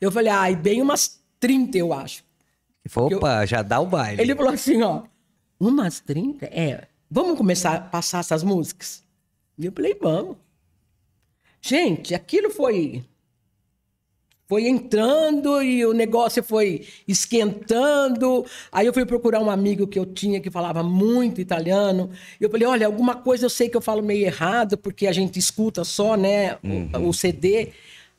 Eu 0.01 0.11
falei: 0.11 0.31
Ai, 0.33 0.55
bem 0.55 0.81
umas 0.81 1.21
30, 1.39 1.77
eu 1.77 1.93
acho. 1.93 2.23
Opa, 3.17 3.45
já 3.45 3.61
dá 3.61 3.79
o 3.79 3.85
baile. 3.85 4.19
Ele 4.23 4.35
falou 4.35 4.51
assim, 4.51 4.81
ó, 4.81 5.03
umas 5.59 5.99
30? 6.01 6.47
É, 6.47 6.87
vamos 7.13 7.37
começar 7.37 7.75
a 7.75 7.79
passar 7.81 8.19
essas 8.19 8.43
músicas? 8.43 9.03
E 9.57 9.65
eu 9.67 9.71
falei, 9.71 9.95
vamos. 10.01 10.35
Gente, 11.61 12.13
aquilo 12.15 12.49
foi 12.49 13.03
foi 14.45 14.67
entrando 14.67 15.61
e 15.63 15.85
o 15.85 15.93
negócio 15.93 16.43
foi 16.43 16.85
esquentando. 17.07 18.45
Aí 18.71 18.85
eu 18.85 18.93
fui 18.93 19.05
procurar 19.05 19.39
um 19.39 19.49
amigo 19.49 19.87
que 19.87 19.97
eu 19.97 20.05
tinha 20.05 20.39
que 20.41 20.51
falava 20.51 20.83
muito 20.83 21.39
italiano. 21.39 22.11
Eu 22.39 22.49
falei, 22.49 22.67
olha, 22.67 22.85
alguma 22.85 23.15
coisa 23.15 23.45
eu 23.45 23.49
sei 23.49 23.69
que 23.69 23.77
eu 23.77 23.81
falo 23.81 24.03
meio 24.03 24.25
errado, 24.25 24.77
porque 24.77 25.07
a 25.07 25.11
gente 25.11 25.39
escuta 25.39 25.83
só, 25.83 26.15
né, 26.17 26.57
o, 27.01 27.09
o 27.09 27.13
CD. 27.13 27.69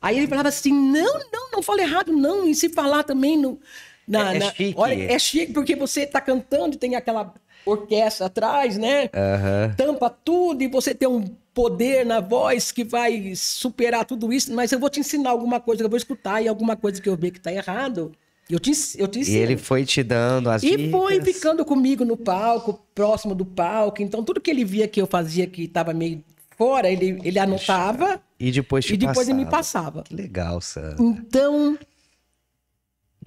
Aí 0.01 0.17
ele 0.17 0.27
falava 0.27 0.49
assim, 0.49 0.73
não, 0.73 1.19
não, 1.31 1.51
não 1.53 1.63
fala 1.63 1.81
errado, 1.81 2.11
não. 2.11 2.47
E 2.47 2.55
se 2.55 2.69
falar 2.69 3.03
também 3.03 3.37
no... 3.37 3.59
Na, 4.07 4.33
É- 4.33 4.35
é 4.35 4.39
na- 4.39 4.51
chique. 4.53 4.73
Olha, 4.77 5.03
é 5.11 5.19
chique 5.19 5.53
porque 5.53 5.75
você 5.75 6.01
está 6.01 6.19
cantando 6.19 6.75
e 6.75 6.79
tem 6.79 6.95
aquela 6.95 7.33
orquestra 7.65 8.27
atrás, 8.27 8.77
né? 8.77 9.09
Aham. 9.13 9.73
Tampa 9.77 10.09
tudo 10.09 10.61
e 10.63 10.67
você 10.67 10.93
tem 10.93 11.07
um 11.07 11.25
poder 11.53 12.05
na 12.05 12.19
voz 12.19 12.71
que 12.71 12.83
vai 12.83 13.33
superar 13.35 14.05
tudo 14.05 14.31
isso. 14.33 14.53
Mas 14.53 14.71
eu 14.71 14.79
vou 14.79 14.89
te 14.89 14.99
ensinar 14.99 15.29
alguma 15.29 15.59
coisa 15.59 15.81
que 15.81 15.85
eu 15.85 15.89
vou 15.89 15.97
escutar 15.97 16.41
e 16.41 16.47
alguma 16.47 16.75
coisa 16.75 17.01
que 17.01 17.07
eu 17.09 17.15
ver 17.15 17.31
que 17.31 17.37
está 17.39 17.51
errado. 17.51 18.11
Eu 18.49 18.59
te, 18.59 18.71
eu 18.97 19.07
te 19.07 19.19
E 19.19 19.21
ensino. 19.21 19.37
ele 19.37 19.57
foi 19.57 19.85
te 19.85 20.03
dando 20.03 20.49
as 20.51 20.61
E 20.61 20.75
dicas. 20.77 20.91
foi 20.91 21.19
ficando 21.21 21.65
comigo 21.65 22.05
no 22.05 22.15
palco, 22.15 22.79
próximo 22.93 23.33
do 23.33 23.43
palco. 23.45 24.01
Então, 24.03 24.23
tudo 24.23 24.39
que 24.39 24.51
ele 24.51 24.63
via 24.63 24.87
que 24.87 25.01
eu 25.01 25.07
fazia 25.07 25.47
que 25.47 25.63
estava 25.63 25.93
meio 25.93 26.23
fora, 26.55 26.87
ele, 26.89 27.19
ele 27.23 27.39
anotava 27.39 28.21
E 28.39 28.51
depois 28.51 28.85
te 28.85 28.93
e 28.93 28.97
depois 28.97 29.27
ele 29.27 29.37
me 29.39 29.45
passava. 29.45 30.01
passava. 30.01 30.03
Que 30.03 30.13
legal, 30.15 30.61
Sam. 30.61 30.95
Então, 30.99 31.75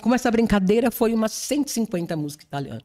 como 0.01 0.14
essa 0.14 0.30
brincadeira 0.30 0.91
foi 0.91 1.12
umas 1.12 1.32
150 1.32 2.16
músicas 2.16 2.45
italianas. 2.47 2.84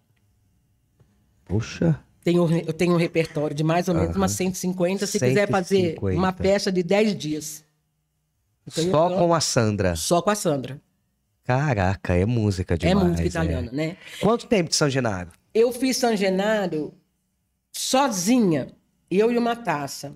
Puxa. 1.54 2.00
Tenho, 2.24 2.50
eu 2.66 2.74
tenho 2.74 2.94
um 2.94 2.98
repertório 2.98 3.56
de 3.56 3.64
mais 3.64 3.88
ou 3.90 3.96
menos 3.96 4.16
umas 4.16 4.32
150, 4.32 5.06
se 5.06 5.20
quiser 5.20 5.50
fazer 5.50 5.96
150. 5.96 6.18
uma 6.18 6.32
peça 6.32 6.72
de 6.72 6.82
10 6.82 7.16
dias. 7.18 7.64
Então, 8.66 8.90
Só 8.92 9.10
com 9.10 9.34
a 9.34 9.42
Sandra. 9.42 9.96
Só 9.96 10.22
com 10.22 10.30
a 10.30 10.36
Sandra. 10.36 10.82
Caraca, 11.44 12.16
é 12.16 12.26
música 12.26 12.78
demais. 12.78 13.06
é 13.06 13.10
música 13.10 13.28
italiana, 13.28 13.70
né? 13.74 13.98
Quanto 14.22 14.48
tempo 14.48 14.70
de 14.70 14.76
São 14.78 14.90
Genaro? 14.90 15.30
Eu 15.54 15.72
fiz 15.74 15.98
São 15.98 16.16
Genaro 16.16 16.94
sozinha, 17.72 18.70
eu 19.12 19.32
e 19.32 19.38
uma 19.38 19.56
taça. 19.56 20.16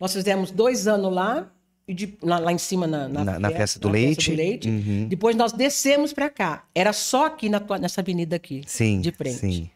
Nós 0.00 0.12
fizemos 0.12 0.50
dois 0.50 0.88
anos 0.88 1.12
lá, 1.12 1.50
e 1.86 1.92
de- 1.92 2.16
lá, 2.22 2.38
lá 2.38 2.52
em 2.52 2.58
cima 2.58 2.86
na, 2.86 3.08
Na- 3.08 3.38
na 3.38 3.50
Festa 3.50 3.78
do 3.78 3.88
Leite. 3.88 4.32
Uhum. 4.68 5.06
Depois 5.08 5.36
nós 5.36 5.52
descemos 5.52 6.12
para 6.12 6.30
cá. 6.30 6.64
Era 6.74 6.92
só 6.92 7.26
aqui 7.26 7.48
na 7.48 7.60
tua- 7.60 7.78
nessa 7.78 8.00
avenida 8.00 8.36
aqui, 8.36 8.62
Sim. 8.66 9.00
de 9.00 9.12
frente. 9.12 9.36
Sim. 9.38 9.70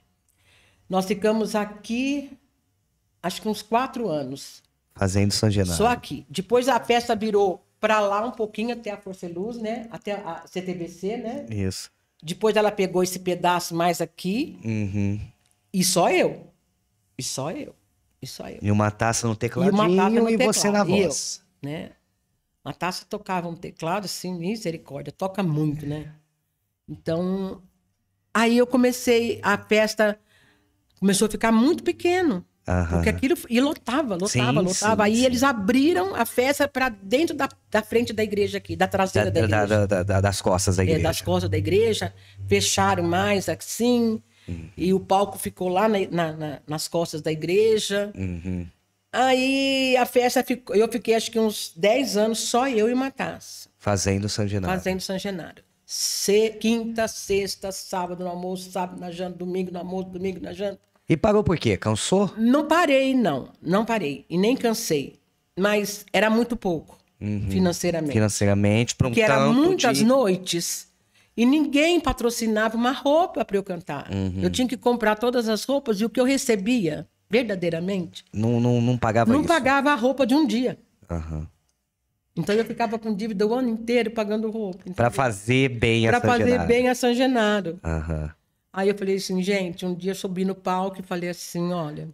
Nós 0.88 1.06
ficamos 1.06 1.54
aqui, 1.54 2.30
acho 3.22 3.42
que 3.42 3.48
uns 3.48 3.62
quatro 3.62 4.08
anos. 4.08 4.62
Fazendo 4.94 5.32
São 5.32 5.50
Genaro. 5.50 5.76
Só 5.76 5.88
aqui. 5.88 6.24
Depois 6.28 6.68
a 6.68 6.78
festa 6.80 7.14
virou 7.14 7.64
para 7.80 8.00
lá 8.00 8.24
um 8.24 8.30
pouquinho, 8.30 8.72
até 8.72 8.90
a 8.90 8.96
Força 8.96 9.26
e 9.26 9.32
Luz, 9.32 9.58
né? 9.58 9.86
Até 9.90 10.12
a 10.12 10.44
CTBC, 10.46 11.16
né? 11.18 11.46
Isso. 11.50 11.90
Depois 12.22 12.56
ela 12.56 12.72
pegou 12.72 13.02
esse 13.02 13.18
pedaço 13.18 13.74
mais 13.74 14.00
aqui 14.00 14.58
Uhum. 14.64 15.20
e 15.72 15.84
só 15.84 16.10
eu. 16.10 16.50
E 17.18 17.22
só 17.22 17.50
eu. 17.50 17.74
E 18.22 18.26
só 18.26 18.48
eu. 18.48 18.58
E 18.62 18.70
uma 18.70 18.90
taça 18.90 19.26
no 19.26 19.34
E 19.34 19.36
tecladinho 19.36 19.74
uma 19.74 19.96
taça 19.96 20.20
no 20.20 20.30
e 20.30 20.36
você 20.38 20.70
na 20.70 20.80
teclado. 20.80 20.90
E 20.90 20.98
eu, 21.00 21.08
voz. 21.08 21.42
né? 21.62 21.90
Uma 22.64 22.72
taça 22.72 23.04
tocava 23.08 23.46
um 23.48 23.54
teclado, 23.54 24.06
assim, 24.06 24.34
misericórdia, 24.36 25.12
toca 25.12 25.42
muito, 25.42 25.86
né? 25.86 26.12
Então, 26.88 27.62
aí 28.32 28.56
eu 28.58 28.66
comecei, 28.66 29.38
a 29.42 29.56
festa 29.58 30.18
começou 30.98 31.26
a 31.26 31.30
ficar 31.30 31.50
muito 31.52 31.82
pequeno. 31.82 32.44
Aham. 32.68 32.88
Porque 32.96 33.08
aquilo. 33.08 33.36
E 33.48 33.60
lotava, 33.60 34.14
lotava, 34.14 34.28
Sim, 34.28 34.40
lotava. 34.66 35.04
sim, 35.04 35.10
aí 35.10 35.16
sim. 35.18 35.24
eles 35.24 35.42
abriram 35.44 36.16
a 36.16 36.26
festa 36.26 36.66
para 36.66 36.88
dentro 36.88 37.36
da, 37.36 37.48
da 37.70 37.80
frente 37.80 38.12
da 38.12 38.24
igreja 38.24 38.58
aqui, 38.58 38.74
da 38.74 38.88
traseira 38.88 39.30
da, 39.30 39.40
da- 39.46 39.46
igreja. 39.46 39.86
da- 39.86 40.02
da- 40.02 40.20
das 40.20 40.40
costas 40.42 40.74
da 40.76 40.82
É, 40.82 40.86
igreja. 40.86 41.02
das 41.04 41.20
costas 41.22 41.48
da 41.48 41.56
igreja, 41.56 42.12
fecharam 42.48 43.04
mais 43.04 43.48
assim, 43.48 44.20
Uhum. 44.48 44.68
e 44.76 44.92
o 44.92 44.98
palco 44.98 45.38
ficou 45.38 45.68
lá 45.68 45.88
na- 45.88 46.08
na- 46.10 46.32
na- 46.32 46.58
nas 46.66 46.88
costas 46.88 47.20
da 47.22 47.30
igreja. 47.30 48.10
Uhum. 48.16 48.66
Aí 49.12 49.96
a 49.96 50.04
festa 50.04 50.42
ficou. 50.42 50.74
Eu 50.74 50.90
fiquei 50.90 51.14
acho 51.14 51.30
que 51.30 51.38
uns 51.38 51.72
10 51.76 52.16
anos, 52.16 52.40
só 52.40 52.68
eu 52.68 52.88
e 52.88 52.92
uma 52.92 53.10
taça, 53.10 53.68
Fazendo 53.78 54.28
São 54.28 54.46
Genaro. 54.48 54.72
fazendo 54.72 55.00
São 55.00 55.16
Genaro. 55.18 55.62
Se, 55.84 56.50
quinta, 56.50 57.06
sexta, 57.06 57.70
sábado 57.70 58.24
no 58.24 58.30
almoço, 58.30 58.70
sábado 58.72 58.98
na 59.00 59.12
janta, 59.12 59.38
domingo 59.38 59.70
no 59.70 59.78
almoço, 59.78 60.08
domingo 60.10 60.40
na 60.40 60.52
janta. 60.52 60.80
E 61.08 61.16
parou 61.16 61.44
por 61.44 61.56
quê? 61.58 61.76
Cansou? 61.76 62.32
Não 62.36 62.66
parei, 62.66 63.14
não. 63.14 63.48
Não 63.62 63.84
parei. 63.84 64.24
E 64.28 64.36
nem 64.36 64.56
cansei. 64.56 65.18
Mas 65.58 66.04
era 66.12 66.28
muito 66.28 66.56
pouco, 66.56 66.98
financeiramente. 67.48 68.12
Financeiramente, 68.12 68.94
para 68.94 69.06
um 69.06 69.10
Porque 69.10 69.22
eram 69.22 69.54
muitas 69.54 69.98
de... 69.98 70.04
noites 70.04 70.88
e 71.36 71.46
ninguém 71.46 71.98
patrocinava 72.00 72.76
uma 72.76 72.92
roupa 72.92 73.44
para 73.44 73.56
eu 73.56 73.62
cantar. 73.62 74.10
Uhum. 74.12 74.40
Eu 74.42 74.50
tinha 74.50 74.68
que 74.68 74.76
comprar 74.76 75.16
todas 75.16 75.48
as 75.48 75.64
roupas 75.64 75.98
e 76.00 76.04
o 76.04 76.10
que 76.10 76.20
eu 76.20 76.24
recebia, 76.24 77.06
verdadeiramente, 77.30 78.22
Não, 78.34 78.60
não, 78.60 78.80
não 78.82 78.98
pagava 78.98 79.32
não 79.32 79.40
isso. 79.40 79.48
pagava 79.48 79.92
a 79.92 79.94
roupa 79.94 80.26
de 80.26 80.34
um 80.34 80.46
dia. 80.46 80.78
Aham. 81.10 81.46
Então 82.36 82.54
eu 82.54 82.64
ficava 82.66 82.98
com 82.98 83.14
dívida 83.14 83.46
o 83.46 83.54
ano 83.54 83.70
inteiro 83.70 84.10
pagando 84.10 84.50
roupa. 84.50 84.90
Pra 84.94 85.10
fazer 85.10 85.70
bem 85.70 86.06
a 86.06 86.10
Para 86.10 86.32
fazer 86.32 86.50
Genaro. 86.50 86.68
bem 86.68 86.88
a 86.90 86.94
São 86.94 87.14
Genaro. 87.14 87.80
Aham. 87.82 88.30
Aí 88.76 88.90
eu 88.90 88.94
falei 88.94 89.16
assim, 89.16 89.42
gente, 89.42 89.86
um 89.86 89.94
dia 89.94 90.10
eu 90.10 90.14
subi 90.14 90.44
no 90.44 90.54
palco 90.54 91.00
e 91.00 91.02
falei 91.02 91.30
assim, 91.30 91.72
olha, 91.72 92.10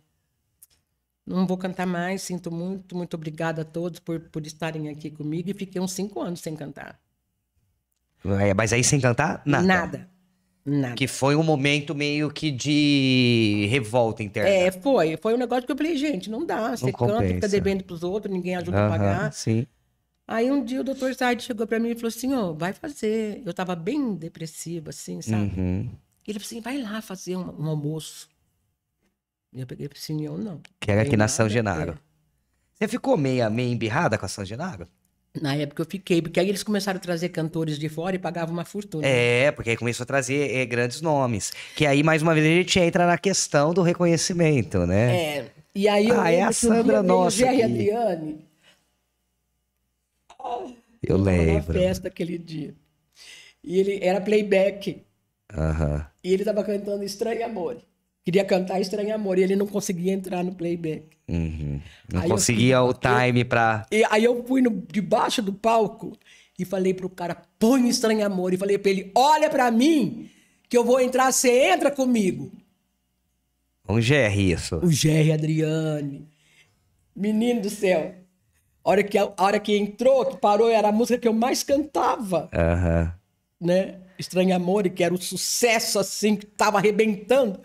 não 1.27 1.45
vou 1.45 1.59
cantar 1.59 1.89
mais, 1.89 2.23
sinto 2.23 2.53
muito, 2.53 2.97
muito 2.97 3.15
obrigada 3.15 3.63
a 3.63 3.65
todos 3.65 3.99
por, 3.99 4.21
por 4.21 4.47
estarem 4.47 4.89
aqui 4.89 5.11
comigo 5.11 5.51
e 5.51 5.55
fiquei 5.55 5.83
uns 5.83 5.91
cinco 5.91 6.21
anos 6.21 6.39
sem 6.39 6.55
cantar. 6.55 7.01
É, 8.41 8.55
Mas 8.55 8.73
aí 8.73 8.85
sem 8.85 9.01
cantar, 9.01 9.43
nada. 9.45 9.67
Nada. 9.67 10.11
Nada. 10.65 10.95
Que 10.95 11.09
foi 11.09 11.35
um 11.35 11.43
momento 11.43 11.97
meio 11.97 12.31
que 12.31 12.53
de 12.53 13.67
revolta 13.69 14.23
interna. 14.23 14.49
É, 14.49 14.71
foi. 14.71 15.17
Foi 15.17 15.35
um 15.35 15.39
negócio 15.39 15.67
que 15.67 15.73
eu 15.73 15.77
falei, 15.77 15.97
gente, 15.97 16.31
não 16.31 16.47
dá. 16.47 16.77
Você 16.77 16.93
canta, 16.93 17.15
compensa. 17.15 17.35
fica 17.35 17.49
devendo 17.49 17.83
pros 17.83 18.05
outros, 18.05 18.33
ninguém 18.33 18.55
ajuda 18.55 18.79
a 18.79 18.87
Aham, 18.87 18.91
pagar. 18.91 19.33
Sim. 19.33 19.67
Aí 20.29 20.49
um 20.49 20.65
dia 20.65 20.81
o 20.81 20.85
doutor 20.85 21.13
Said 21.13 21.43
chegou 21.43 21.67
pra 21.67 21.81
mim 21.81 21.89
e 21.89 21.95
falou 21.97 22.07
assim, 22.07 22.33
ó, 22.33 22.53
vai 22.53 22.73
fazer. 22.73 23.43
Eu 23.45 23.53
tava 23.53 23.75
bem 23.75 24.15
depressiva, 24.15 24.91
assim, 24.91 25.21
sabe? 25.21 25.61
Uhum. 25.61 25.91
Ele 26.27 26.39
falou 26.39 26.47
assim, 26.47 26.61
vai 26.61 26.81
lá 26.81 27.01
fazer 27.03 27.37
um, 27.37 27.63
um 27.63 27.67
almoço. 27.67 28.29
E 29.53 29.61
eu 29.61 29.67
peguei 29.67 29.89
assim, 29.95 30.25
eu 30.25 30.39
não. 30.39 30.61
Que 30.81 30.91
era 30.91 31.03
aqui 31.03 31.17
na 31.17 31.29
São 31.29 31.49
Genaro. 31.49 31.99
Você 32.75 32.89
ficou 32.89 33.17
meia, 33.17 33.51
meia 33.51 33.71
embirrada 33.71 34.17
com 34.17 34.25
a 34.25 34.29
São 34.29 34.45
Genaro? 34.45 34.89
Na 35.41 35.55
época 35.55 35.81
eu 35.83 35.87
fiquei, 35.87 36.21
porque 36.21 36.39
aí 36.39 36.49
eles 36.49 36.63
começaram 36.63 36.99
a 36.99 37.01
trazer 37.01 37.31
cantores 37.31 37.79
de 37.79 37.89
fora 37.89 38.15
e 38.15 38.19
pagavam 38.19 38.53
uma 38.53 38.67
fortuna. 38.67 39.07
É, 39.07 39.51
porque 39.51 39.71
aí 39.71 39.77
começou 39.77 40.05
a 40.05 40.07
trazer 40.07 40.55
é, 40.55 40.67
grandes 40.67 41.01
nomes. 41.01 41.53
Que 41.75 41.87
aí, 41.87 42.03
mais 42.03 42.21
uma 42.21 42.35
vez, 42.35 42.47
a 42.47 42.51
gente 42.51 42.79
entra 42.79 43.07
na 43.07 43.17
questão 43.17 43.73
do 43.73 43.81
reconhecimento, 43.83 44.87
né? 44.87 45.17
É. 45.17 45.51
E 45.75 45.89
aí 45.89 46.09
eu 46.09 46.21
Ah, 46.21 46.31
é 46.31 46.43
a 46.43 46.49
que 46.49 46.55
Sandra 46.55 47.01
veio 47.01 47.03
nossa 47.03 47.37
Jerry 47.39 47.63
aqui. 47.63 47.91
Adriane. 47.91 48.47
Eu 51.03 51.17
lembro. 51.17 51.73
festa 51.73 52.09
aquele 52.09 52.37
dia. 52.37 52.75
E 53.65 53.79
ele 53.79 54.01
era 54.03 54.21
playback. 54.21 55.03
Aham. 55.57 56.07
E 56.25 56.33
ele 56.33 56.43
estava 56.43 56.63
cantando 56.65 57.05
Estranho 57.05 57.45
Amor. 57.45 57.79
Queria 58.25 58.45
cantar 58.45 58.81
Estranho 58.81 59.15
Amor 59.15 59.39
e 59.39 59.43
ele 59.43 59.57
não 59.57 59.67
conseguia 59.67 60.13
entrar 60.13 60.45
no 60.45 60.55
playback. 60.55 61.07
Uhum. 61.29 61.81
Não 62.13 62.21
Aí 62.21 62.29
eu 62.29 62.35
conseguia 62.35 62.79
fui- 62.81 62.89
o 62.91 62.95
time 62.95 63.45
pra. 63.45 63.85
E 63.91 64.05
aí 64.11 64.23
eu 64.25 64.45
fui 64.45 64.61
no, 64.63 64.71
debaixo 64.91 65.43
do 65.43 65.53
palco 65.53 66.17
e 66.59 66.65
falei 66.65 66.95
pro 66.95 67.09
cara, 67.09 67.37
põe 67.59 67.89
Estranho 67.89 68.25
Amor. 68.25 68.55
E 68.55 68.57
falei 68.57 68.79
pra 68.79 68.91
ele, 68.91 69.11
olha 69.15 69.51
pra 69.51 69.71
mim 69.71 70.31
que 70.69 70.77
eu 70.79 70.85
vou 70.85 71.01
entrar, 71.01 71.33
você 71.33 71.51
entra 71.73 71.91
comigo. 71.91 72.51
Um 73.89 73.97
GR 73.97 74.39
isso. 74.39 74.77
O 74.77 74.91
Jerry 74.91 75.33
Adriane. 75.33 76.29
Menino 77.15 77.61
do 77.61 77.71
céu. 77.71 78.15
A 78.85 78.91
hora 78.91 79.03
que, 79.03 79.19
a 79.19 79.33
hora 79.39 79.61
que 79.61 79.77
entrou, 79.77 80.25
que 80.25 80.37
parou, 80.39 80.71
era 80.71 80.89
a 80.89 80.93
música 80.93 81.19
que 81.19 81.29
eu 81.29 81.33
mais 81.33 81.63
cantava, 81.63 82.49
Aham. 82.55 83.13
Né? 83.65 83.97
Estranho 84.19 84.55
Amor, 84.55 84.89
que 84.91 85.03
era 85.03 85.13
o 85.15 85.21
sucesso, 85.21 85.99
assim, 85.99 86.37
que 86.37 86.47
tava 86.47 86.79
arrebentando. 86.79 87.61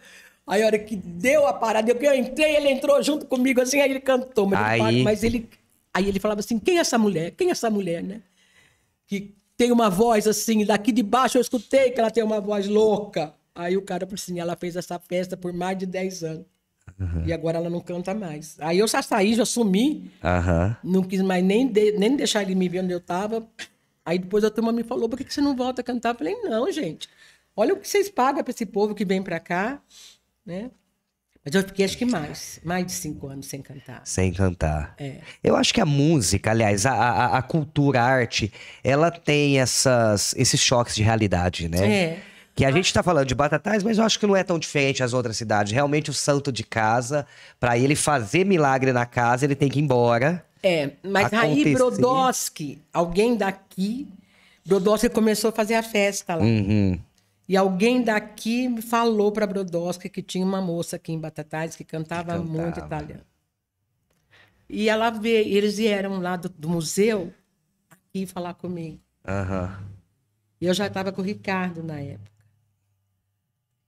Aí 0.46 0.64
a 0.64 0.66
hora 0.68 0.80
que 0.80 0.96
deu 0.96 1.46
a 1.46 1.54
parada, 1.54 1.92
eu, 1.92 1.96
eu 1.98 2.16
entrei, 2.16 2.56
ele 2.56 2.70
entrou 2.70 3.02
junto 3.04 3.26
comigo, 3.26 3.60
assim, 3.62 3.82
aí 3.82 3.90
ele 3.92 4.00
cantou. 4.00 4.48
Mas, 4.48 4.82
Aí- 4.82 4.96
Ele, 4.96 5.04
mas 5.04 5.24
ele, 5.24 5.50
aí 5.94 6.08
ele 6.08 6.20
falava 6.20 6.40
assim, 6.40 6.58
quem 6.58 6.78
é 6.78 6.82
essa 6.82 6.98
mulher? 6.98 7.32
Quem 7.32 7.50
é 7.50 7.52
essa 7.52 7.70
mulher, 7.70 8.02
né? 8.02 8.22
Que 9.06 9.36
tem 9.58 9.72
uma 9.72 9.90
voz, 9.90 10.28
assim, 10.28 10.64
daqui 10.66 10.92
de 10.92 11.04
baixo 11.04 11.38
eu 11.38 11.42
escutei 11.42 11.92
que 11.92 12.00
ela 12.00 12.12
tem 12.12 12.24
uma 12.24 12.40
voz 12.40 12.68
louca. 12.68 13.34
Aí 13.54 13.76
o 13.76 13.82
cara 13.82 14.06
falou 14.06 14.16
assim, 14.16 14.40
ela 14.40 14.56
fez 14.56 14.76
essa 14.76 14.98
festa 15.00 15.36
por 15.36 15.52
mais 15.52 15.78
de 15.78 15.86
10 15.86 16.24
anos. 16.24 16.46
E 17.26 17.34
agora 17.34 17.58
ela 17.58 17.70
não 17.70 17.82
canta 17.82 18.14
mais. 18.14 18.56
Aí 18.60 18.80
eu 18.80 18.88
já 18.88 19.02
saí, 19.02 19.34
já 19.36 19.46
sumi, 19.46 20.10
Aham. 20.24 20.78
não 20.84 21.04
quis 21.04 21.22
mais 21.22 21.44
nem, 21.44 21.68
de- 21.68 21.92
nem 21.92 22.16
deixar 22.16 22.42
ele 22.44 22.56
me 22.56 22.70
ver 22.70 22.84
onde 22.84 22.94
eu 22.94 23.00
tava. 23.02 23.46
Aí 24.08 24.18
depois 24.18 24.42
a 24.46 24.50
turma 24.50 24.72
me 24.72 24.84
falou, 24.84 25.10
por 25.10 25.18
que 25.18 25.26
que 25.26 25.34
você 25.34 25.42
não 25.42 25.54
volta 25.54 25.82
a 25.82 25.84
cantar? 25.84 26.14
Eu 26.14 26.16
falei, 26.16 26.34
não, 26.36 26.72
gente. 26.72 27.10
Olha 27.54 27.74
o 27.74 27.78
que 27.78 27.86
vocês 27.86 28.08
pagam 28.10 28.42
para 28.42 28.52
esse 28.52 28.66
povo 28.66 28.96
que 28.96 29.04
vem 29.04 29.22
para 29.22 29.38
cá, 29.38 29.82
né? 30.46 30.72
Mas 31.44 31.54
eu 31.54 31.62
fiquei, 31.62 31.84
acho 31.84 31.98
que 31.98 32.06
mais, 32.06 32.62
mais 32.64 32.86
de 32.86 32.94
cinco 32.94 33.28
anos 33.28 33.48
sem 33.48 33.62
cantar. 33.62 34.02
Sem 34.06 34.32
cantar. 34.32 34.96
É. 34.98 35.18
Eu 35.44 35.58
acho 35.58 35.74
que 35.74 35.82
a 35.82 35.86
música, 35.86 36.52
aliás, 36.52 36.86
a, 36.86 36.94
a, 36.94 37.38
a 37.38 37.42
cultura, 37.42 38.02
a 38.02 38.06
arte, 38.06 38.50
ela 38.82 39.12
tem 39.12 39.60
essas, 39.60 40.34
esses 40.38 40.62
choques 40.62 40.96
de 40.96 41.04
realidade, 41.04 41.68
né? 41.68 41.94
É. 41.94 42.20
Que 42.56 42.64
a 42.64 42.72
gente 42.72 42.94
tá 42.94 43.04
falando 43.04 43.28
de 43.28 43.36
Batatais, 43.36 43.84
mas 43.84 43.98
eu 43.98 44.06
acho 44.06 44.18
que 44.18 44.26
não 44.26 44.38
é 44.38 44.44
tão 44.44 44.58
diferente 44.58 45.04
as 45.04 45.12
outras 45.12 45.36
cidades. 45.36 45.74
Realmente, 45.74 46.10
o 46.10 46.14
santo 46.14 46.50
de 46.50 46.64
casa, 46.64 47.28
pra 47.60 47.78
ele 47.78 47.94
fazer 47.94 48.46
milagre 48.46 48.94
na 48.94 49.06
casa, 49.06 49.44
ele 49.44 49.56
tem 49.56 49.68
que 49.68 49.80
ir 49.80 49.84
embora. 49.84 50.46
É, 50.68 50.98
mas 51.04 51.34
aí 51.34 51.62
Acontecer. 51.62 51.74
Brodowski, 51.74 52.82
alguém 52.92 53.36
daqui, 53.38 54.08
Brodowski 54.66 55.10
começou 55.10 55.50
a 55.50 55.54
fazer 55.54 55.76
a 55.76 55.84
festa 55.84 56.36
lá. 56.36 56.44
Uhum. 56.44 57.00
E 57.48 57.56
alguém 57.56 58.04
daqui 58.04 58.68
me 58.68 58.82
falou 58.82 59.32
para 59.32 59.48
Brodowski 59.48 60.10
que 60.10 60.22
tinha 60.22 60.46
uma 60.46 60.62
moça 60.62 60.98
aqui 60.98 61.14
em 61.14 61.20
Batatais 61.20 61.76
que 61.76 61.84
cantava, 61.84 62.34
Que 62.34 62.40
cantava. 62.40 62.62
muito 62.62 62.80
italiano. 62.80 63.24
E 64.70 64.90
ela 64.90 65.10
veio, 65.10 65.48
eles 65.58 65.78
vieram 65.78 66.20
lá 66.20 66.36
do, 66.36 66.50
do 66.50 66.68
museu 66.68 67.34
aqui 67.90 68.26
falar 68.26 68.54
comigo. 68.56 69.00
Aham. 69.26 69.80
E 70.60 70.66
eu 70.66 70.74
já 70.74 70.88
estava 70.88 71.12
com 71.12 71.22
o 71.22 71.26
Ricardo 71.26 71.82
na 71.82 72.00
época. 72.00 72.38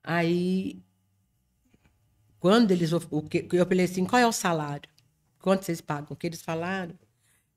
Aí, 0.04 0.82
quando 2.40 2.72
eles. 2.72 2.94
O 2.94 3.22
que, 3.22 3.46
eu 3.52 3.66
falei 3.66 3.86
assim: 3.86 4.06
qual 4.06 4.22
é 4.22 4.28
o 4.28 4.32
salário? 4.32 4.90
Quanto 5.42 5.66
vocês 5.66 5.82
pagam? 5.82 6.08
O 6.12 6.16
que 6.16 6.28
eles 6.28 6.42
falaram? 6.42 6.94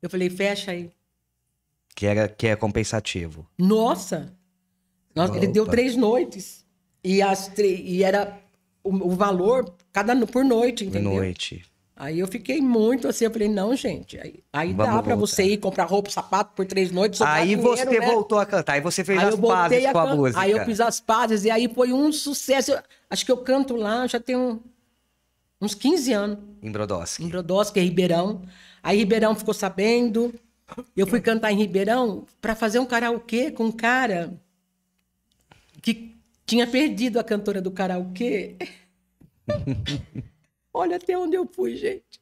Eu 0.00 0.08
falei: 0.08 0.30
fecha 0.30 0.70
aí. 0.70 0.90
Que, 1.94 2.06
era, 2.06 2.28
que 2.28 2.46
é 2.46 2.56
compensativo. 2.56 3.46
Nossa! 3.58 4.32
Nossa, 5.14 5.36
ele 5.36 5.46
deu 5.48 5.66
três 5.66 5.94
noites. 5.94 6.64
E, 7.04 7.20
as 7.20 7.50
e 7.58 8.02
era 8.02 8.38
o, 8.82 8.90
o 8.90 9.10
valor 9.10 9.74
cada 9.92 10.14
por 10.26 10.44
noite, 10.44 10.84
De 10.84 10.90
entendeu? 10.90 11.14
noite. 11.14 11.64
Aí 11.94 12.18
eu 12.18 12.26
fiquei 12.26 12.60
muito 12.60 13.06
assim, 13.06 13.26
eu 13.26 13.30
falei, 13.30 13.48
não, 13.48 13.76
gente, 13.76 14.18
aí, 14.18 14.42
aí 14.52 14.72
dá 14.72 14.86
Vamos 14.86 15.04
voltar. 15.04 15.14
você 15.16 15.44
ir 15.44 15.58
comprar 15.58 15.84
roupa, 15.84 16.10
sapato 16.10 16.52
por 16.56 16.66
três 16.66 16.90
noites. 16.90 17.20
Aí 17.20 17.48
dinheiro, 17.54 17.62
você 17.62 17.84
né? 18.00 18.06
voltou 18.06 18.38
a 18.38 18.46
cantar, 18.46 18.72
aí 18.72 18.80
você 18.80 19.04
fez 19.04 19.18
Aí 19.20 19.26
as 19.26 19.36
pazes 19.36 19.84
a 19.84 19.92
com 19.92 19.98
a 19.98 20.16
música. 20.16 20.40
Aí 20.40 20.50
eu 20.50 20.64
fiz 20.64 20.80
as 20.80 20.98
pazes 21.00 21.44
e 21.44 21.50
aí 21.50 21.70
foi 21.72 21.92
um 21.92 22.10
sucesso. 22.10 22.72
Eu- 22.72 22.82
acho 23.10 23.24
que 23.24 23.30
eu 23.30 23.36
canto 23.36 23.76
lá, 23.76 24.06
já 24.06 24.18
tenho 24.18 24.60
uns 25.62 25.74
15 25.74 26.12
anos, 26.12 26.38
Em 26.62 26.70
Brodowski. 26.70 27.24
em 27.24 27.28
Brodowski, 27.28 27.78
é 27.80 27.82
Ribeirão. 27.82 28.42
Aí 28.82 28.98
Ribeirão 28.98 29.34
ficou 29.34 29.54
sabendo. 29.54 30.34
Eu 30.96 31.06
fui 31.06 31.20
cantar 31.20 31.52
em 31.52 31.56
Ribeirão 31.56 32.26
para 32.40 32.54
fazer 32.54 32.78
um 32.78 32.86
karaokê 32.86 33.50
com 33.50 33.64
um 33.66 33.72
cara 33.72 34.38
que 35.80 36.16
tinha 36.46 36.66
perdido 36.66 37.18
a 37.20 37.24
cantora 37.24 37.60
do 37.62 37.70
karaokê. 37.70 38.56
Olha 40.74 40.96
até 40.96 41.16
onde 41.16 41.36
eu 41.36 41.46
fui, 41.50 41.76
gente. 41.76 42.20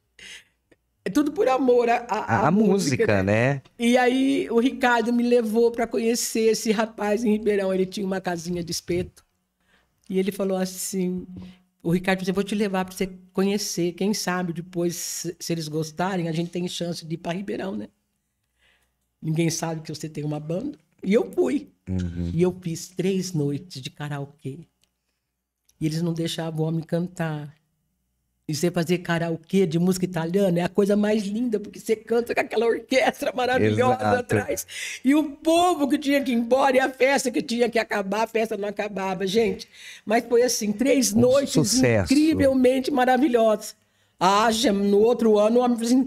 É 1.05 1.09
tudo 1.11 1.33
por 1.33 1.49
amor 1.49 1.89
à, 1.89 1.97
à- 2.09 2.19
A, 2.19 2.41
à 2.41 2.49
a 2.49 2.51
música, 2.51 3.23
né? 3.23 3.63
e 3.79 3.97
aí 3.97 4.49
o 4.51 4.59
Ricardo 4.61 5.13
me 5.13 5.23
levou 5.23 5.71
para 5.71 5.87
conhecer 5.87 6.51
esse 6.51 6.71
rapaz 6.73 7.25
em 7.25 7.33
Ribeirão. 7.33 7.73
Ele 7.73 7.87
tinha 7.87 8.05
uma 8.07 8.21
casinha 8.21 8.63
de 8.63 8.71
espeto. 8.71 9.25
E 10.11 10.19
ele 10.19 10.31
falou 10.33 10.59
assim: 10.59 11.27
o 11.83 11.91
Ricardo 11.91 12.21
disse, 12.21 12.33
vou 12.33 12.45
te 12.45 12.55
levar 12.55 12.85
para 12.85 12.95
você 12.95 13.07
conhecer. 13.33 13.93
Quem 13.93 14.13
sabe 14.13 14.53
depois, 14.53 14.97
se, 14.97 15.37
se 15.39 15.53
eles 15.53 15.69
gostarem, 15.69 16.29
a 16.29 16.33
gente 16.33 16.51
tem 16.51 16.67
chance 16.69 17.05
de 17.05 17.15
ir 17.15 17.19
para 17.19 17.33
Ribeirão, 17.33 17.77
né? 17.77 17.89
Ninguém 19.21 19.51
sabe 19.51 19.83
que 19.83 19.95
você 19.95 20.09
tem 20.09 20.25
uma 20.25 20.41
banda. 20.41 20.79
E 21.03 21.15
eu 21.15 21.31
fui. 21.33 21.71
E 22.35 22.43
eu 22.43 22.57
fiz 22.61 22.89
três 22.89 23.33
noites 23.33 23.81
de 23.81 23.91
karaokê. 23.91 24.59
E 25.81 25.87
eles 25.87 26.03
não 26.03 26.13
deixavam 26.13 26.65
o 26.65 26.69
homem 26.69 26.83
cantar. 26.83 27.55
E 28.51 28.55
você 28.55 28.69
fazer 28.69 28.99
karaokê 28.99 29.65
de 29.65 29.79
música 29.79 30.05
italiana 30.05 30.59
é 30.59 30.63
a 30.63 30.69
coisa 30.69 30.97
mais 30.97 31.23
linda, 31.23 31.61
porque 31.61 31.79
você 31.79 31.95
canta 31.95 32.35
com 32.35 32.41
aquela 32.41 32.67
orquestra 32.67 33.33
maravilhosa 33.33 33.95
Exato. 33.95 34.17
atrás. 34.17 34.67
E 35.05 35.15
o 35.15 35.23
povo 35.23 35.87
que 35.89 35.97
tinha 35.97 36.21
que 36.21 36.33
ir 36.33 36.35
embora, 36.35 36.77
e 36.77 36.81
a 36.81 36.91
festa 36.91 37.31
que 37.31 37.41
tinha 37.41 37.71
que 37.71 37.79
acabar, 37.79 38.23
a 38.23 38.27
festa 38.27 38.57
não 38.57 38.69
acabava, 38.69 39.25
gente. 39.25 39.69
Mas 40.05 40.25
foi 40.29 40.43
assim, 40.43 40.73
três 40.73 41.13
Um 41.13 41.21
noites 41.21 41.53
sucesso. 41.53 42.13
incrivelmente 42.13 42.91
maravilhosas. 42.91 43.77
Ah, 44.23 44.49
no 44.75 44.99
outro 44.99 45.39
ano, 45.39 45.61
o 45.61 45.63
homem 45.63 45.79
falou 45.79 45.91
assim: 45.91 46.07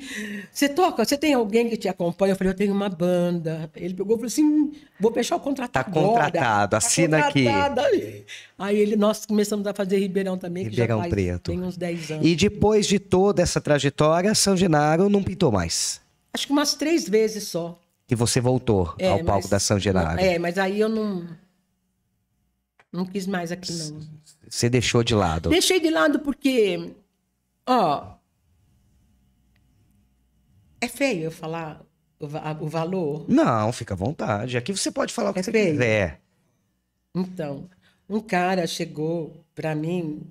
você 0.52 0.70
toca, 0.70 1.04
você 1.04 1.18
tem 1.18 1.34
alguém 1.34 1.68
que 1.68 1.76
te 1.76 1.90
acompanha? 1.90 2.34
Eu 2.34 2.36
falei, 2.38 2.54
eu 2.54 2.56
tenho 2.56 2.72
uma 2.72 2.88
banda. 2.88 3.68
Ele 3.76 3.96
pegou 3.96 4.14
e 4.16 4.20
falou 4.20 4.28
assim: 4.28 4.72
vou 5.00 5.12
fechar 5.12 5.36
o 5.36 5.40
contrato 5.40 5.72
Tá 5.72 5.80
agora. 5.80 6.26
contratado, 6.26 6.76
assina 6.76 7.18
aqui. 7.26 7.46
contratado. 7.46 7.82
Aí 8.60 8.78
ele, 8.78 8.96
nós 8.96 9.26
começamos 9.26 9.66
a 9.66 9.74
fazer 9.74 9.98
Ribeirão 9.98 10.38
também, 10.38 10.64
que 10.66 10.70
Ribeirão 10.70 10.98
já 10.98 11.02
faz, 11.04 11.12
Preto. 11.14 11.52
tem 11.52 11.60
uns 11.62 11.76
10 11.76 12.12
anos. 12.12 12.28
E 12.28 12.36
depois 12.36 12.86
de 12.86 13.00
toda 13.00 13.42
essa 13.42 13.60
trajetória, 13.60 14.36
São 14.36 14.56
Genaro 14.56 15.10
não 15.10 15.24
pintou 15.24 15.52
mais. 15.52 16.00
Acho 16.32 16.46
que 16.46 16.54
umas 16.54 16.76
três 16.76 17.10
vezes 17.10 17.46
só. 17.48 17.80
Que 18.08 18.16
você 18.16 18.40
voltou 18.40 18.94
É, 19.00 19.08
ao 19.08 19.18
palco 19.24 19.42
mas- 19.44 19.50
da 19.50 19.60
São 19.60 19.80
Genaro. 19.80 20.20
É, 20.20 20.38
mas 20.38 20.60
aí 20.60 20.80
eu 20.80 20.88
não. 20.88 21.26
Não 22.92 23.06
quis 23.06 23.26
mais 23.26 23.52
aqui, 23.52 23.72
não. 23.74 24.02
Você 24.48 24.70
deixou 24.70 25.04
de 25.04 25.16
lado. 25.16 25.50
Deixei 25.50 25.80
de 25.80 25.90
lado 25.90 26.20
porque, 26.20 26.92
ó, 27.66 28.14
é 30.82 30.88
feio 30.88 31.24
eu 31.26 31.32
falar 31.32 31.82
o, 32.20 32.28
va- 32.28 32.58
o 32.60 32.68
valor. 32.68 33.26
Não, 33.28 33.72
fica 33.72 33.94
à 33.94 33.98
vontade. 33.98 34.58
Aqui 34.58 34.72
você 34.76 34.92
pode 34.92 35.14
falar 35.14 35.30
o 35.32 35.34
que 35.34 35.40
É 35.40 35.44
você 35.44 35.52
feio. 35.52 35.72
quiser. 35.74 36.20
Então, 37.16 37.70
um 38.10 38.20
cara 38.20 38.66
chegou 38.68 39.46
para 39.56 39.74
mim 39.76 40.22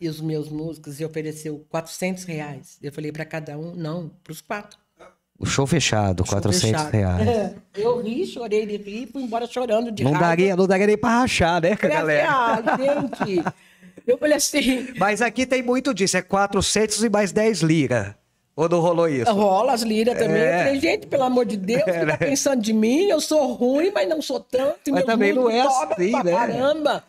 e 0.00 0.08
os 0.08 0.20
meus 0.20 0.48
músicos 0.48 1.00
e 1.00 1.04
ofereceu 1.04 1.64
400 1.68 2.24
reais. 2.24 2.78
Eu 2.82 2.92
falei 2.92 3.10
para 3.12 3.24
cada 3.24 3.58
um, 3.58 3.74
não, 3.74 4.10
para 4.22 4.32
os 4.32 4.40
quatro. 4.40 4.78
O 5.40 5.46
show 5.46 5.66
fechado, 5.68 6.24
Show 6.26 6.32
400 6.40 6.60
fechado. 6.82 6.92
reais. 6.92 7.28
É, 7.28 7.54
eu 7.76 8.00
ri, 8.02 8.26
chorei 8.26 8.66
de 8.66 8.76
rir, 8.76 9.06
fui 9.06 9.22
embora 9.22 9.46
chorando 9.46 9.92
de 9.92 10.02
Não 10.02 10.12
raiva. 10.12 10.26
daria, 10.26 10.56
não 10.56 10.66
daria 10.66 10.86
nem 10.86 10.98
pra 10.98 11.10
rachar, 11.20 11.60
né, 11.62 11.76
galera? 11.76 12.28
ah, 12.28 12.56
gente, 12.76 13.44
eu 14.06 14.18
falei 14.18 14.36
assim, 14.36 14.88
Mas 14.98 15.20
aqui 15.22 15.46
tem 15.46 15.62
muito 15.62 15.92
disso, 15.94 16.16
é 16.16 16.22
400 16.22 17.02
e 17.04 17.08
mais 17.08 17.32
10 17.32 17.60
lira. 17.62 18.16
Ou 18.56 18.68
não 18.68 18.80
rolou 18.80 19.08
isso? 19.08 19.32
rola 19.32 19.72
as 19.72 19.82
liras 19.82 20.18
também. 20.18 20.42
É. 20.42 20.54
Eu 20.54 20.64
falei, 20.64 20.80
gente, 20.80 21.06
pelo 21.06 21.22
amor 21.22 21.44
de 21.46 21.56
Deus, 21.56 21.82
É, 21.86 21.92
fica 21.92 22.06
né? 22.06 22.16
pensando 22.16 22.60
de 22.60 22.72
mim, 22.72 23.04
eu 23.08 23.20
sou 23.20 23.52
ruim, 23.54 23.92
mas 23.94 24.08
não 24.08 24.20
sou 24.20 24.40
tanto. 24.40 24.90
Mas 24.90 25.04
também 25.04 25.32
não 25.32 25.48
é 25.48 25.60
assim, 25.60 26.10
né? 26.24 26.32
Caramba. 26.32 27.04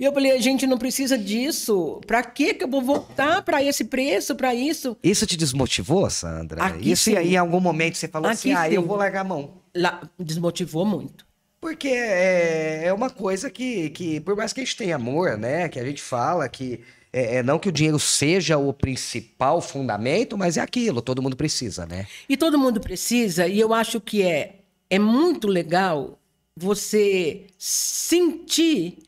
E 0.00 0.04
eu 0.04 0.12
falei, 0.12 0.32
a 0.32 0.40
gente 0.40 0.66
não 0.66 0.76
precisa 0.78 1.16
disso. 1.16 2.00
Pra 2.06 2.22
que 2.24 2.54
que 2.54 2.64
eu 2.64 2.68
vou 2.68 2.82
voltar 2.82 3.42
pra 3.42 3.62
esse 3.62 3.84
preço, 3.84 4.34
pra 4.34 4.54
isso? 4.54 4.96
Isso 5.02 5.24
te 5.26 5.36
desmotivou, 5.36 6.08
Sandra? 6.10 6.64
Aqui 6.64 6.90
Isso 6.92 7.04
sim. 7.04 7.16
aí, 7.16 7.34
em 7.34 7.36
algum 7.36 7.60
momento 7.60 7.96
você 7.96 8.08
falou 8.08 8.28
assim, 8.30 8.52
Aqui 8.52 8.72
ah, 8.72 8.74
eu 8.74 8.82
sim. 8.82 8.86
vou 8.88 8.96
largar 8.96 9.20
a 9.20 9.24
mão. 9.24 9.54
Lá, 9.76 10.00
desmotivou 10.18 10.84
muito. 10.84 11.27
Porque 11.60 11.88
é, 11.88 12.84
é 12.86 12.92
uma 12.92 13.10
coisa 13.10 13.50
que, 13.50 13.90
que, 13.90 14.20
por 14.20 14.36
mais 14.36 14.52
que 14.52 14.60
a 14.60 14.64
gente 14.64 14.76
tenha 14.76 14.96
amor, 14.96 15.36
né? 15.36 15.68
Que 15.68 15.80
a 15.80 15.84
gente 15.84 16.00
fala 16.00 16.48
que 16.48 16.80
é, 17.12 17.36
é 17.36 17.42
não 17.42 17.58
que 17.58 17.68
o 17.68 17.72
dinheiro 17.72 17.98
seja 17.98 18.56
o 18.58 18.72
principal 18.72 19.60
fundamento, 19.60 20.38
mas 20.38 20.56
é 20.56 20.60
aquilo, 20.60 21.02
todo 21.02 21.22
mundo 21.22 21.36
precisa, 21.36 21.84
né? 21.86 22.06
E 22.28 22.36
todo 22.36 22.58
mundo 22.58 22.80
precisa, 22.80 23.46
e 23.48 23.58
eu 23.58 23.74
acho 23.74 24.00
que 24.00 24.22
é, 24.22 24.60
é 24.88 24.98
muito 24.98 25.48
legal 25.48 26.18
você 26.56 27.46
sentir 27.56 28.98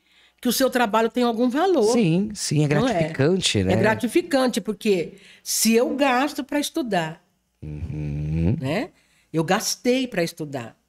que 0.41 0.49
o 0.49 0.53
seu 0.53 0.71
trabalho 0.71 1.11
tem 1.11 1.23
algum 1.23 1.51
valor. 1.51 1.93
Sim, 1.93 2.31
sim, 2.35 2.63
é 2.63 2.65
é? 2.65 2.69
gratificante, 2.69 3.63
né? 3.63 3.73
É 3.75 3.77
gratificante, 3.77 4.61
porque 4.61 5.15
se 5.43 5.75
eu 5.75 5.95
gasto 5.95 6.43
para 6.43 6.59
estudar, 6.59 7.23
Uhum. 7.63 8.57
né? 8.59 8.89
Eu 9.31 9.45
gastei 9.45 10.09
para 10.09 10.23
estudar. 10.25 10.80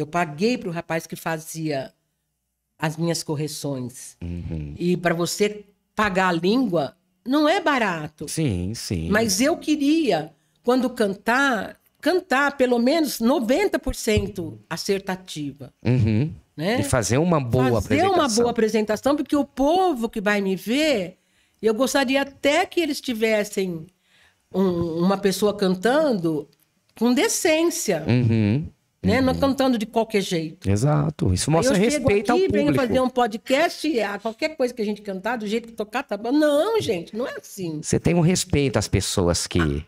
Eu 0.00 0.06
paguei 0.06 0.56
para 0.58 0.68
o 0.68 0.72
rapaz 0.72 1.06
que 1.06 1.16
fazia 1.16 1.92
as 2.78 2.96
minhas 2.96 3.22
correções. 3.22 4.16
Uhum. 4.22 4.74
E 4.78 4.96
para 4.96 5.14
você 5.14 5.64
pagar 5.96 6.28
a 6.28 6.32
língua, 6.32 6.96
não 7.26 7.48
é 7.48 7.60
barato. 7.60 8.28
Sim, 8.28 8.72
sim. 8.74 9.08
Mas 9.10 9.40
eu 9.40 9.56
queria, 9.56 10.32
quando 10.62 10.88
cantar, 10.88 11.76
cantar 12.00 12.56
pelo 12.56 12.78
menos 12.78 13.18
90% 13.18 14.58
acertativa. 14.70 15.72
Uhum. 15.84 16.32
Né? 16.56 16.80
E 16.80 16.84
fazer 16.84 17.18
uma 17.18 17.40
boa 17.40 17.64
fazer 17.82 18.00
apresentação. 18.00 18.14
uma 18.20 18.28
boa 18.28 18.50
apresentação, 18.50 19.16
porque 19.16 19.36
o 19.36 19.44
povo 19.44 20.08
que 20.08 20.20
vai 20.20 20.40
me 20.40 20.56
ver, 20.56 21.18
eu 21.62 21.72
gostaria 21.74 22.22
até 22.22 22.64
que 22.66 22.80
eles 22.80 23.00
tivessem 23.00 23.86
um- 24.54 24.98
uma 25.04 25.16
pessoa 25.18 25.54
cantando 25.56 26.48
com 26.98 27.12
decência, 27.14 28.04
Uhum. 28.08 28.66
Né? 29.02 29.20
Não 29.20 29.34
cantando 29.34 29.78
de 29.78 29.86
qualquer 29.86 30.20
jeito. 30.20 30.68
Exato. 30.68 31.32
Isso 31.32 31.50
mostra 31.50 31.76
eu 31.76 31.80
respeito 31.80 32.30
aqui, 32.32 32.44
ao 32.44 32.50
venho 32.50 32.66
público. 32.66 32.74
fazer 32.86 33.00
um 33.00 33.08
podcast, 33.08 34.00
ah, 34.00 34.18
qualquer 34.18 34.56
coisa 34.56 34.74
que 34.74 34.82
a 34.82 34.84
gente 34.84 35.02
cantar, 35.02 35.36
do 35.38 35.46
jeito 35.46 35.68
que 35.68 35.74
tocar, 35.74 36.02
tá 36.02 36.16
bom. 36.16 36.32
Não, 36.32 36.80
gente, 36.80 37.16
não 37.16 37.26
é 37.26 37.34
assim. 37.40 37.80
Você 37.82 37.98
tem 38.00 38.14
um 38.14 38.20
respeito 38.20 38.78
às 38.78 38.88
pessoas 38.88 39.46
que. 39.46 39.84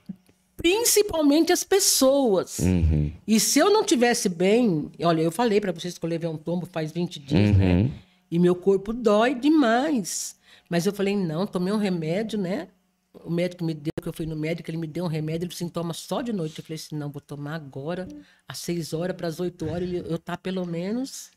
Principalmente 0.57 1.53
as 1.53 1.65
pessoas. 1.65 2.59
Uhum. 2.59 3.11
E 3.27 3.41
se 3.41 3.59
eu 3.59 3.71
não 3.73 3.83
tivesse 3.83 4.29
bem, 4.29 4.91
olha, 5.03 5.23
eu 5.23 5.33
falei 5.33 5.59
pra 5.61 5.73
vocês 5.73 5.97
que 5.97 6.05
eu 6.05 6.09
levei 6.11 6.29
um 6.29 6.37
tombo 6.37 6.67
faz 6.71 6.93
20 6.93 7.19
dias, 7.19 7.51
Uhum. 7.51 7.57
né? 7.85 7.91
E 8.31 8.39
meu 8.39 8.55
corpo 8.55 8.93
dói 8.93 9.35
demais. 9.35 10.37
Mas 10.69 10.85
eu 10.87 10.93
falei, 10.93 11.17
não, 11.17 11.47
tomei 11.47 11.73
um 11.73 11.79
remédio, 11.79 12.39
né? 12.39 12.69
O 13.13 13.31
médico 13.31 13.65
me 13.65 13.75
deu, 13.75 13.93
que 14.01 14.09
eu 14.09 14.13
fui 14.13 14.25
no 14.25 14.37
médico, 14.37 14.71
ele 14.71 14.77
me 14.77 14.87
deu 14.87 15.05
um 15.05 15.09
remédio, 15.09 15.47
ele 15.47 15.55
sintoma 15.55 15.93
só 15.93 16.23
de 16.23 16.33
noite. 16.33 16.59
Eu 16.59 16.65
falei 16.65 16.77
assim, 16.77 16.97
não, 16.97 17.11
vou 17.11 17.21
tomar 17.21 17.57
agora, 17.57 18.07
às 18.49 18.59
6 18.59 18.93
horas 18.93 19.17
para 19.17 19.27
as 19.27 19.41
8 19.41 19.69
horas, 19.69 19.91
eu 19.93 20.19
tá 20.19 20.37
pelo 20.37 20.65
menos 20.65 21.31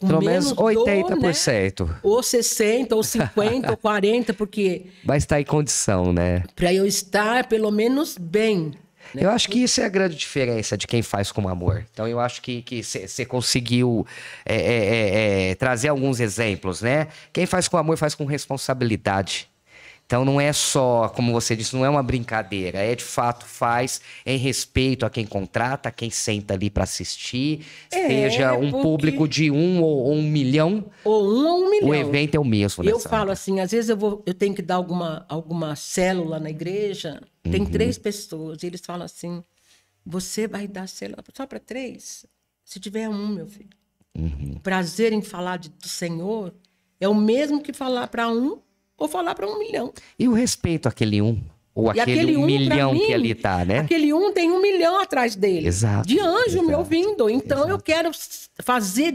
com 0.00 0.08
Pelo 0.08 0.22
menos 0.22 0.52
dor, 0.52 0.72
80%. 0.72 1.86
né? 1.86 1.94
Ou 2.02 2.22
60, 2.22 2.96
ou 2.96 3.02
50, 3.04 3.70
ou 3.70 3.76
40, 3.76 4.32
porque 4.32 4.86
Vai 5.04 5.18
estar 5.18 5.38
em 5.40 5.44
condição, 5.44 6.10
né? 6.12 6.42
para 6.56 6.72
eu 6.72 6.86
estar 6.86 7.46
pelo 7.48 7.70
menos 7.70 8.16
bem. 8.18 8.72
né? 9.14 9.24
Eu 9.24 9.30
acho 9.30 9.48
que 9.50 9.62
isso 9.62 9.80
é 9.80 9.84
a 9.84 9.88
grande 9.90 10.16
diferença 10.16 10.76
de 10.76 10.86
quem 10.86 11.02
faz 11.02 11.30
com 11.30 11.46
amor. 11.48 11.84
Então 11.92 12.08
eu 12.08 12.18
acho 12.18 12.40
que 12.40 12.64
você 12.82 13.26
conseguiu 13.26 14.06
é, 14.46 14.56
é, 14.56 14.60
é, 14.60 15.50
é, 15.50 15.54
trazer 15.54 15.88
alguns 15.88 16.18
exemplos, 16.18 16.80
né? 16.80 17.08
Quem 17.30 17.44
faz 17.44 17.68
com 17.68 17.76
amor 17.76 17.98
faz 17.98 18.14
com 18.14 18.24
responsabilidade. 18.24 19.50
Então 20.10 20.24
não 20.24 20.40
é 20.40 20.52
só, 20.52 21.08
como 21.10 21.30
você 21.32 21.54
disse, 21.54 21.72
não 21.76 21.84
é 21.84 21.88
uma 21.88 22.02
brincadeira. 22.02 22.78
É 22.80 22.96
de 22.96 23.04
fato 23.04 23.46
faz 23.46 24.00
em 24.26 24.36
respeito 24.36 25.06
a 25.06 25.10
quem 25.10 25.24
contrata, 25.24 25.88
a 25.88 25.92
quem 25.92 26.10
senta 26.10 26.52
ali 26.54 26.68
para 26.68 26.82
assistir, 26.82 27.64
É, 27.92 28.08
seja 28.08 28.52
um 28.54 28.72
porque- 28.72 28.82
público 28.82 29.28
de 29.28 29.52
um 29.52 29.80
ou, 29.80 29.98
ou 30.06 30.14
um 30.14 30.22
milhão, 30.28 30.90
Ou 31.04 31.22
um 31.32 31.46
ou 31.46 31.58
um 31.64 31.70
milhão. 31.70 31.88
o 31.90 31.94
evento 31.94 32.34
é 32.34 32.40
o 32.40 32.44
mesmo. 32.44 32.82
né, 32.82 32.90
Eu 32.90 32.98
falo 32.98 33.30
assim, 33.30 33.60
às 33.60 33.70
vezes 33.70 33.88
eu, 33.88 33.96
vou, 33.96 34.20
eu 34.26 34.34
tenho 34.34 34.52
que 34.52 34.62
dar 34.62 34.74
alguma, 34.74 35.24
alguma 35.28 35.76
célula 35.76 36.40
na 36.40 36.50
igreja, 36.50 37.22
tem 37.44 37.60
Uhum. 37.60 37.66
três 37.70 37.96
pessoas, 37.96 38.64
e 38.64 38.66
eles 38.66 38.80
falam 38.84 39.04
assim, 39.04 39.44
você 40.04 40.48
vai 40.48 40.66
dar 40.66 40.88
célula 40.88 41.22
só 41.32 41.46
para 41.46 41.60
três? 41.60 42.26
Se 42.64 42.80
tiver 42.80 43.08
um, 43.08 43.28
meu 43.28 43.46
filho. 43.46 43.70
Uhum. 44.18 44.54
O 44.56 44.60
prazer 44.60 45.12
em 45.12 45.22
falar 45.22 45.56
de- 45.58 45.68
do 45.68 45.86
Senhor 45.88 46.52
é 46.98 47.08
o 47.08 47.14
mesmo 47.14 47.62
que 47.62 47.72
falar 47.72 48.08
para 48.08 48.28
um 48.28 48.58
ou 49.00 49.08
falar 49.08 49.34
para 49.34 49.48
um 49.48 49.58
milhão. 49.58 49.92
E 50.18 50.28
o 50.28 50.32
respeito 50.32 50.86
àquele 50.86 51.22
um, 51.22 51.40
ou 51.74 51.88
aquele, 51.88 52.20
aquele 52.20 52.36
um 52.36 52.44
milhão 52.44 52.92
mim, 52.92 53.06
que 53.06 53.14
ali 53.14 53.34
tá, 53.34 53.64
né? 53.64 53.78
Aquele 53.80 54.12
um 54.12 54.30
tem 54.30 54.52
um 54.52 54.60
milhão 54.60 55.00
atrás 55.00 55.34
dele. 55.34 55.66
Exato, 55.66 56.06
De 56.06 56.20
anjo 56.20 56.60
me 56.60 56.68
exato, 56.68 56.78
ouvindo. 56.78 57.30
Então 57.30 57.66
eu 57.66 57.80
quero 57.80 58.10
fazer 58.62 59.12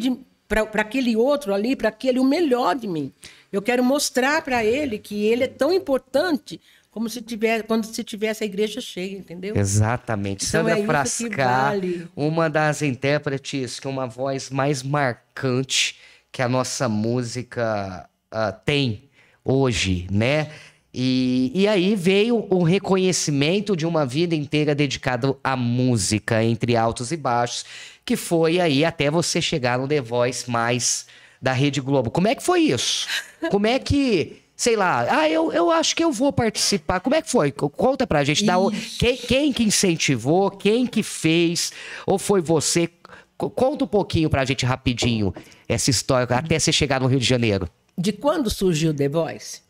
para 0.48 0.82
aquele 0.82 1.16
outro 1.16 1.54
ali, 1.54 1.76
para 1.76 1.90
aquele 1.90 2.20
o 2.20 2.24
melhor 2.24 2.76
de 2.76 2.88
mim. 2.88 3.14
Eu 3.54 3.62
quero 3.62 3.84
mostrar 3.84 4.42
para 4.42 4.66
ele 4.66 4.98
que 4.98 5.24
ele 5.26 5.44
é 5.44 5.48
tão 5.48 5.72
importante 5.72 6.60
como 6.90 7.10
se 7.10 7.22
tiver, 7.22 7.64
quando 7.64 7.86
se 7.86 8.04
tivesse 8.04 8.44
a 8.44 8.48
igreja 8.48 8.80
cheia, 8.80 9.18
entendeu? 9.18 9.56
Exatamente. 9.56 10.46
Então 10.46 10.62
Sandra 10.62 10.80
é 10.80 10.86
Frascar, 10.86 11.72
vale. 11.72 12.08
uma 12.16 12.50
das 12.50 12.82
intérpretes 12.82 13.80
com 13.82 13.90
uma 13.90 14.08
voz 14.08 14.50
mais 14.50 14.82
marcante 14.82 15.98
que 16.32 16.42
a 16.42 16.48
nossa 16.48 16.88
música 16.88 18.10
ah, 18.32 18.52
tem 18.52 19.05
hoje, 19.46 20.08
né? 20.12 20.50
E, 20.94 21.52
e 21.54 21.68
aí 21.68 21.94
veio 21.96 22.48
o 22.50 22.64
reconhecimento 22.64 23.76
de 23.76 23.86
uma 23.86 24.06
vida 24.06 24.34
inteira 24.34 24.74
dedicada 24.74 25.36
à 25.44 25.56
música, 25.56 26.44
entre 26.44 26.76
altos 26.76 27.12
e 27.12 27.18
baixos, 27.18 27.66
que 28.06 28.16
foi 28.16 28.60
aí 28.60 28.84
até 28.86 29.12
você 29.12 29.42
chegar 29.42 29.78
no 29.78 29.88
The 29.88 30.02
Voice 30.02 30.50
mais 30.50 31.06
da 31.42 31.52
Rede 31.52 31.82
Globo. 31.82 32.10
Como 32.10 32.28
é 32.30 32.34
que 32.36 32.42
foi 32.42 32.62
isso? 32.62 33.08
Como 33.52 33.68
é 33.68 33.78
que, 33.78 34.38
sei 34.56 34.78
lá, 34.78 35.06
ah, 35.20 35.30
eu, 35.30 35.52
eu 35.52 35.70
acho 35.70 35.94
que 35.96 36.04
eu 36.04 36.12
vou 36.14 36.32
participar. 36.32 37.02
Como 37.02 37.14
é 37.14 37.22
que 37.22 37.30
foi? 37.30 37.52
Co- 37.52 37.70
Conta 37.70 38.08
pra 38.08 38.24
gente. 38.24 38.46
O- 38.50 38.72
quem, 38.98 39.18
quem 39.18 39.54
que 39.54 39.64
incentivou? 39.64 40.50
Quem 40.50 40.88
que 40.88 41.04
fez? 41.04 41.74
Ou 42.08 42.18
foi 42.18 42.40
você? 42.42 42.90
Co- 43.38 43.50
Conta 43.50 43.84
um 43.84 43.88
pouquinho 43.88 44.30
pra 44.30 44.46
gente 44.46 44.66
rapidinho 44.66 45.34
essa 45.68 45.90
história, 45.90 46.26
até 46.38 46.58
você 46.58 46.72
chegar 46.72 47.02
no 47.02 47.08
Rio 47.08 47.20
de 47.20 47.26
Janeiro. 47.26 47.70
De 47.98 48.12
quando 48.12 48.50
surgiu 48.50 48.94
The 48.94 49.08
Voice, 49.08 49.62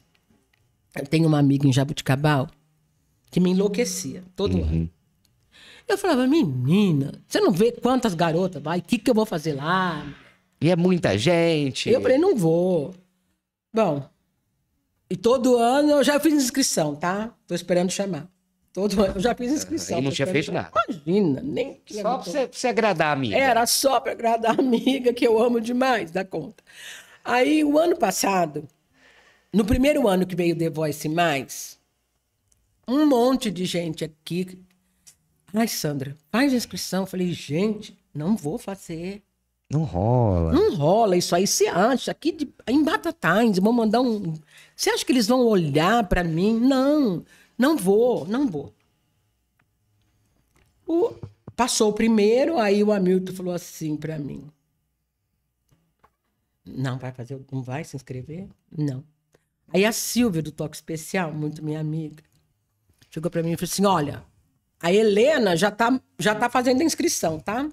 eu 0.95 1.05
tenho 1.05 1.27
uma 1.27 1.39
amiga 1.39 1.67
em 1.67 1.73
Jabuticabal 1.73 2.47
que 3.29 3.39
me 3.39 3.51
enlouquecia 3.51 4.23
todo 4.35 4.61
ano. 4.61 4.89
Eu 5.87 5.97
falava, 5.97 6.25
menina, 6.25 7.21
você 7.27 7.39
não 7.39 7.51
vê 7.51 7.71
quantas 7.71 8.15
garotas 8.15 8.61
vai? 8.61 8.79
O 8.79 8.81
que, 8.81 8.97
que 8.97 9.09
eu 9.09 9.13
vou 9.13 9.25
fazer 9.25 9.53
lá? 9.53 10.03
E 10.59 10.71
é 10.71 10.75
muita 10.75 11.17
gente. 11.17 11.89
Eu 11.89 12.01
falei, 12.01 12.17
não 12.17 12.35
vou. 12.35 12.95
Bom, 13.73 14.09
e 15.09 15.15
todo 15.15 15.57
ano 15.57 15.91
eu 15.91 16.03
já 16.03 16.19
fiz 16.19 16.33
inscrição, 16.33 16.95
tá? 16.95 17.31
Tô 17.45 17.53
esperando 17.53 17.91
chamar. 17.91 18.27
Todo 18.73 19.03
ano 19.03 19.13
eu 19.15 19.21
já 19.21 19.35
fiz 19.35 19.51
inscrição. 19.51 19.99
E 19.99 20.01
não 20.01 20.11
tinha 20.11 20.25
feito 20.25 20.45
chamar. 20.45 20.71
Imagina, 20.89 21.41
nem 21.43 21.79
tinha 21.85 22.01
Só 22.01 22.17
pra 22.17 22.23
você, 22.25 22.47
pra 22.47 22.57
você 22.57 22.67
agradar 22.67 23.09
a 23.09 23.11
amiga. 23.11 23.37
Era 23.37 23.65
só 23.67 23.99
para 23.99 24.13
agradar 24.13 24.55
a 24.55 24.59
amiga 24.59 25.13
que 25.13 25.27
eu 25.27 25.41
amo 25.41 25.61
demais, 25.61 26.09
da 26.09 26.25
conta. 26.25 26.63
Aí, 27.25 27.63
o 27.63 27.79
ano 27.79 27.97
passado, 27.97 28.67
no 29.51 29.65
primeiro 29.65 30.07
ano 30.07 30.27
que 30.27 30.35
veio 30.35 30.55
The 30.55 30.69
Voice 30.69 31.09
Mais, 31.09 31.79
um 32.87 33.05
monte 33.07 33.49
de 33.49 33.65
gente 33.65 34.03
aqui. 34.05 34.59
Ai, 35.51 35.67
Sandra, 35.67 36.15
faz 36.31 36.53
a 36.53 36.55
inscrição. 36.55 37.01
Eu 37.03 37.07
falei, 37.07 37.33
gente, 37.33 37.97
não 38.13 38.35
vou 38.35 38.59
fazer. 38.59 39.23
Não 39.71 39.83
rola. 39.83 40.53
Não 40.53 40.75
rola 40.75 41.17
isso 41.17 41.35
aí. 41.35 41.47
Você 41.47 41.65
acha 41.67 42.11
aqui 42.11 42.31
de, 42.31 42.53
em 42.67 42.83
Batatais, 42.83 43.57
vão 43.57 43.73
mandar 43.73 44.01
um. 44.01 44.33
Você 44.75 44.91
acha 44.91 45.03
que 45.03 45.11
eles 45.11 45.25
vão 45.27 45.39
olhar 45.47 46.07
para 46.07 46.23
mim? 46.23 46.59
Não, 46.59 47.25
não 47.57 47.75
vou, 47.75 48.27
não 48.27 48.47
vou. 48.47 48.71
O- 50.87 51.15
passou 51.55 51.89
o 51.89 51.93
primeiro, 51.93 52.59
aí 52.59 52.83
o 52.83 52.91
Hamilton 52.91 53.33
falou 53.33 53.53
assim 53.53 53.97
para 53.97 54.19
mim: 54.19 54.43
Não 56.65 56.97
vai 56.97 57.11
fazer, 57.11 57.39
não 57.51 57.61
vai 57.61 57.83
se 57.83 57.95
inscrever? 57.95 58.47
Não. 58.75 59.03
Aí 59.73 59.85
a 59.85 59.91
Silvia 59.91 60.41
do 60.41 60.51
Toque 60.51 60.75
Especial, 60.75 61.31
muito 61.33 61.63
minha 61.63 61.79
amiga, 61.79 62.23
chegou 63.09 63.29
para 63.31 63.43
mim 63.43 63.51
e 63.53 63.57
falou 63.57 63.69
assim: 63.71 63.85
Olha, 63.85 64.23
a 64.81 64.91
Helena 64.93 65.55
já 65.55 65.71
tá, 65.71 65.99
já 66.19 66.33
tá 66.35 66.49
fazendo 66.49 66.81
a 66.81 66.83
inscrição, 66.83 67.39
tá? 67.39 67.67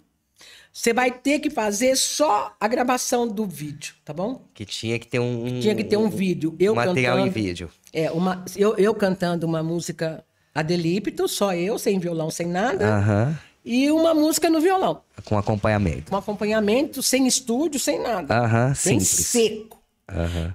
Você 0.73 0.93
vai 0.95 1.11
ter 1.11 1.39
que 1.39 1.51
fazer 1.51 1.95
só 1.97 2.55
a 2.59 2.67
gravação 2.67 3.29
do 3.29 3.47
vídeo, 3.47 3.95
tá 4.05 4.13
bom? 4.13 4.49
Que 4.55 4.65
tinha 4.65 4.99
que 4.99 5.07
ter 5.07 5.19
um. 5.21 5.45
um- 5.47 5.61
Tinha 5.61 5.75
que 5.75 5.85
ter 5.85 5.97
um 5.99 6.09
vídeo. 6.09 6.57
Eu 6.59 6.75
material 6.75 7.19
em 7.19 7.25
cantando, 7.25 7.35
vídeo. 7.35 7.71
É, 7.93 8.11
uma, 8.11 8.43
eu, 8.57 8.75
eu 8.79 8.95
cantando 8.95 9.47
uma 9.47 9.63
música 9.63 10.25
Adelípito, 10.55 11.29
só 11.29 11.55
eu, 11.55 11.79
sem 11.79 11.99
violão, 11.99 12.31
sem 12.31 12.47
nada. 12.47 12.97
Aham. 12.97 13.39
E 13.65 13.91
uma 13.91 14.13
música 14.13 14.51
no 14.51 14.61
violão. 14.61 15.03
Com 15.25 15.39
acompanhamento. 15.39 16.13
Um 16.13 16.17
acompanhamento, 16.17 17.03
sem 17.03 17.27
estúdio, 17.27 17.79
sem 17.79 18.01
nada. 18.01 18.35
Aham, 18.35 18.67
Bem 18.69 18.75
simples. 18.75 19.09
seco. 19.09 19.83
Aham. 20.09 20.55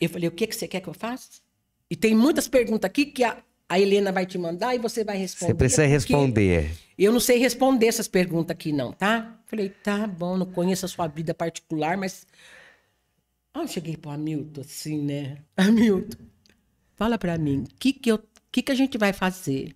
Eu 0.00 0.08
falei, 0.08 0.28
o 0.28 0.32
que, 0.32 0.46
que 0.46 0.54
você 0.54 0.66
quer 0.66 0.80
que 0.80 0.88
eu 0.88 0.94
faça? 0.94 1.28
E 1.90 1.96
tem 1.96 2.14
muitas 2.14 2.48
perguntas 2.48 2.88
aqui 2.88 3.06
que 3.06 3.24
a, 3.24 3.38
a 3.68 3.78
Helena 3.80 4.12
vai 4.12 4.26
te 4.26 4.36
mandar 4.38 4.74
e 4.74 4.78
você 4.78 5.04
vai 5.04 5.16
responder. 5.16 5.52
Você 5.52 5.56
precisa 5.56 5.86
responder. 5.86 6.70
Eu 6.98 7.12
não 7.12 7.20
sei 7.20 7.38
responder 7.38 7.86
essas 7.86 8.08
perguntas 8.08 8.50
aqui, 8.50 8.72
não, 8.72 8.92
tá? 8.92 9.38
Falei, 9.46 9.70
tá 9.70 10.06
bom, 10.06 10.36
não 10.36 10.46
conheço 10.46 10.84
a 10.84 10.88
sua 10.88 11.06
vida 11.06 11.32
particular, 11.32 11.96
mas. 11.96 12.26
Ah, 13.54 13.62
eu 13.62 13.68
cheguei 13.68 13.96
pro 13.96 14.10
Hamilton, 14.10 14.60
assim, 14.60 15.02
né? 15.02 15.38
Hamilton, 15.56 16.16
fala 16.96 17.16
pra 17.16 17.38
mim, 17.38 17.64
o 17.64 17.74
que, 17.78 17.92
que, 17.92 18.10
eu, 18.10 18.20
que, 18.50 18.62
que 18.62 18.72
a 18.72 18.74
gente 18.74 18.98
vai 18.98 19.12
fazer? 19.12 19.74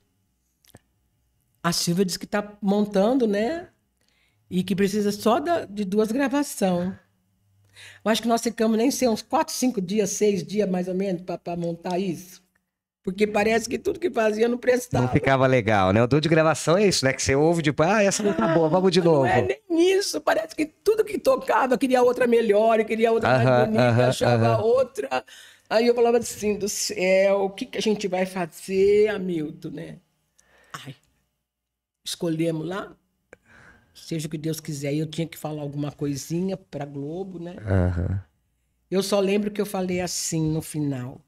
A 1.63 1.73
Silvia 1.73 2.05
disse 2.05 2.19
que 2.19 2.27
tá 2.27 2.57
montando, 2.61 3.27
né? 3.27 3.69
E 4.51 4.65
que 4.65 4.77
precisa 4.77 5.13
só 5.13 5.41
da- 5.41 5.65
de 5.67 5.85
duas 5.85 6.13
gravações. 6.13 6.95
Eu 8.05 8.11
acho 8.11 8.23
que 8.23 8.29
nós 8.29 8.43
ficamos 8.43 8.77
nem 8.77 8.91
sei, 8.91 9.09
uns 9.09 9.23
quatro, 9.23 9.55
cinco 9.55 9.81
dias, 9.81 10.11
seis 10.11 10.45
dias 10.45 10.69
mais 10.69 10.89
ou 10.89 10.95
menos, 10.95 11.23
para 11.23 11.57
montar 11.57 11.99
isso. 11.99 12.43
Porque 13.05 13.27
parece 13.27 13.69
que 13.69 13.79
tudo 13.79 14.01
que 14.01 14.11
fazia 14.11 14.49
não 14.49 14.59
prestava. 14.59 15.03
Não 15.03 15.09
ficava 15.09 15.47
legal, 15.47 15.93
né? 15.93 16.03
O 16.03 16.07
dor 16.07 16.21
de 16.21 16.29
gravação 16.29 16.77
é 16.77 16.87
isso, 16.87 17.05
né? 17.05 17.13
Que 17.13 17.23
você 17.23 17.35
ouve, 17.35 17.63
tipo, 17.63 17.83
ah, 17.83 18.03
essa 18.03 18.23
não 18.23 18.33
tá 18.35 18.47
boa, 18.47 18.69
vamos 18.69 18.93
de 18.93 19.01
novo. 19.01 19.19
Não 19.21 19.25
é 19.27 19.43
nem 19.69 19.97
isso. 19.99 20.21
Parece 20.21 20.55
que 20.57 20.67
tudo 20.67 21.05
que 21.05 21.19
tocava 21.19 21.79
queria 21.79 22.03
outra 22.03 22.27
melhor, 22.27 22.85
queria 22.85 23.13
outra 23.13 23.31
mais 23.31 23.51
Aham, 23.51 23.51
bonita, 23.51 23.87
aham, 23.87 24.09
achava 24.09 24.57
aham. 24.57 24.59
outra. 24.59 25.25
Aí 25.69 25.87
eu 25.87 25.95
falava 25.95 26.19
assim, 26.19 26.59
do 26.59 26.69
céu, 26.69 27.43
o 27.45 27.51
que, 27.51 27.67
que 27.67 27.79
a 27.79 27.81
gente 27.81 28.07
vai 28.09 28.27
fazer, 28.27 29.09
Hamilton, 29.09 29.71
né? 29.71 30.01
Ai, 30.73 30.95
escolhemos 32.05 32.67
lá, 32.67 32.95
seja 33.95 34.27
o 34.27 34.31
que 34.31 34.39
Deus 34.39 34.61
quiser. 34.61 34.95
Eu 34.95 35.07
tinha 35.07 35.27
que 35.27 35.39
falar 35.39 35.63
alguma 35.63 35.91
coisinha 35.93 36.57
para 36.57 36.85
Globo, 36.85 37.39
né? 37.39 37.57
Aham. 37.67 38.23
Eu 38.91 39.03
só 39.03 39.21
lembro 39.21 39.51
que 39.51 39.61
eu 39.61 39.65
falei 39.65 40.01
assim 40.01 40.43
no 40.53 40.61
final. 40.61 41.21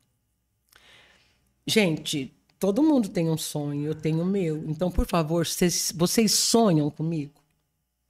Gente, 1.66 2.34
todo 2.58 2.82
mundo 2.82 3.08
tem 3.08 3.30
um 3.30 3.38
sonho, 3.38 3.86
eu 3.86 3.94
tenho 3.94 4.20
o 4.20 4.26
meu. 4.26 4.64
Então, 4.68 4.90
por 4.90 5.06
favor, 5.06 5.46
vocês, 5.46 5.92
vocês 5.96 6.32
sonham 6.32 6.90
comigo? 6.90 7.32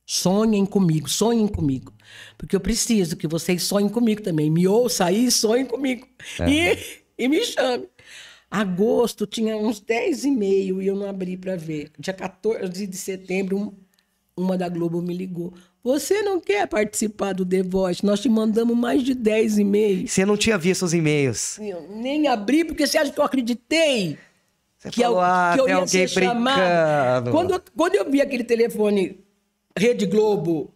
Sonhem 0.06 0.66
comigo, 0.66 1.08
sonhem 1.08 1.46
comigo. 1.46 1.92
Porque 2.36 2.54
eu 2.54 2.60
preciso 2.60 3.16
que 3.16 3.26
vocês 3.26 3.62
sonhem 3.62 3.88
comigo 3.88 4.22
também. 4.22 4.50
Me 4.50 4.66
ouça 4.66 5.06
aí, 5.06 5.30
sonhem 5.30 5.64
comigo. 5.64 6.06
E, 6.48 6.76
e 7.16 7.28
me 7.28 7.44
chame. 7.44 7.88
Agosto 8.60 9.26
tinha 9.26 9.56
uns 9.56 9.80
10 9.80 10.24
e 10.24 10.30
meio 10.30 10.80
e 10.80 10.86
eu 10.86 10.94
não 10.94 11.08
abri 11.08 11.36
para 11.36 11.56
ver. 11.56 11.90
Dia 11.98 12.12
14 12.14 12.86
de 12.86 12.96
setembro, 12.96 13.58
um- 13.58 13.72
uma 14.36 14.56
da 14.56 14.68
Globo 14.68 15.02
me 15.02 15.12
ligou. 15.12 15.52
Você 15.82 16.22
não 16.22 16.40
quer 16.40 16.66
participar 16.68 17.32
do 17.34 17.44
The 17.44 17.62
Voice? 17.64 18.04
Nós 18.06 18.20
te 18.20 18.28
mandamos 18.28 18.76
mais 18.76 19.02
de 19.02 19.12
10 19.14 19.58
e-mails. 19.58 20.12
Você 20.12 20.24
não 20.24 20.36
tinha 20.36 20.56
visto 20.56 20.84
os 20.84 20.94
e-mails. 20.94 21.58
Eu 21.58 21.88
nem 21.96 22.28
abri, 22.28 22.64
porque 22.64 22.86
você 22.86 22.96
acha 22.96 23.10
que 23.10 23.18
eu 23.18 23.24
acreditei? 23.24 24.16
Você 24.78 24.90
que 24.90 25.00
eu, 25.00 25.04
falou, 25.06 25.20
ah, 25.20 25.52
que 25.54 25.60
eu 25.60 25.68
ia 25.68 25.74
alguém 25.74 25.88
ser 25.88 26.14
brincando. 26.14 27.30
Quando, 27.32 27.50
eu- 27.54 27.62
quando 27.76 27.94
eu 27.96 28.10
vi 28.10 28.20
aquele 28.20 28.44
telefone 28.44 29.18
Rede 29.76 30.06
Globo, 30.06 30.72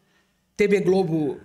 TV 0.57 0.81
Globo 0.81 1.39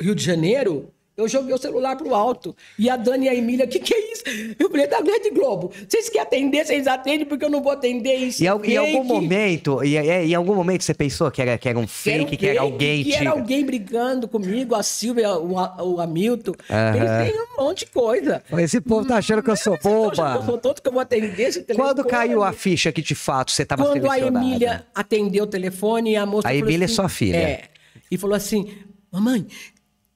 Rio 0.00 0.14
de 0.14 0.24
Janeiro, 0.24 0.90
eu 1.16 1.28
joguei 1.28 1.54
o 1.54 1.58
celular 1.58 1.96
pro 1.96 2.12
alto. 2.14 2.56
E 2.76 2.90
a 2.90 2.96
Dani 2.96 3.26
e 3.26 3.28
a 3.28 3.34
Emília, 3.34 3.66
o 3.66 3.68
que, 3.68 3.78
que 3.78 3.94
é 3.94 4.12
isso? 4.12 4.24
Eu 4.58 4.68
falei, 4.68 4.86
da 4.88 4.98
Rede 4.98 5.30
Globo. 5.30 5.70
Vocês 5.88 6.08
querem 6.08 6.22
atender, 6.26 6.66
vocês 6.66 6.86
atendem, 6.86 7.24
porque 7.24 7.44
eu 7.44 7.50
não 7.50 7.62
vou 7.62 7.72
atender 7.72 8.16
isso. 8.16 8.42
E, 8.42 8.46
é 8.46 8.50
em 8.50 8.76
algum 8.76 9.02
fake." 9.02 9.06
momento, 9.06 9.84
e, 9.84 9.96
é, 9.96 10.24
em 10.24 10.34
algum 10.34 10.54
momento 10.54 10.82
você 10.82 10.92
pensou 10.92 11.30
que 11.30 11.40
era, 11.40 11.56
que 11.56 11.68
era 11.68 11.78
um 11.78 11.86
Que 11.86 12.10
era 12.10 12.24
fake, 12.24 12.36
que 12.36 12.46
era 12.46 12.60
fake, 12.60 12.72
alguém 12.72 13.04
que 13.04 13.10
te... 13.10 13.16
era 13.16 13.30
alguém 13.30 13.64
brigando 13.64 14.26
comigo, 14.26 14.74
a 14.74 14.82
Silvia, 14.82 15.36
o, 15.36 15.52
o 15.54 16.00
Hamilton. 16.00 16.52
Aham. 16.68 16.92
Pensei 16.98 17.36
em 17.36 17.40
um 17.40 17.64
monte 17.64 17.78
de 17.80 17.86
coisa. 17.92 18.42
Esse 18.58 18.80
povo 18.80 19.06
tá 19.06 19.16
achando 19.16 19.42
que 19.42 19.50
eu 19.50 19.56
sou 19.56 19.74
tá 19.74 19.78
que 19.78 19.88
Eu 19.88 19.92
boba. 19.92 20.44
sou 20.44 20.58
tonto 20.58 20.82
que 20.82 20.88
eu 20.88 20.92
vou 20.92 21.00
atender 21.00 21.42
esse 21.48 21.62
telefone. 21.62 21.94
Quando 21.94 22.04
caiu 22.04 22.42
a 22.42 22.52
ficha 22.52 22.90
que 22.90 23.02
de 23.02 23.14
fato 23.14 23.52
você 23.52 23.64
tava 23.64 23.84
Quando 23.84 24.10
a? 24.10 24.18
Emília 24.18 24.86
atendeu 24.94 25.44
o 25.44 25.46
telefone 25.46 26.12
e 26.12 26.16
a 26.16 26.26
moça 26.26 26.48
A 26.48 26.54
Emília 26.54 26.84
é 26.84 26.86
assim, 26.86 26.94
sua 26.94 27.08
filha. 27.08 27.36
É. 27.36 27.62
E 28.10 28.18
falou 28.18 28.36
assim: 28.36 28.68
Mamãe, 29.14 29.46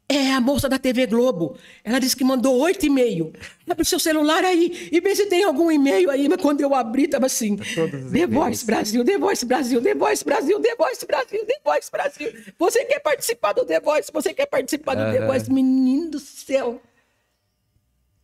é 0.09 0.33
a 0.33 0.41
moça 0.41 0.69
da 0.69 0.79
TV 0.79 1.07
Globo. 1.07 1.57
Ela 1.85 1.99
disse 1.99 2.17
que 2.17 2.25
mandou 2.25 2.59
oito 2.61 2.87
e-mail. 2.87 3.33
Abre 3.69 3.85
seu 3.85 3.99
celular 3.99 4.43
aí 4.43 4.89
e 4.91 5.01
vê 5.01 5.15
se 5.15 5.27
tem 5.27 5.45
algum 5.45 5.71
e-mail 5.71 6.11
aí. 6.11 6.27
Mas 6.29 6.41
quando 6.41 6.63
eu 6.63 6.75
abri, 6.75 7.07
tava 7.07 7.27
assim: 7.27 7.57
The 7.57 8.27
Voice 8.27 8.65
Brasil, 8.65 9.05
The 9.05 9.19
Voice 9.19 9.45
Brasil, 9.45 9.83
The 9.83 9.95
Voice 9.95 10.25
Brasil, 10.25 10.61
The 10.61 10.75
Voice 10.75 11.07
Brasil, 11.07 11.47
The 11.47 11.61
Voice 11.63 11.91
Brasil. 11.93 12.33
Você 12.59 12.85
quer 12.87 13.01
participar 13.01 13.53
do 13.53 13.67
The 13.67 13.81
Voice? 13.81 14.11
Você 14.11 14.33
quer 14.33 14.47
participar 14.47 14.95
do 14.95 15.13
The 15.13 15.27
Voice? 15.27 15.53
Menino 15.53 16.13
do 16.13 16.19
céu. 16.19 16.81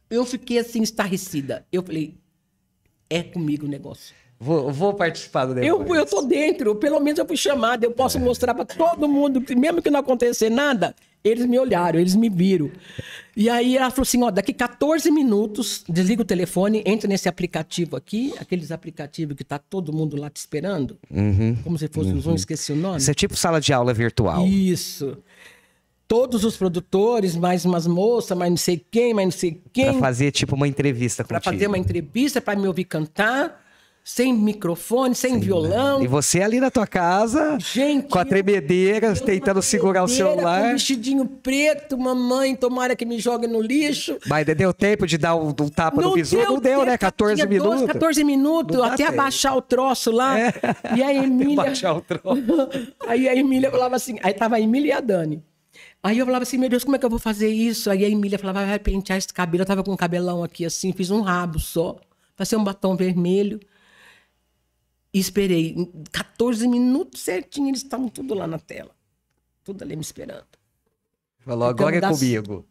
Eu 0.08 0.24
fiquei 0.24 0.58
assim, 0.58 0.82
estarrecida. 0.82 1.66
Eu 1.70 1.82
falei: 1.82 2.16
É 3.10 3.22
comigo 3.22 3.66
o 3.66 3.68
negócio. 3.68 4.14
Vou, 4.40 4.72
vou 4.72 4.94
participar 4.94 5.46
do 5.46 5.58
Eu, 5.60 5.78
depois. 5.78 6.00
eu 6.00 6.06
tô 6.06 6.22
dentro, 6.22 6.74
pelo 6.74 6.98
menos 7.00 7.18
eu 7.18 7.26
fui 7.26 7.36
chamada, 7.36 7.86
eu 7.86 7.92
posso 7.92 8.18
mostrar 8.18 8.52
para 8.52 8.64
todo 8.64 9.08
mundo, 9.08 9.42
mesmo 9.56 9.80
que 9.80 9.88
não 9.88 10.00
acontecer 10.00 10.50
nada, 10.50 10.94
eles 11.24 11.46
me 11.46 11.58
olharam, 11.58 11.98
eles 11.98 12.14
me 12.14 12.28
viram. 12.28 12.70
E 13.34 13.48
aí 13.48 13.76
ela 13.76 13.90
falou 13.90 14.02
assim: 14.02 14.22
ó, 14.22 14.30
daqui 14.30 14.52
14 14.52 15.10
minutos, 15.10 15.82
desliga 15.88 16.22
o 16.22 16.24
telefone, 16.24 16.82
entra 16.86 17.08
nesse 17.08 17.28
aplicativo 17.28 17.96
aqui, 17.96 18.34
aqueles 18.38 18.70
aplicativos 18.70 19.34
que 19.34 19.42
tá 19.42 19.58
todo 19.58 19.92
mundo 19.92 20.16
lá 20.16 20.28
te 20.28 20.36
esperando, 20.36 20.98
como 21.64 21.78
se 21.78 21.88
fosse 21.88 22.12
os 22.12 22.26
um, 22.26 22.34
esqueci 22.34 22.72
o 22.72 22.76
nome. 22.76 22.98
Isso 22.98 23.10
é 23.10 23.14
tipo 23.14 23.34
sala 23.34 23.60
de 23.60 23.72
aula 23.72 23.94
virtual. 23.94 24.46
Isso. 24.46 25.16
Todos 26.06 26.44
os 26.44 26.54
produtores, 26.56 27.34
mais 27.34 27.64
umas 27.64 27.86
moças, 27.86 28.36
mais 28.36 28.50
não 28.50 28.58
sei 28.58 28.84
quem, 28.90 29.14
mais 29.14 29.26
não 29.26 29.32
sei 29.32 29.62
quem 29.72 29.86
Pra 29.86 29.94
fazer 29.94 30.30
tipo 30.30 30.54
uma 30.54 30.68
entrevista 30.68 31.24
para 31.24 31.38
contigo. 31.40 31.54
fazer 31.54 31.66
uma 31.66 31.78
entrevista, 31.78 32.42
para 32.42 32.60
me 32.60 32.68
ouvir 32.68 32.84
cantar, 32.84 33.63
sem 34.06 34.34
microfone, 34.34 35.14
sem 35.14 35.40
violão. 35.40 36.02
E 36.02 36.06
você 36.06 36.42
ali 36.42 36.60
na 36.60 36.70
tua 36.70 36.86
casa, 36.86 37.56
Gente, 37.58 38.06
com 38.06 38.18
a 38.18 38.24
tremedeira, 38.24 39.06
eu- 39.06 39.16
tentando 39.24 39.62
segurar 39.62 40.04
o 40.04 40.06
tremedeira, 40.06 40.34
Com 40.34 40.40
um 40.40 40.44
celular. 40.44 40.72
vestidinho 40.74 41.24
preto, 41.26 41.96
mamãe, 41.96 42.54
tomara 42.54 42.94
que 42.94 43.06
me 43.06 43.18
jogue 43.18 43.46
no 43.46 43.62
lixo. 43.62 44.18
Mas 44.26 44.44
deu 44.44 44.74
tempo 44.74 45.06
de 45.06 45.16
dar 45.16 45.34
um, 45.34 45.48
um 45.48 45.68
tapa 45.70 46.02
no 46.02 46.12
bisu? 46.12 46.36
Não 46.36 46.60
deu, 46.60 46.60
tempo, 46.80 46.84
né? 46.84 46.98
14 46.98 47.36
tinha 47.36 47.46
12, 47.46 47.64
minutos. 47.64 47.86
14 47.92 48.24
minutos, 48.24 48.76
Não 48.76 48.84
até 48.84 49.06
abaixar 49.06 49.56
o 49.56 49.62
troço 49.62 50.10
lá. 50.10 50.38
É. 50.38 50.52
E 50.94 51.02
a 51.02 51.12
Emília. 51.24 51.56
baixar 51.56 51.94
o 51.94 52.02
troço. 52.02 52.42
aí 53.08 53.26
a 53.26 53.34
Emília 53.34 53.70
falava 53.70 53.96
assim, 53.96 54.18
aí 54.22 54.34
tava 54.34 54.56
a 54.56 54.60
Emília 54.60 54.88
e 54.88 54.92
a 54.92 55.00
Dani. 55.00 55.42
Aí 56.02 56.18
eu 56.18 56.26
falava 56.26 56.42
assim, 56.42 56.58
meu 56.58 56.68
Deus, 56.68 56.84
como 56.84 56.94
é 56.96 56.98
que 56.98 57.06
eu 57.06 57.10
vou 57.10 57.18
fazer 57.18 57.48
isso? 57.48 57.88
Aí 57.90 58.04
a 58.04 58.08
Emília 58.10 58.38
falava, 58.38 58.66
vai 58.66 58.78
pentear 58.78 59.16
esse 59.16 59.32
cabelo. 59.32 59.62
Eu 59.62 59.66
tava 59.66 59.82
com 59.82 59.92
um 59.92 59.96
cabelão 59.96 60.44
aqui 60.44 60.66
assim, 60.66 60.92
fiz 60.92 61.10
um 61.10 61.22
rabo 61.22 61.58
só. 61.58 61.96
Passei 62.36 62.58
um 62.58 62.62
batom 62.62 62.94
vermelho. 62.94 63.58
E 65.14 65.18
esperei. 65.20 65.70
Em 65.76 65.84
14 66.10 66.66
minutos 66.66 67.20
certinho, 67.22 67.68
eles 67.68 67.82
estavam 67.82 68.08
tudo 68.08 68.34
lá 68.34 68.46
na 68.48 68.58
tela. 68.58 68.90
Tudo 69.62 69.82
ali 69.84 69.94
me 69.94 70.02
esperando. 70.02 70.44
Falou, 71.38 71.70
Então, 71.70 71.86
agora 71.86 71.96
é 71.96 72.00
das- 72.00 72.18
comigo. 72.18 72.66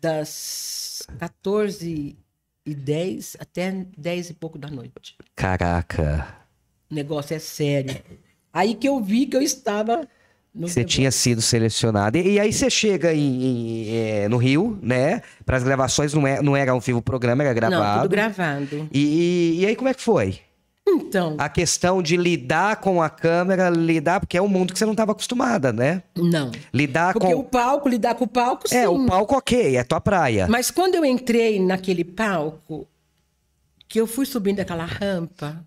Das 0.00 1.02
14 1.18 2.16
e 2.64 2.74
10 2.74 3.36
até 3.40 3.86
10 3.96 4.30
e 4.30 4.34
pouco 4.34 4.58
da 4.58 4.68
noite. 4.68 5.16
Caraca. 5.34 6.36
O 6.90 6.94
negócio 6.94 7.34
é 7.34 7.38
sério. 7.38 7.96
Aí 8.52 8.74
que 8.74 8.88
eu 8.88 9.00
vi 9.02 9.26
que 9.26 9.36
eu 9.36 9.42
estava 9.42 10.06
Você 10.54 10.84
tinha 10.84 11.10
sido 11.10 11.42
selecionado. 11.42 12.16
E, 12.16 12.34
e 12.34 12.40
aí 12.40 12.52
você 12.52 12.70
chega 12.70 13.12
em, 13.12 13.42
em, 13.44 13.88
eh, 13.96 14.28
no 14.28 14.36
Rio, 14.36 14.78
né? 14.82 15.20
Para 15.44 15.56
as 15.58 15.62
gravações, 15.64 16.14
não, 16.14 16.26
é, 16.26 16.40
não 16.40 16.56
era 16.56 16.70
ao 16.72 16.80
vivo 16.80 17.02
programa, 17.02 17.42
era 17.42 17.50
Não, 17.52 17.56
gravado. 17.56 18.02
tudo 18.02 18.10
gravando. 18.12 18.88
E, 18.92 19.60
e 19.60 19.66
aí 19.66 19.74
como 19.76 19.88
é 19.88 19.94
que 19.94 20.00
foi? 20.02 20.38
Então, 20.88 21.34
A 21.38 21.48
questão 21.48 22.00
de 22.00 22.16
lidar 22.16 22.76
com 22.76 23.02
a 23.02 23.10
câmera, 23.10 23.68
lidar, 23.68 24.20
porque 24.20 24.36
é 24.38 24.42
um 24.42 24.46
mundo 24.48 24.72
que 24.72 24.78
você 24.78 24.84
não 24.84 24.92
estava 24.92 25.12
acostumada, 25.12 25.72
né? 25.72 26.02
não. 26.16 26.50
Lidar 26.72 27.12
Porque 27.12 27.34
com. 27.34 27.40
o 27.40 27.44
palco, 27.44 27.88
lidar 27.88 28.14
com 28.14 28.24
o 28.24 28.28
palco, 28.28 28.68
sim. 28.68 28.76
É, 28.76 28.88
o 28.88 29.04
palco 29.04 29.36
ok, 29.36 29.76
é 29.76 29.82
tua 29.82 30.00
praia. 30.00 30.46
Mas 30.48 30.70
quando 30.70 30.94
eu 30.94 31.04
entrei 31.04 31.58
naquele 31.60 32.04
palco, 32.04 32.86
que 33.88 34.00
eu 34.00 34.06
fui 34.06 34.24
subindo 34.26 34.60
aquela 34.60 34.84
rampa. 34.84 35.64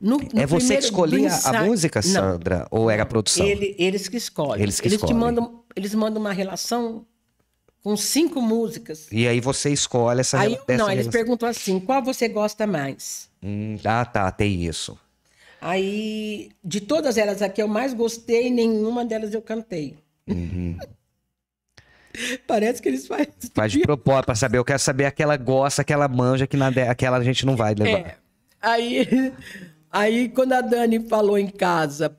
no- 0.00 0.16
no 0.18 0.40
é 0.40 0.46
você 0.46 0.76
que 0.78 0.84
escolhia 0.84 1.28
a 1.28 1.36
ensaio- 1.36 1.66
música, 1.70 2.00
Não. 2.02 2.10
Sandra? 2.12 2.66
Ou 2.70 2.88
era 2.90 3.02
a 3.02 3.06
produção? 3.06 3.44
Ele- 3.46 3.74
eles 3.78 4.08
que 4.08 4.16
escolhem. 4.16 4.62
Eles 4.62 4.80
que 4.80 4.88
te 4.88 4.94
escolhem. 4.94 5.14
mandam, 5.16 5.62
eles 5.76 5.94
mandam 5.94 6.20
uma 6.22 6.32
relação 6.32 7.04
com 7.82 7.96
cinco 7.96 8.40
músicas. 8.42 9.08
E 9.10 9.26
aí 9.26 9.40
você 9.40 9.70
escolhe 9.70 10.20
essa 10.20 10.38
Aí, 10.38 10.50
não, 10.68 10.86
eles 10.90 11.06
relação. 11.06 11.10
perguntam 11.12 11.48
assim: 11.48 11.80
qual 11.80 12.02
você 12.02 12.28
gosta 12.28 12.66
mais? 12.66 13.28
Hum, 13.42 13.76
ah, 13.84 14.04
tá, 14.04 14.30
tem 14.30 14.64
isso. 14.64 14.98
Aí, 15.60 16.50
de 16.64 16.80
todas 16.80 17.18
elas 17.18 17.42
aqui, 17.42 17.60
eu 17.62 17.68
mais 17.68 17.92
gostei, 17.92 18.50
nenhuma 18.50 19.04
delas 19.04 19.32
eu 19.34 19.42
cantei. 19.42 19.96
Uhum. 20.26 20.78
Parece 22.46 22.82
que 22.82 22.88
eles 22.88 23.06
fazem. 23.06 23.28
Faz 23.54 23.72
de 23.72 23.80
propósito 23.80 24.26
pra 24.26 24.34
saber. 24.34 24.58
Eu 24.58 24.64
quero 24.64 24.78
saber 24.78 25.04
aquela 25.04 25.36
gosta, 25.36 25.82
aquela 25.82 26.08
manja 26.08 26.46
que 26.46 26.56
na 26.56 26.70
de- 26.70 26.80
aquela 26.82 27.18
a 27.18 27.22
gente 27.24 27.46
não 27.46 27.56
vai 27.56 27.74
levar. 27.74 27.98
É. 27.98 28.16
Aí, 28.60 29.32
aí, 29.90 30.28
quando 30.28 30.52
a 30.52 30.60
Dani 30.60 31.00
falou 31.08 31.38
em 31.38 31.46
casa, 31.48 32.16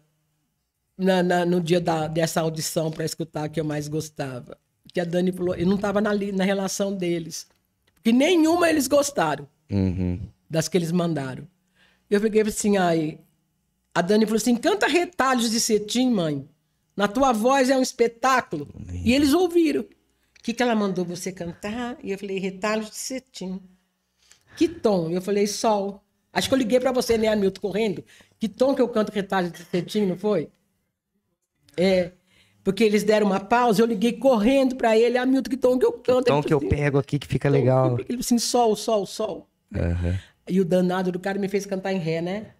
na- 0.97 1.21
na- 1.21 1.45
no 1.45 1.59
dia 1.59 1.79
da- 1.81 2.07
dessa 2.07 2.41
audição 2.41 2.89
para 2.89 3.05
escutar 3.05 3.43
a 3.45 3.49
que 3.49 3.59
eu 3.59 3.65
mais 3.65 3.87
gostava, 3.87 4.57
que 4.93 4.99
a 4.99 5.05
Dani 5.05 5.31
falou, 5.31 5.55
eu 5.55 5.65
não 5.65 5.75
estava 5.75 6.01
na, 6.01 6.11
na 6.13 6.43
relação 6.43 6.93
deles. 6.93 7.47
Porque 7.95 8.11
nenhuma 8.11 8.69
eles 8.69 8.87
gostaram 8.87 9.47
Uhum. 9.69 10.19
das 10.49 10.67
que 10.67 10.77
eles 10.77 10.91
mandaram. 10.91 11.47
Eu 12.09 12.19
peguei 12.19 12.41
assim, 12.41 12.77
aí. 12.77 13.19
A 13.95 14.01
Dani 14.01 14.25
falou 14.25 14.37
assim: 14.37 14.55
canta 14.55 14.87
retalhos 14.87 15.49
de 15.49 15.59
cetim, 15.59 16.09
mãe. 16.09 16.47
Na 16.95 17.07
tua 17.07 17.31
voz 17.31 17.69
é 17.69 17.77
um 17.77 17.81
espetáculo. 17.81 18.67
E 19.03 19.13
eles 19.13 19.33
ouviram. 19.33 19.81
O 19.81 20.43
que, 20.43 20.53
que 20.53 20.61
ela 20.63 20.75
mandou 20.75 21.05
você 21.05 21.31
cantar? 21.31 21.97
E 22.03 22.11
eu 22.11 22.17
falei: 22.17 22.37
retalhos 22.39 22.89
de 22.89 22.95
cetim. 22.97 23.61
Que 24.57 24.67
tom? 24.67 25.09
Eu 25.09 25.21
falei: 25.21 25.47
sol. 25.47 26.03
Acho 26.33 26.47
que 26.49 26.53
eu 26.53 26.57
liguei 26.59 26.79
para 26.79 26.91
você, 26.91 27.17
né, 27.17 27.27
Hamilton, 27.27 27.61
correndo. 27.61 28.03
Que 28.39 28.49
tom 28.49 28.73
que 28.75 28.81
eu 28.81 28.89
canto 28.89 29.11
retalhos 29.11 29.51
de 29.53 29.63
cetim, 29.65 30.05
não 30.05 30.17
foi? 30.17 30.49
É. 31.77 32.11
Porque 32.63 32.83
eles 32.83 33.03
deram 33.03 33.25
uma 33.27 33.39
pausa, 33.39 33.81
eu 33.81 33.87
liguei 33.87 34.13
correndo 34.13 34.75
para 34.75 34.95
ele, 34.97 35.17
Hamilton, 35.17 35.49
que 35.49 35.57
tom 35.57 35.79
que 35.79 35.85
eu 35.85 35.93
canto? 35.93 36.25
Tom 36.27 36.37
Ele 36.39 36.47
que 36.47 36.53
eu 36.53 36.57
assim, 36.59 36.69
pego 36.69 36.97
aqui 36.99 37.17
que 37.17 37.27
fica 37.27 37.49
"Tom 37.49 37.53
que 37.55 37.59
legal. 37.59 37.95
pego." 37.95 38.05
Ele 38.11 38.19
assim: 38.19 38.37
sol, 38.37 38.75
sol, 38.75 39.05
sol. 39.05 39.47
Aham. 39.75 40.19
E 40.47 40.59
o 40.59 40.65
danado 40.65 41.11
do 41.11 41.19
cara 41.19 41.39
me 41.39 41.47
fez 41.47 41.65
cantar 41.65 41.91
em 41.93 41.97
ré, 41.99 42.21
né? 42.21 42.53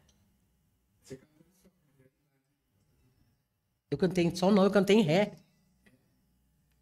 Eu 3.89 3.97
cantei 3.97 4.23
em 4.23 4.33
sol, 4.35 4.51
não, 4.51 4.63
eu 4.63 4.71
cantei 4.71 4.95
em 4.95 5.01
ré. 5.01 5.33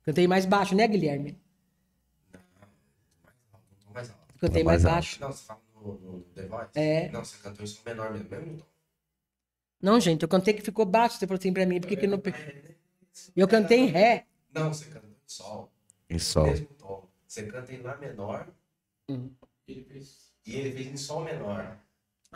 Cantei 0.04 0.28
mais 0.28 0.46
baixo, 0.46 0.76
né, 0.76 0.88
Guilherme? 0.88 1.38
mais 3.94 4.10
alto. 4.10 4.34
Cantei 4.40 4.64
Mais 4.64 4.84
mais 4.84 4.86
alto. 4.86 4.94
baixo. 4.96 5.22
Não, 5.22 5.32
você 5.32 5.44
fala 5.44 5.60
no, 5.76 5.94
no 6.00 6.20
The 6.36 6.46
Voice? 6.46 6.70
É. 6.76 7.10
Não, 7.12 7.24
você 7.26 7.38
cantou 7.42 7.64
em 7.64 7.68
som 7.68 7.82
menor 7.86 8.12
mesmo, 8.14 8.30
mesmo 8.30 8.58
tom. 8.58 8.66
Não, 9.82 10.00
gente, 10.00 10.22
eu 10.24 10.30
cantei 10.30 10.54
que 10.54 10.62
ficou 10.62 10.86
baixo. 10.86 11.18
Você 11.18 11.26
falou 11.26 11.40
assim 11.40 11.52
pra 11.54 11.66
mim, 11.66 11.80
por 11.82 11.88
que 11.88 11.96
que 11.98 12.08
não... 12.08 12.22
Eu 13.36 13.48
cantei 13.48 13.80
em 13.80 13.86
ré. 13.88 14.26
Não, 14.54 14.74
você 14.74 14.86
cantou 14.86 15.10
em 15.10 15.16
sol. 15.26 15.72
Em 16.10 16.20
sol. 16.20 16.46
Mesmo 16.48 16.68
tom. 16.78 17.04
Você 17.28 17.44
canta 17.44 17.72
em 17.74 17.82
lá 17.82 17.96
menor 17.98 18.48
Hum. 19.10 19.30
e 19.68 19.72
ele 19.72 19.84
fez, 19.84 20.18
e 20.46 20.56
ele 20.56 20.72
fez 20.72 20.88
em 20.88 20.98
sol 20.98 21.24
menor. 21.24 21.78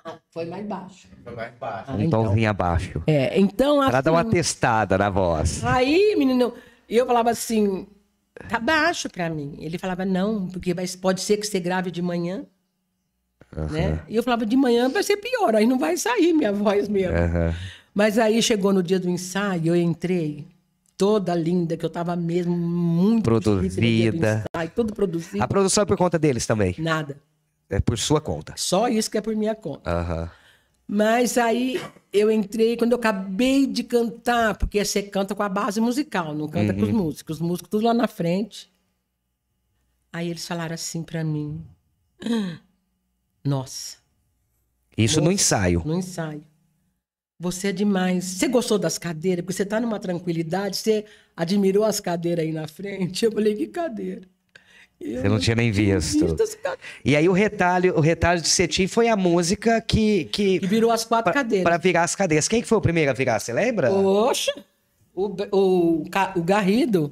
Ah, 0.03 0.17
foi 0.31 0.45
mais 0.45 0.65
baixo. 0.65 1.07
Foi 1.23 1.35
mais 1.35 1.53
baixo. 1.55 1.91
Ah, 1.91 1.95
Um 1.95 2.01
então. 2.01 2.23
tomzinho 2.25 2.49
abaixo. 2.49 3.03
É, 3.05 3.39
então 3.39 3.77
Pra 3.89 4.01
dar 4.01 4.11
uma 4.11 4.21
assim... 4.21 4.29
testada 4.31 4.97
na 4.97 5.09
voz. 5.09 5.63
Aí, 5.63 6.15
menino, 6.17 6.53
eu 6.89 7.05
falava 7.05 7.29
assim, 7.29 7.87
tá 8.49 8.59
baixo 8.59 9.07
pra 9.09 9.29
mim. 9.29 9.55
Ele 9.59 9.77
falava, 9.77 10.03
não, 10.03 10.47
porque 10.47 10.73
pode 10.99 11.21
ser 11.21 11.37
que 11.37 11.45
você 11.45 11.59
grave 11.59 11.91
de 11.91 12.01
manhã. 12.01 12.45
Né? 13.71 14.03
E 14.07 14.15
eu 14.15 14.23
falava, 14.23 14.47
de 14.47 14.55
manhã 14.55 14.89
vai 14.89 15.03
ser 15.03 15.17
pior, 15.17 15.55
aí 15.55 15.67
não 15.67 15.77
vai 15.77 15.95
sair 15.95 16.33
minha 16.33 16.51
voz 16.51 16.89
mesmo. 16.89 17.15
Aham. 17.15 17.53
Mas 17.93 18.17
aí 18.17 18.41
chegou 18.41 18.73
no 18.73 18.81
dia 18.81 18.99
do 18.99 19.07
ensaio, 19.07 19.67
eu 19.67 19.75
entrei 19.75 20.47
toda 20.97 21.33
linda, 21.35 21.75
que 21.77 21.85
eu 21.85 21.89
tava 21.89 22.15
mesmo 22.15 22.55
muito 22.55 23.23
Produzida. 23.23 24.45
tudo 24.75 24.93
produzido. 24.93 25.43
A 25.43 25.47
produção 25.47 25.81
é 25.83 25.85
por 25.85 25.97
conta 25.97 26.17
deles 26.19 26.45
também. 26.45 26.75
Nada. 26.77 27.21
É 27.69 27.79
por 27.79 27.97
sua 27.97 28.21
conta. 28.21 28.53
Só 28.55 28.87
isso 28.87 29.09
que 29.09 29.17
é 29.17 29.21
por 29.21 29.35
minha 29.35 29.55
conta. 29.55 29.89
Aham. 29.89 30.29
Mas 30.87 31.37
aí 31.37 31.81
eu 32.11 32.29
entrei, 32.29 32.75
quando 32.77 32.91
eu 32.91 32.97
acabei 32.97 33.65
de 33.65 33.83
cantar, 33.83 34.55
porque 34.57 34.83
você 34.83 35.01
canta 35.01 35.33
com 35.33 35.41
a 35.41 35.49
base 35.49 35.79
musical, 35.81 36.35
não 36.35 36.47
canta 36.47 36.73
com 36.73 36.81
os 36.83 36.89
músicos. 36.91 37.37
Os 37.37 37.41
músicos 37.41 37.69
tudo 37.69 37.85
lá 37.85 37.93
na 37.93 38.07
frente. 38.07 38.71
Aí 40.11 40.29
eles 40.29 40.45
falaram 40.45 40.75
assim 40.75 41.01
pra 41.01 41.23
mim. 41.23 41.65
"Ah, 42.23 42.59
Nossa, 43.43 43.97
Isso 44.97 45.19
no 45.19 45.31
ensaio. 45.31 45.81
no 45.85 45.95
ensaio. 45.95 46.43
Você 47.43 47.67
é 47.67 47.71
demais. 47.73 48.23
Você 48.23 48.47
gostou 48.47 48.79
das 48.79 48.97
cadeiras? 48.97 49.43
Porque 49.43 49.53
você 49.53 49.65
tá 49.65 49.77
numa 49.79 49.99
tranquilidade, 49.99 50.77
você 50.77 51.03
admirou 51.35 51.83
as 51.83 51.99
cadeiras 51.99 52.45
aí 52.45 52.53
na 52.53 52.67
frente. 52.69 53.25
Eu 53.25 53.31
falei, 53.33 53.53
que 53.53 53.67
cadeira? 53.67 54.21
Eu 55.01 55.21
Você 55.21 55.27
não 55.27 55.37
tinha 55.39 55.55
nem 55.57 55.69
visto. 55.69 56.19
cadeiras. 56.25 56.57
E 57.03 57.15
aí 57.17 57.27
o 57.27 57.33
retalho, 57.33 57.97
o 57.97 57.99
retalho 57.99 58.39
de 58.41 58.47
cetim 58.47 58.87
foi 58.87 59.09
a 59.09 59.17
música 59.17 59.81
que 59.81 60.23
que 60.25 60.55
E 60.63 60.65
virou 60.67 60.89
as 60.89 61.03
quatro 61.03 61.33
cadeiras. 61.33 61.63
para 61.65 61.75
virar 61.77 62.03
as 62.03 62.15
cadeiras. 62.15 62.47
Quem 62.47 62.61
que 62.61 62.67
foi 62.67 62.77
o 62.77 62.81
primeiro 62.81 63.11
a 63.11 63.13
virar? 63.13 63.39
Você 63.41 63.51
lembra? 63.51 63.89
Poxa, 63.89 64.53
o, 65.13 65.25
o, 65.51 66.03
o 66.37 66.43
Garrido. 66.43 67.11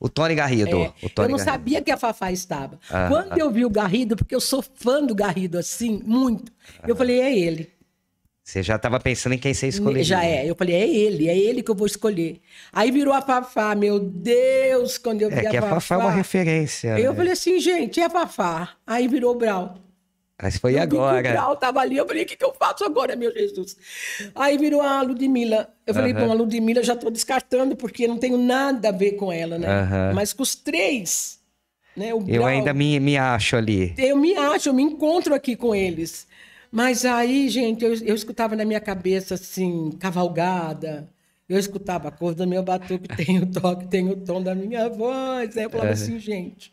O 0.00 0.08
Tony 0.08 0.34
Garrido. 0.34 0.76
É, 0.76 0.92
o 1.04 1.08
Tony 1.08 1.28
eu 1.28 1.30
não 1.30 1.36
Garrido. 1.38 1.44
sabia 1.44 1.80
que 1.80 1.90
a 1.92 1.96
Fafá 1.96 2.32
estava. 2.32 2.80
Ah, 2.90 3.06
Quando 3.08 3.38
eu 3.38 3.48
vi 3.52 3.64
o 3.64 3.70
Garrido, 3.70 4.16
porque 4.16 4.34
eu 4.34 4.40
sou 4.40 4.60
fã 4.60 5.00
do 5.06 5.14
Garrido, 5.14 5.56
assim, 5.56 6.02
muito, 6.04 6.50
eu 6.88 6.96
falei, 6.96 7.20
é 7.20 7.38
ele. 7.38 7.70
Você 8.44 8.62
já 8.62 8.74
estava 8.74 8.98
pensando 8.98 9.34
em 9.34 9.38
quem 9.38 9.54
você 9.54 9.68
escolheria. 9.68 10.02
Já 10.04 10.24
é. 10.24 10.50
Eu 10.50 10.56
falei, 10.56 10.74
é 10.74 10.88
ele, 10.88 11.28
é 11.28 11.36
ele 11.36 11.62
que 11.62 11.70
eu 11.70 11.74
vou 11.76 11.86
escolher. 11.86 12.40
Aí 12.72 12.90
virou 12.90 13.14
a 13.14 13.22
Fafá, 13.22 13.74
meu 13.74 14.00
Deus, 14.00 14.98
quando 14.98 15.22
eu 15.22 15.30
vi 15.30 15.46
É 15.46 15.50
que 15.50 15.56
a 15.56 15.60
a 15.64 15.68
Fafá 15.68 15.94
é 15.94 15.98
uma 15.98 16.10
referência. 16.10 16.98
Eu 16.98 17.12
né? 17.12 17.16
falei 17.16 17.32
assim, 17.32 17.60
gente, 17.60 18.00
é 18.00 18.04
a 18.04 18.10
Fafá. 18.10 18.70
Aí 18.86 19.06
virou 19.06 19.32
o 19.32 19.38
Brau. 19.38 19.76
Mas 20.42 20.56
foi 20.56 20.76
Eu 20.76 20.80
vi 20.80 20.88
que 20.88 20.94
O 20.96 21.04
agora. 21.04 21.30
Brau 21.30 21.56
tava 21.56 21.78
ali, 21.80 21.96
eu 21.96 22.04
falei, 22.06 22.24
o 22.24 22.26
que, 22.26 22.36
que 22.36 22.44
eu 22.44 22.52
faço 22.52 22.84
agora, 22.84 23.14
meu 23.14 23.32
Jesus? 23.32 23.76
Aí 24.34 24.58
virou 24.58 24.82
a 24.82 25.00
Ludmilla. 25.02 25.68
Eu 25.86 25.94
falei, 25.94 26.12
bom, 26.12 26.28
a 26.32 26.34
Ludmilla 26.34 26.80
eu 26.80 26.84
já 26.84 26.96
tô 26.96 27.10
descartando, 27.10 27.76
porque 27.76 28.08
não 28.08 28.18
tenho 28.18 28.36
nada 28.36 28.88
a 28.88 28.92
ver 28.92 29.12
com 29.12 29.32
ela, 29.32 29.56
né? 29.56 30.12
Mas 30.12 30.32
com 30.32 30.42
os 30.42 30.56
três, 30.56 31.38
né? 31.96 32.12
O 32.12 32.18
Eu 32.26 32.40
Brau, 32.42 32.46
ainda 32.46 32.74
me, 32.74 32.98
me 32.98 33.16
acho 33.16 33.54
ali. 33.54 33.94
eu 33.96 34.16
me 34.16 34.36
acho, 34.36 34.68
eu 34.68 34.74
me 34.74 34.82
encontro 34.82 35.32
aqui 35.32 35.54
com 35.54 35.72
eles. 35.76 36.26
Mas 36.72 37.04
aí, 37.04 37.50
gente, 37.50 37.84
eu, 37.84 37.92
eu 38.02 38.14
escutava 38.14 38.56
na 38.56 38.64
minha 38.64 38.80
cabeça, 38.80 39.34
assim, 39.34 39.90
cavalgada. 40.00 41.08
Eu 41.46 41.58
escutava 41.58 42.08
a 42.08 42.10
cor 42.10 42.34
do 42.34 42.46
meu 42.46 42.62
batuque, 42.62 43.08
tem 43.14 43.38
o 43.40 43.46
toque, 43.52 43.86
tem 43.88 44.08
o 44.08 44.16
tom 44.16 44.42
da 44.42 44.54
minha 44.54 44.88
voz. 44.88 45.54
Aí 45.56 45.64
eu 45.64 45.70
falava 45.70 45.90
assim, 45.90 46.18
gente, 46.18 46.72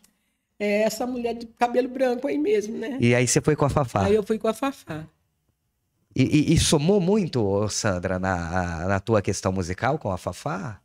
é 0.58 0.82
essa 0.82 1.06
mulher 1.06 1.34
de 1.34 1.44
cabelo 1.46 1.88
branco 1.88 2.26
aí 2.26 2.38
mesmo, 2.38 2.78
né? 2.78 2.96
E 2.98 3.14
aí 3.14 3.26
você 3.28 3.42
foi 3.42 3.54
com 3.54 3.66
a 3.66 3.68
Fafá. 3.68 4.04
Aí 4.06 4.14
eu 4.14 4.22
fui 4.22 4.38
com 4.38 4.48
a 4.48 4.54
Fafá. 4.54 5.06
E, 6.16 6.22
e- 6.22 6.54
e 6.54 6.58
somou 6.58 6.98
muito, 7.00 7.68
Sandra, 7.68 8.18
na, 8.18 8.86
na 8.88 9.00
tua 9.00 9.20
questão 9.20 9.52
musical 9.52 9.98
com 9.98 10.10
a 10.10 10.16
Fafá? 10.18 10.80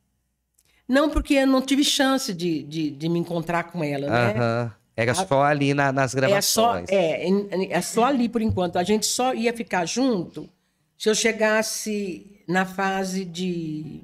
Não, 0.88 1.10
porque 1.10 1.34
eu 1.36 1.48
não 1.48 1.62
tive 1.62 1.84
chance 1.84 2.32
de, 2.34 2.62
de, 2.64 2.92
de 2.92 3.10
me 3.10 3.18
encontrar 3.18 3.64
com 3.64 3.84
ela, 3.84 4.10
né? 4.10 4.34
Aham. 4.36 4.74
Era 4.98 5.14
só 5.14 5.44
ali 5.44 5.74
na- 5.74 5.92
nas 5.92 6.16
É 6.16 6.42
só, 6.42 6.62
gravações. 6.72 6.90
é, 6.90 7.28
em- 7.28 7.48
é 7.72 7.82
só 7.82 8.06
ali 8.06 8.30
por 8.30 8.42
enquanto. 8.42 8.78
A 8.78 8.84
gente 8.84 9.06
só 9.06 9.34
ia 9.34 9.52
ficar 9.54 9.86
junto 9.86 10.50
se 10.98 11.10
eu 11.10 11.16
chegasse 11.16 12.42
na 12.48 12.66
fase 12.66 13.26
de. 13.26 14.02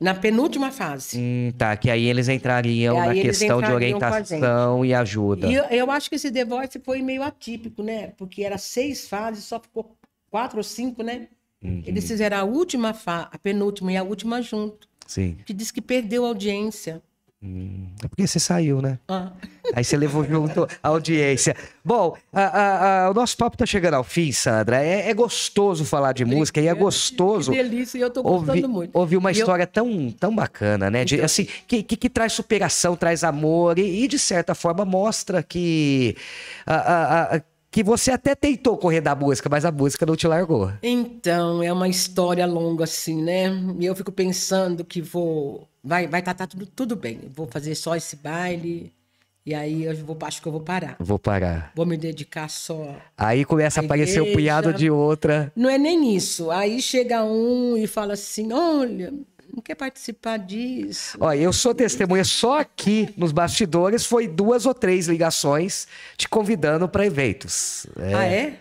Na 0.00 0.14
penúltima 0.14 0.70
fase. 0.70 1.18
Hum, 1.18 1.52
tá, 1.58 1.76
que 1.76 1.90
aí 1.90 2.04
eles 2.06 2.28
entrariam 2.28 2.96
É, 2.96 3.00
aí 3.00 3.06
na 3.08 3.16
eles 3.16 3.38
questão 3.38 3.58
de 3.58 3.64
entrariam 3.66 3.98
a 3.98 3.98
orientação 3.98 4.84
e 4.84 4.94
ajuda. 4.94 5.48
E 5.48 5.54
eu, 5.54 5.64
eu 5.64 5.90
acho 5.90 6.08
que 6.08 6.14
esse 6.14 6.30
The 6.30 6.44
Voice 6.44 6.78
foi 6.78 7.02
meio 7.02 7.20
atípico, 7.22 7.82
né? 7.82 8.12
Porque 8.16 8.44
era 8.44 8.56
seis 8.58 9.08
fases, 9.08 9.44
só 9.44 9.58
ficou 9.58 9.96
quatro 10.30 10.58
ou 10.58 10.62
cinco, 10.64 11.02
né? 11.02 11.26
Uhum. 11.60 11.82
Eles 11.84 12.06
fizeram 12.06 12.36
a 12.38 12.44
última 12.44 12.94
fase, 12.94 13.26
a 13.32 13.38
penúltima 13.38 13.90
e 13.92 13.96
a 13.96 14.04
última 14.04 14.40
junto. 14.40 14.88
Sim. 15.04 15.36
Que 15.44 15.52
diz 15.52 15.72
que 15.72 15.82
perdeu 15.82 16.24
a 16.24 16.28
audiência. 16.28 17.02
É 17.40 18.08
porque 18.08 18.26
você 18.26 18.40
saiu, 18.40 18.82
né? 18.82 18.98
Ah. 19.06 19.30
Aí 19.72 19.84
você 19.84 19.96
levou 19.96 20.24
junto 20.24 20.66
a 20.82 20.88
audiência. 20.88 21.54
Bom, 21.84 22.16
a- 22.32 22.42
a- 22.42 23.04
a- 23.06 23.10
o 23.10 23.14
nosso 23.14 23.36
papo 23.36 23.56
tá 23.56 23.64
chegando 23.64 23.94
ao 23.94 24.02
fim, 24.02 24.32
Sandra. 24.32 24.82
É, 24.82 25.08
é 25.08 25.14
gostoso 25.14 25.84
falar 25.84 26.12
de 26.12 26.24
música 26.24 26.60
e 26.60 26.66
é 26.66 26.74
gostoso 26.74 27.52
Que 27.52 27.62
delícia, 27.62 27.96
e 27.96 28.00
eu 28.00 28.08
gostando 28.10 28.28
ouvir, 28.50 28.66
muito. 28.66 28.90
ouvir 28.98 29.16
uma 29.18 29.30
E 29.30 29.36
eu- 29.36 29.38
história 29.38 29.68
tão, 29.68 30.10
tão 30.10 30.34
bacana, 30.34 30.90
né? 30.90 31.04
De, 31.04 31.14
Então- 31.14 31.26
assim, 31.26 31.46
que, 31.68 31.80
que, 31.84 31.96
que 31.96 32.10
traz 32.10 32.32
superação, 32.32 32.96
traz 32.96 33.22
amor 33.22 33.78
e, 33.78 34.02
e, 34.04 34.08
de 34.08 34.18
certa 34.18 34.52
forma, 34.52 34.84
mostra 34.84 35.40
que, 35.40 36.16
que 37.70 37.82
você 37.82 38.10
até 38.10 38.34
tentou 38.34 38.76
correr 38.76 39.00
da 39.00 39.14
música, 39.14 39.48
mas 39.48 39.64
a 39.64 39.72
música 39.72 40.06
não 40.06 40.16
te 40.16 40.26
largou. 40.26 40.72
Então, 40.82 41.62
é 41.62 41.72
uma 41.72 41.88
história 41.88 42.46
longa, 42.46 42.84
assim, 42.84 43.22
né? 43.22 43.48
E 43.78 43.86
eu 43.86 43.94
fico 43.94 44.10
pensando 44.12 44.84
que 44.84 45.00
vou. 45.00 45.68
Vai 45.82 46.06
vai 46.06 46.22
tá, 46.22 46.34
tá 46.34 46.46
tudo, 46.46 46.66
tudo 46.66 46.96
bem. 46.96 47.20
Eu 47.22 47.30
Vou 47.30 47.46
fazer 47.46 47.74
só 47.74 47.94
esse 47.94 48.16
baile. 48.16 48.92
E 49.44 49.54
aí 49.54 49.84
eu 49.84 49.96
vou, 49.96 50.16
acho 50.22 50.42
que 50.42 50.48
eu 50.48 50.52
vou 50.52 50.60
parar. 50.60 50.96
Vou 51.00 51.18
parar. 51.18 51.72
Vou 51.74 51.86
me 51.86 51.96
dedicar 51.96 52.50
só. 52.50 52.94
Aí 53.16 53.46
começa 53.46 53.80
a 53.80 53.84
aparecer 53.84 54.20
o 54.20 54.24
igreja. 54.24 54.36
punhado 54.36 54.74
de 54.74 54.90
outra. 54.90 55.50
Não 55.56 55.70
é 55.70 55.78
nem 55.78 56.14
isso. 56.14 56.50
Aí 56.50 56.82
chega 56.82 57.24
um 57.24 57.74
e 57.76 57.86
fala 57.86 58.12
assim: 58.12 58.52
olha, 58.52 59.12
não 59.58 59.62
quer 59.62 59.74
participar 59.74 60.38
disso. 60.38 61.18
Olha, 61.20 61.38
eu 61.38 61.52
sou 61.52 61.74
testemunha 61.74 62.24
só 62.24 62.60
aqui 62.60 63.12
nos 63.16 63.32
bastidores, 63.32 64.06
foi 64.06 64.28
duas 64.28 64.64
ou 64.66 64.72
três 64.72 65.08
ligações 65.08 65.88
te 66.16 66.28
convidando 66.28 66.88
para 66.88 67.04
eventos. 67.04 67.86
É. 67.98 68.14
Ah, 68.14 68.24
é? 68.24 68.58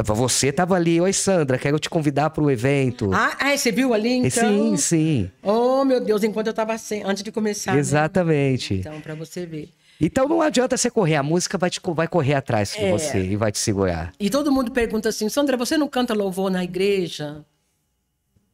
Você 0.00 0.52
tava 0.52 0.76
ali, 0.76 1.00
oi 1.00 1.12
Sandra, 1.12 1.58
quero 1.58 1.76
te 1.80 1.90
convidar 1.90 2.30
para 2.30 2.44
o 2.44 2.48
evento. 2.48 3.10
Ah, 3.12 3.36
ah, 3.40 3.56
você 3.56 3.72
viu 3.72 3.92
ali 3.92 4.10
então? 4.10 4.30
Sim, 4.30 4.76
sim, 4.76 5.30
Oh, 5.42 5.84
meu 5.84 6.00
Deus, 6.00 6.22
enquanto 6.22 6.46
eu 6.46 6.54
tava 6.54 6.78
sem, 6.78 7.02
antes 7.02 7.24
de 7.24 7.32
começar. 7.32 7.72
né? 7.72 7.80
exatamente. 7.80 8.74
Então, 8.74 9.00
para 9.00 9.16
você 9.16 9.44
ver. 9.44 9.70
Então 10.00 10.28
não 10.28 10.40
adianta 10.40 10.76
você 10.76 10.88
correr, 10.88 11.16
a 11.16 11.22
música 11.24 11.58
vai, 11.58 11.68
te, 11.68 11.80
vai 11.84 12.06
correr 12.06 12.34
atrás 12.34 12.70
de 12.70 12.84
É. 12.84 12.92
você 12.92 13.18
e 13.24 13.34
vai 13.34 13.50
te 13.50 13.58
segurar. 13.58 14.12
E 14.20 14.30
todo 14.30 14.52
mundo 14.52 14.70
pergunta 14.70 15.08
assim: 15.08 15.28
Sandra, 15.28 15.56
você 15.56 15.76
não 15.76 15.88
canta 15.88 16.14
louvor 16.14 16.48
na 16.48 16.62
igreja? 16.62 17.44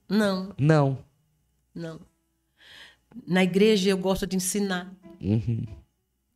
Não, 0.08 0.54
Não. 0.58 0.98
Não. 1.74 2.00
Na 3.26 3.42
igreja 3.44 3.90
eu 3.90 3.98
gosto 3.98 4.26
de 4.26 4.36
ensinar. 4.36 4.92
Uhum. 5.20 5.64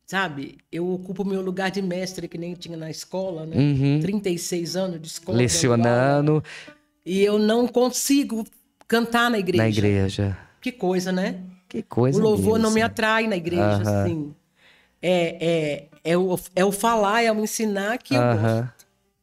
Sabe? 0.05 0.57
Eu 0.71 0.89
ocupo 0.91 1.23
meu 1.23 1.41
lugar 1.41 1.69
de 1.69 1.81
mestre, 1.81 2.27
que 2.27 2.37
nem 2.37 2.53
tinha 2.55 2.75
na 2.77 2.89
escola, 2.89 3.45
né? 3.45 3.55
Uhum. 3.57 3.99
36 3.99 4.75
anos 4.75 5.01
de 5.01 5.07
escola. 5.07 5.37
Lecionando 5.37 6.43
E 7.05 7.21
eu 7.21 7.37
não 7.37 7.67
consigo 7.67 8.45
cantar 8.87 9.29
na 9.29 9.37
igreja. 9.37 9.63
na 9.63 9.69
igreja. 9.69 10.37
Que 10.61 10.71
coisa, 10.71 11.11
né? 11.11 11.41
Que 11.67 11.83
coisa 11.83 12.17
o 12.17 12.21
louvor 12.21 12.57
não 12.57 12.69
mesmo. 12.69 12.75
me 12.75 12.81
atrai 12.81 13.27
na 13.27 13.35
igreja, 13.37 13.61
Aham. 13.83 14.01
assim. 14.03 14.35
É, 15.01 15.85
é, 16.03 16.11
é, 16.11 16.17
o, 16.17 16.37
é 16.55 16.65
o 16.65 16.71
falar, 16.71 17.21
é 17.23 17.31
o 17.31 17.39
ensinar 17.43 17.99
que 17.99 18.15
eu 18.15 18.19
gosto 18.21 18.73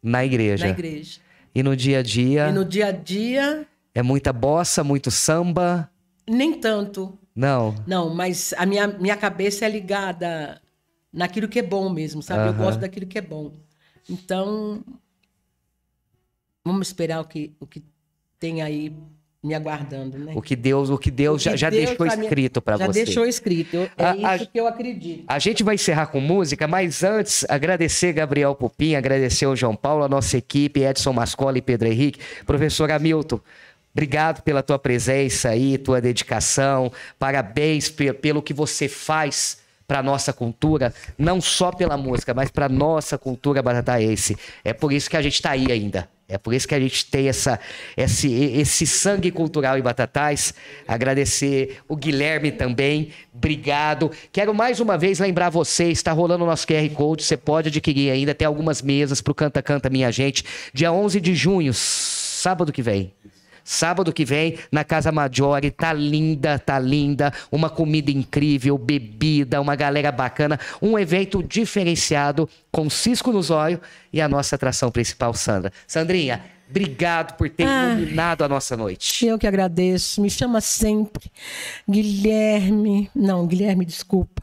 Na 0.03 0.25
igreja. 0.25 0.65
na 0.67 0.71
igreja. 0.71 1.21
E 1.55 1.63
no 1.63 1.75
dia 1.75 1.99
a 1.99 2.03
dia 2.03 2.49
E 2.49 2.53
no 2.53 2.65
dia 2.65 2.87
a 2.87 2.93
dia, 2.93 3.67
é 3.95 4.03
muita 4.03 4.33
bossa, 4.33 4.85
muito 4.85 5.11
samba. 5.11 5.91
Nem 6.29 6.55
tanto. 6.61 7.19
Não. 7.35 7.75
Não, 7.87 8.15
mas 8.15 8.55
a 8.57 8.65
minha, 8.67 8.87
minha 8.89 9.17
cabeça 9.17 9.65
é 9.65 9.69
ligada 9.69 10.61
naquilo 11.13 11.49
que 11.49 11.59
é 11.59 11.63
bom 11.63 11.89
mesmo, 11.91 12.23
sabe? 12.23 12.49
Eu 12.49 12.53
Aham. 12.55 12.65
gosto 12.65 12.81
daquilo 12.81 13.07
que 13.07 13.19
é 13.19 13.23
bom. 13.23 13.53
Então, 14.09 14.83
vamos 16.65 16.89
esperar 16.89 17.21
o 17.21 17.25
que, 17.25 17.55
o 17.61 17.67
que 17.67 17.83
tem 18.39 18.63
aí 18.63 18.93
me 19.43 19.55
aguardando, 19.55 20.19
né? 20.19 20.33
O 20.35 20.43
que 20.43 20.57
Deus, 20.57 20.91
o 20.91 20.99
que 20.99 21.11
Deus 21.11 21.41
O 21.43 21.45
já, 21.45 21.51
que 21.53 21.57
já 21.57 21.71
Deus 21.71 21.85
deixou 21.87 22.07
já 22.11 22.17
me- 22.17 22.25
escrito 22.25 22.61
para 22.61 22.77
Já 22.79 22.87
você. 22.87 23.05
deixou 23.05 23.25
escrito. 23.27 23.77
Eu- 23.77 23.91
É 23.97 24.05
A- 24.05 24.31
a- 24.31 24.37
isso 24.37 24.51
que 24.51 24.59
eu 24.59 24.67
acredito. 24.67 25.25
A 25.29 25.39
gente 25.39 25.63
vai 25.63 25.77
encerrar 25.77 26.07
com 26.07 26.21
música, 26.21 26.67
mas 26.67 27.05
antes, 27.05 27.45
agradecer 27.49 28.13
Gabriel 28.13 28.55
Pupim, 28.57 28.95
agradecer 28.97 29.47
o 29.47 29.55
João 29.55 29.77
Paulo, 29.77 30.03
a 30.03 30.09
nossa 30.09 30.37
equipe, 30.37 30.81
Edson 30.81 31.13
Mascola 31.13 31.57
e 31.59 31.63
Pedro 31.63 31.87
Henrique. 31.87 32.19
Professor 32.45 32.91
Hamilton, 32.91 33.39
obrigado 33.97 34.43
pela 34.43 34.63
tua 34.63 34.79
presença 34.79 35.49
aí, 35.49 35.79
tua 35.79 36.03
dedicação. 36.03 36.93
Parabéns 37.19 37.89
pe- 37.89 38.13
pelo 38.13 38.43
que 38.43 38.53
você 38.53 38.89
faz 38.89 39.57
para 39.89 40.03
nossa 40.03 40.35
cultura, 40.35 40.93
não 41.17 41.41
só 41.41 41.73
pela 41.73 41.97
música, 41.97 42.35
mas 42.35 42.51
para 42.51 42.69
nossa 42.69 43.17
cultura 43.17 43.63
batataense. 43.63 44.37
É 44.63 44.75
por 44.75 44.93
isso 44.93 45.09
que 45.09 45.17
a 45.17 45.23
gente 45.23 45.35
está 45.37 45.53
aí 45.53 45.73
ainda. 45.73 46.07
É 46.29 46.37
por 46.37 46.53
isso 46.53 46.67
que 46.69 46.75
a 46.75 46.81
gente 46.81 47.07
tem 47.07 47.29
essa, 47.29 47.59
esse, 47.97 48.31
esse 48.35 48.85
sangue 48.85 49.31
cultural 49.31 49.79
em 49.79 49.81
Batatais. 49.81 50.53
Agradecer 50.87 51.79
o 51.89 51.95
Guilherme 51.97 52.51
também. 52.51 53.13
Obrigado. 53.33 54.11
Quero 54.33 54.53
mais 54.53 54.81
uma 54.81 54.99
vez 54.99 55.21
lembrar 55.21 55.51
você, 55.51 55.85
está 55.85 56.11
rolando 56.13 56.43
o 56.43 56.47
nosso 56.47 56.67
QR 56.67 56.91
Code, 56.91 57.23
você 57.23 57.37
pode 57.37 57.69
adquirir 57.69 58.11
ainda, 58.11 58.35
tem 58.35 58.45
algumas 58.45 58.83
mesas 58.83 59.21
para 59.21 59.31
o 59.31 59.35
Canta 59.35 59.63
Canta 59.63 59.89
Minha 59.89 60.11
Gente. 60.11 60.45
Dia 60.75 60.91
11 60.93 61.21
de 61.21 61.35
junho, 61.35 61.73
sábado 61.73 62.73
que 62.73 62.83
vem. 62.83 63.13
Sábado 63.69 64.13
que 64.13 64.25
vem, 64.25 64.57
na 64.71 64.85
Casa 64.85 65.11
Maggiore, 65.11 65.73
tá 65.73 65.93
linda, 65.93 66.57
tá 66.57 66.79
linda, 66.79 67.33
uma 67.51 67.69
comida 67.69 68.13
incrível, 68.13 68.79
bebida, 68.79 69.61
uma 69.61 69.75
galera 69.75 70.13
bacana, 70.13 70.59
um 70.81 70.97
evento 70.97 71.43
diferenciado 71.43 72.49
com 72.71 72.89
Cisco 72.89 73.33
nos 73.33 73.51
olhos 73.51 73.81
e 74.13 74.21
a 74.21 74.29
nossa 74.29 74.55
atração 74.55 74.89
principal, 74.93 75.35
Sandra. 75.35 75.73
Sandrinha, 75.85 76.43
obrigado 76.71 77.37
por 77.37 77.51
ter 77.51 77.65
Ah. 77.67 77.93
iluminado 77.93 78.43
a 78.45 78.49
nossa 78.49 78.77
noite. 78.77 79.27
Eu 79.27 79.37
que 79.37 79.49
agradeço. 79.49 80.23
Me 80.23 80.31
chama 80.31 80.61
sempre. 80.61 81.29
Guilherme. 81.91 83.11
Não, 83.15 83.47
Guilherme, 83.49 83.85
desculpa. 83.85 84.43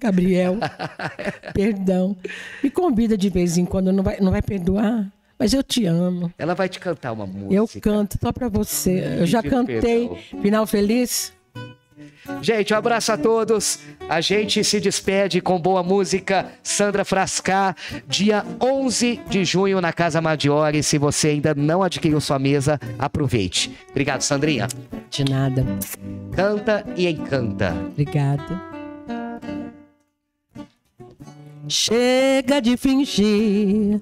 Gabriel. 0.00 0.56
Perdão. 1.54 2.16
Me 2.62 2.70
convida 2.70 3.16
de 3.18 3.28
vez 3.28 3.58
em 3.58 3.64
quando. 3.66 3.92
Não 3.92 4.02
vai, 4.02 4.18
não 4.18 4.32
vai 4.32 4.40
perdoar? 4.42 5.06
Mas 5.42 5.52
eu 5.52 5.62
te 5.62 5.84
amo. 5.86 6.32
Ela 6.38 6.54
vai 6.54 6.68
te 6.68 6.78
cantar 6.78 7.10
uma 7.10 7.26
música. 7.26 7.54
Eu 7.54 7.68
canto 7.82 8.16
só 8.22 8.32
pra 8.32 8.48
você. 8.48 9.18
Eu 9.18 9.26
já 9.26 9.42
cantei. 9.42 10.08
Final 10.40 10.64
feliz? 10.68 11.32
Gente, 12.40 12.72
um 12.72 12.76
abraço 12.76 13.10
a 13.10 13.18
todos. 13.18 13.80
A 14.08 14.20
gente 14.20 14.62
se 14.62 14.78
despede 14.78 15.40
com 15.40 15.60
boa 15.60 15.82
música. 15.82 16.46
Sandra 16.62 17.04
Frascar, 17.04 17.74
dia 18.06 18.44
11 18.60 19.20
de 19.28 19.44
junho 19.44 19.80
na 19.80 19.92
Casa 19.92 20.20
Maggiore. 20.20 20.80
Se 20.80 20.96
você 20.96 21.28
ainda 21.28 21.56
não 21.56 21.82
adquiriu 21.82 22.20
sua 22.20 22.38
mesa, 22.38 22.78
aproveite. 22.96 23.76
Obrigado, 23.90 24.22
Sandrinha. 24.22 24.68
De 25.10 25.24
nada. 25.24 25.66
Canta 26.36 26.86
e 26.96 27.08
encanta. 27.08 27.74
Obrigada. 27.90 28.71
Chega 31.68 32.60
de 32.60 32.76
fingir, 32.76 34.00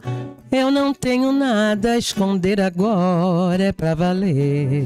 eu 0.50 0.70
não 0.70 0.94
tenho 0.94 1.30
nada 1.30 1.92
a 1.92 1.98
esconder 1.98 2.60
agora, 2.60 3.64
é 3.64 3.72
pra 3.72 3.94
valer. 3.94 4.84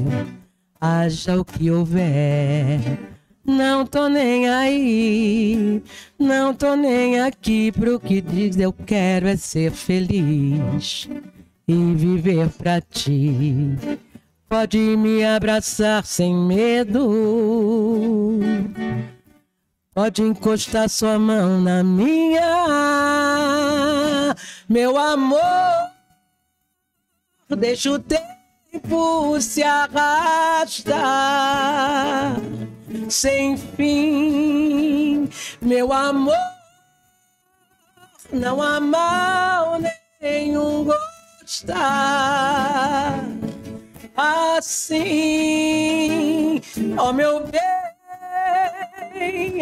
Haja 0.79 1.39
o 1.39 1.45
que 1.45 1.71
houver, 1.71 2.79
não 3.45 3.85
tô 3.85 4.09
nem 4.09 4.49
aí, 4.49 5.81
não 6.19 6.53
tô 6.53 6.75
nem 6.75 7.21
aqui 7.21 7.71
pro 7.71 7.99
que 7.99 8.19
diz. 8.19 8.57
Eu 8.57 8.73
quero 8.73 9.27
é 9.27 9.37
ser 9.37 9.71
feliz 9.71 11.07
e 11.67 11.93
viver 11.93 12.49
pra 12.49 12.81
ti. 12.81 13.77
Pode 14.49 14.77
me 14.77 15.23
abraçar 15.23 16.05
sem 16.05 16.35
medo. 16.35 16.99
Pode 19.95 20.21
encostar 20.21 20.89
sua 20.89 21.17
mão 21.17 21.61
na 21.61 21.81
minha, 21.81 22.43
meu 24.67 24.97
amor. 24.97 25.39
Deixa 27.57 27.91
o 27.91 27.97
tempo 27.97 29.39
se 29.39 29.63
arrastar 29.63 30.97
sem 33.09 33.55
fim, 33.55 35.29
meu 35.61 35.93
amor. 35.93 36.35
Não 38.33 38.61
há 38.61 38.81
mal 38.81 39.79
nenhum 40.21 40.83
gostar 40.83 42.25
assim, 44.65 46.59
ó 46.97 47.13
meu 47.13 47.47
bem, 47.47 47.61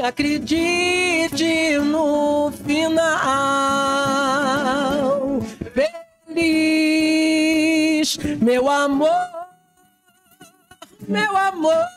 acredite 0.02 1.78
no 1.80 2.52
final. 2.66 3.04
Feliz, 6.28 8.18
meu 8.42 8.70
amor, 8.70 9.10
meu 11.08 11.38
amor. 11.38 11.88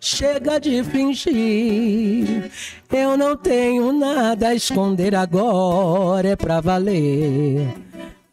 Chega 0.00 0.58
de 0.58 0.82
fingir, 0.82 2.50
eu 2.90 3.16
não 3.16 3.36
tenho 3.36 3.92
nada 3.92 4.48
a 4.48 4.54
esconder 4.54 5.14
agora, 5.14 6.28
é 6.30 6.36
pra 6.36 6.60
valer. 6.60 7.85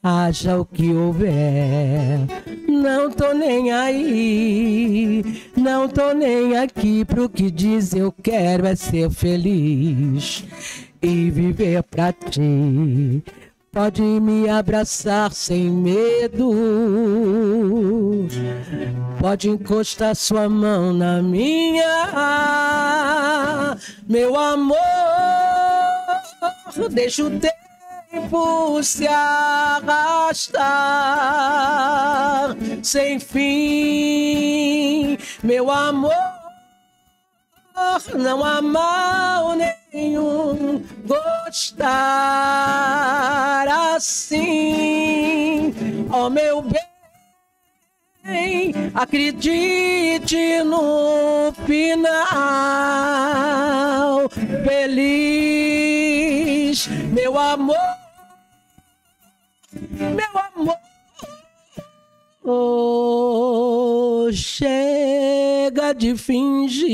Haja 0.06 0.60
o 0.60 0.66
que 0.66 0.94
houver, 0.94 2.20
não 2.68 3.10
tô 3.10 3.32
nem 3.32 3.72
aí, 3.72 5.24
não 5.56 5.88
tô 5.88 6.12
nem 6.12 6.58
aqui 6.58 7.06
pro 7.06 7.30
que 7.30 7.50
diz. 7.50 7.96
Eu 7.96 8.12
quero 8.12 8.68
é 8.68 8.76
ser 8.76 9.10
feliz 9.10 10.44
e 11.02 11.32
viver 11.32 11.84
pra 11.84 12.12
ti. 12.12 13.24
Pode 13.72 14.02
me 14.02 14.50
abraçar 14.50 15.32
sem 15.32 15.70
medo, 15.70 16.52
pode 19.22 19.50
encostar 19.50 20.18
sua 20.18 20.50
mão 20.50 20.92
na 20.92 21.24
minha, 21.24 22.10
meu 24.06 24.38
amor. 24.38 24.78
Deixa 26.92 27.24
o 27.24 27.40
tempo 28.14 28.84
se 28.84 29.08
arrastar 29.08 30.54
sem 32.84 33.20
fim, 33.20 35.18
meu 35.42 35.72
amor. 35.72 36.12
Não 38.16 38.44
há 38.46 38.62
mal 38.62 39.56
nenhum 39.56 40.84
gostar 41.06 41.96
assim, 43.96 45.74
ó 46.12 46.30
meu 46.30 46.62
bem. 46.62 46.84
Acredite 48.94 50.62
no 50.64 51.52
final, 51.66 52.30
feliz, 54.64 56.08
meu 57.12 57.38
amor, 57.38 58.03
meu 59.94 60.38
amor. 60.56 60.78
Oh, 62.44 64.30
chega 64.34 65.94
de 65.94 66.16
fingir. 66.18 66.94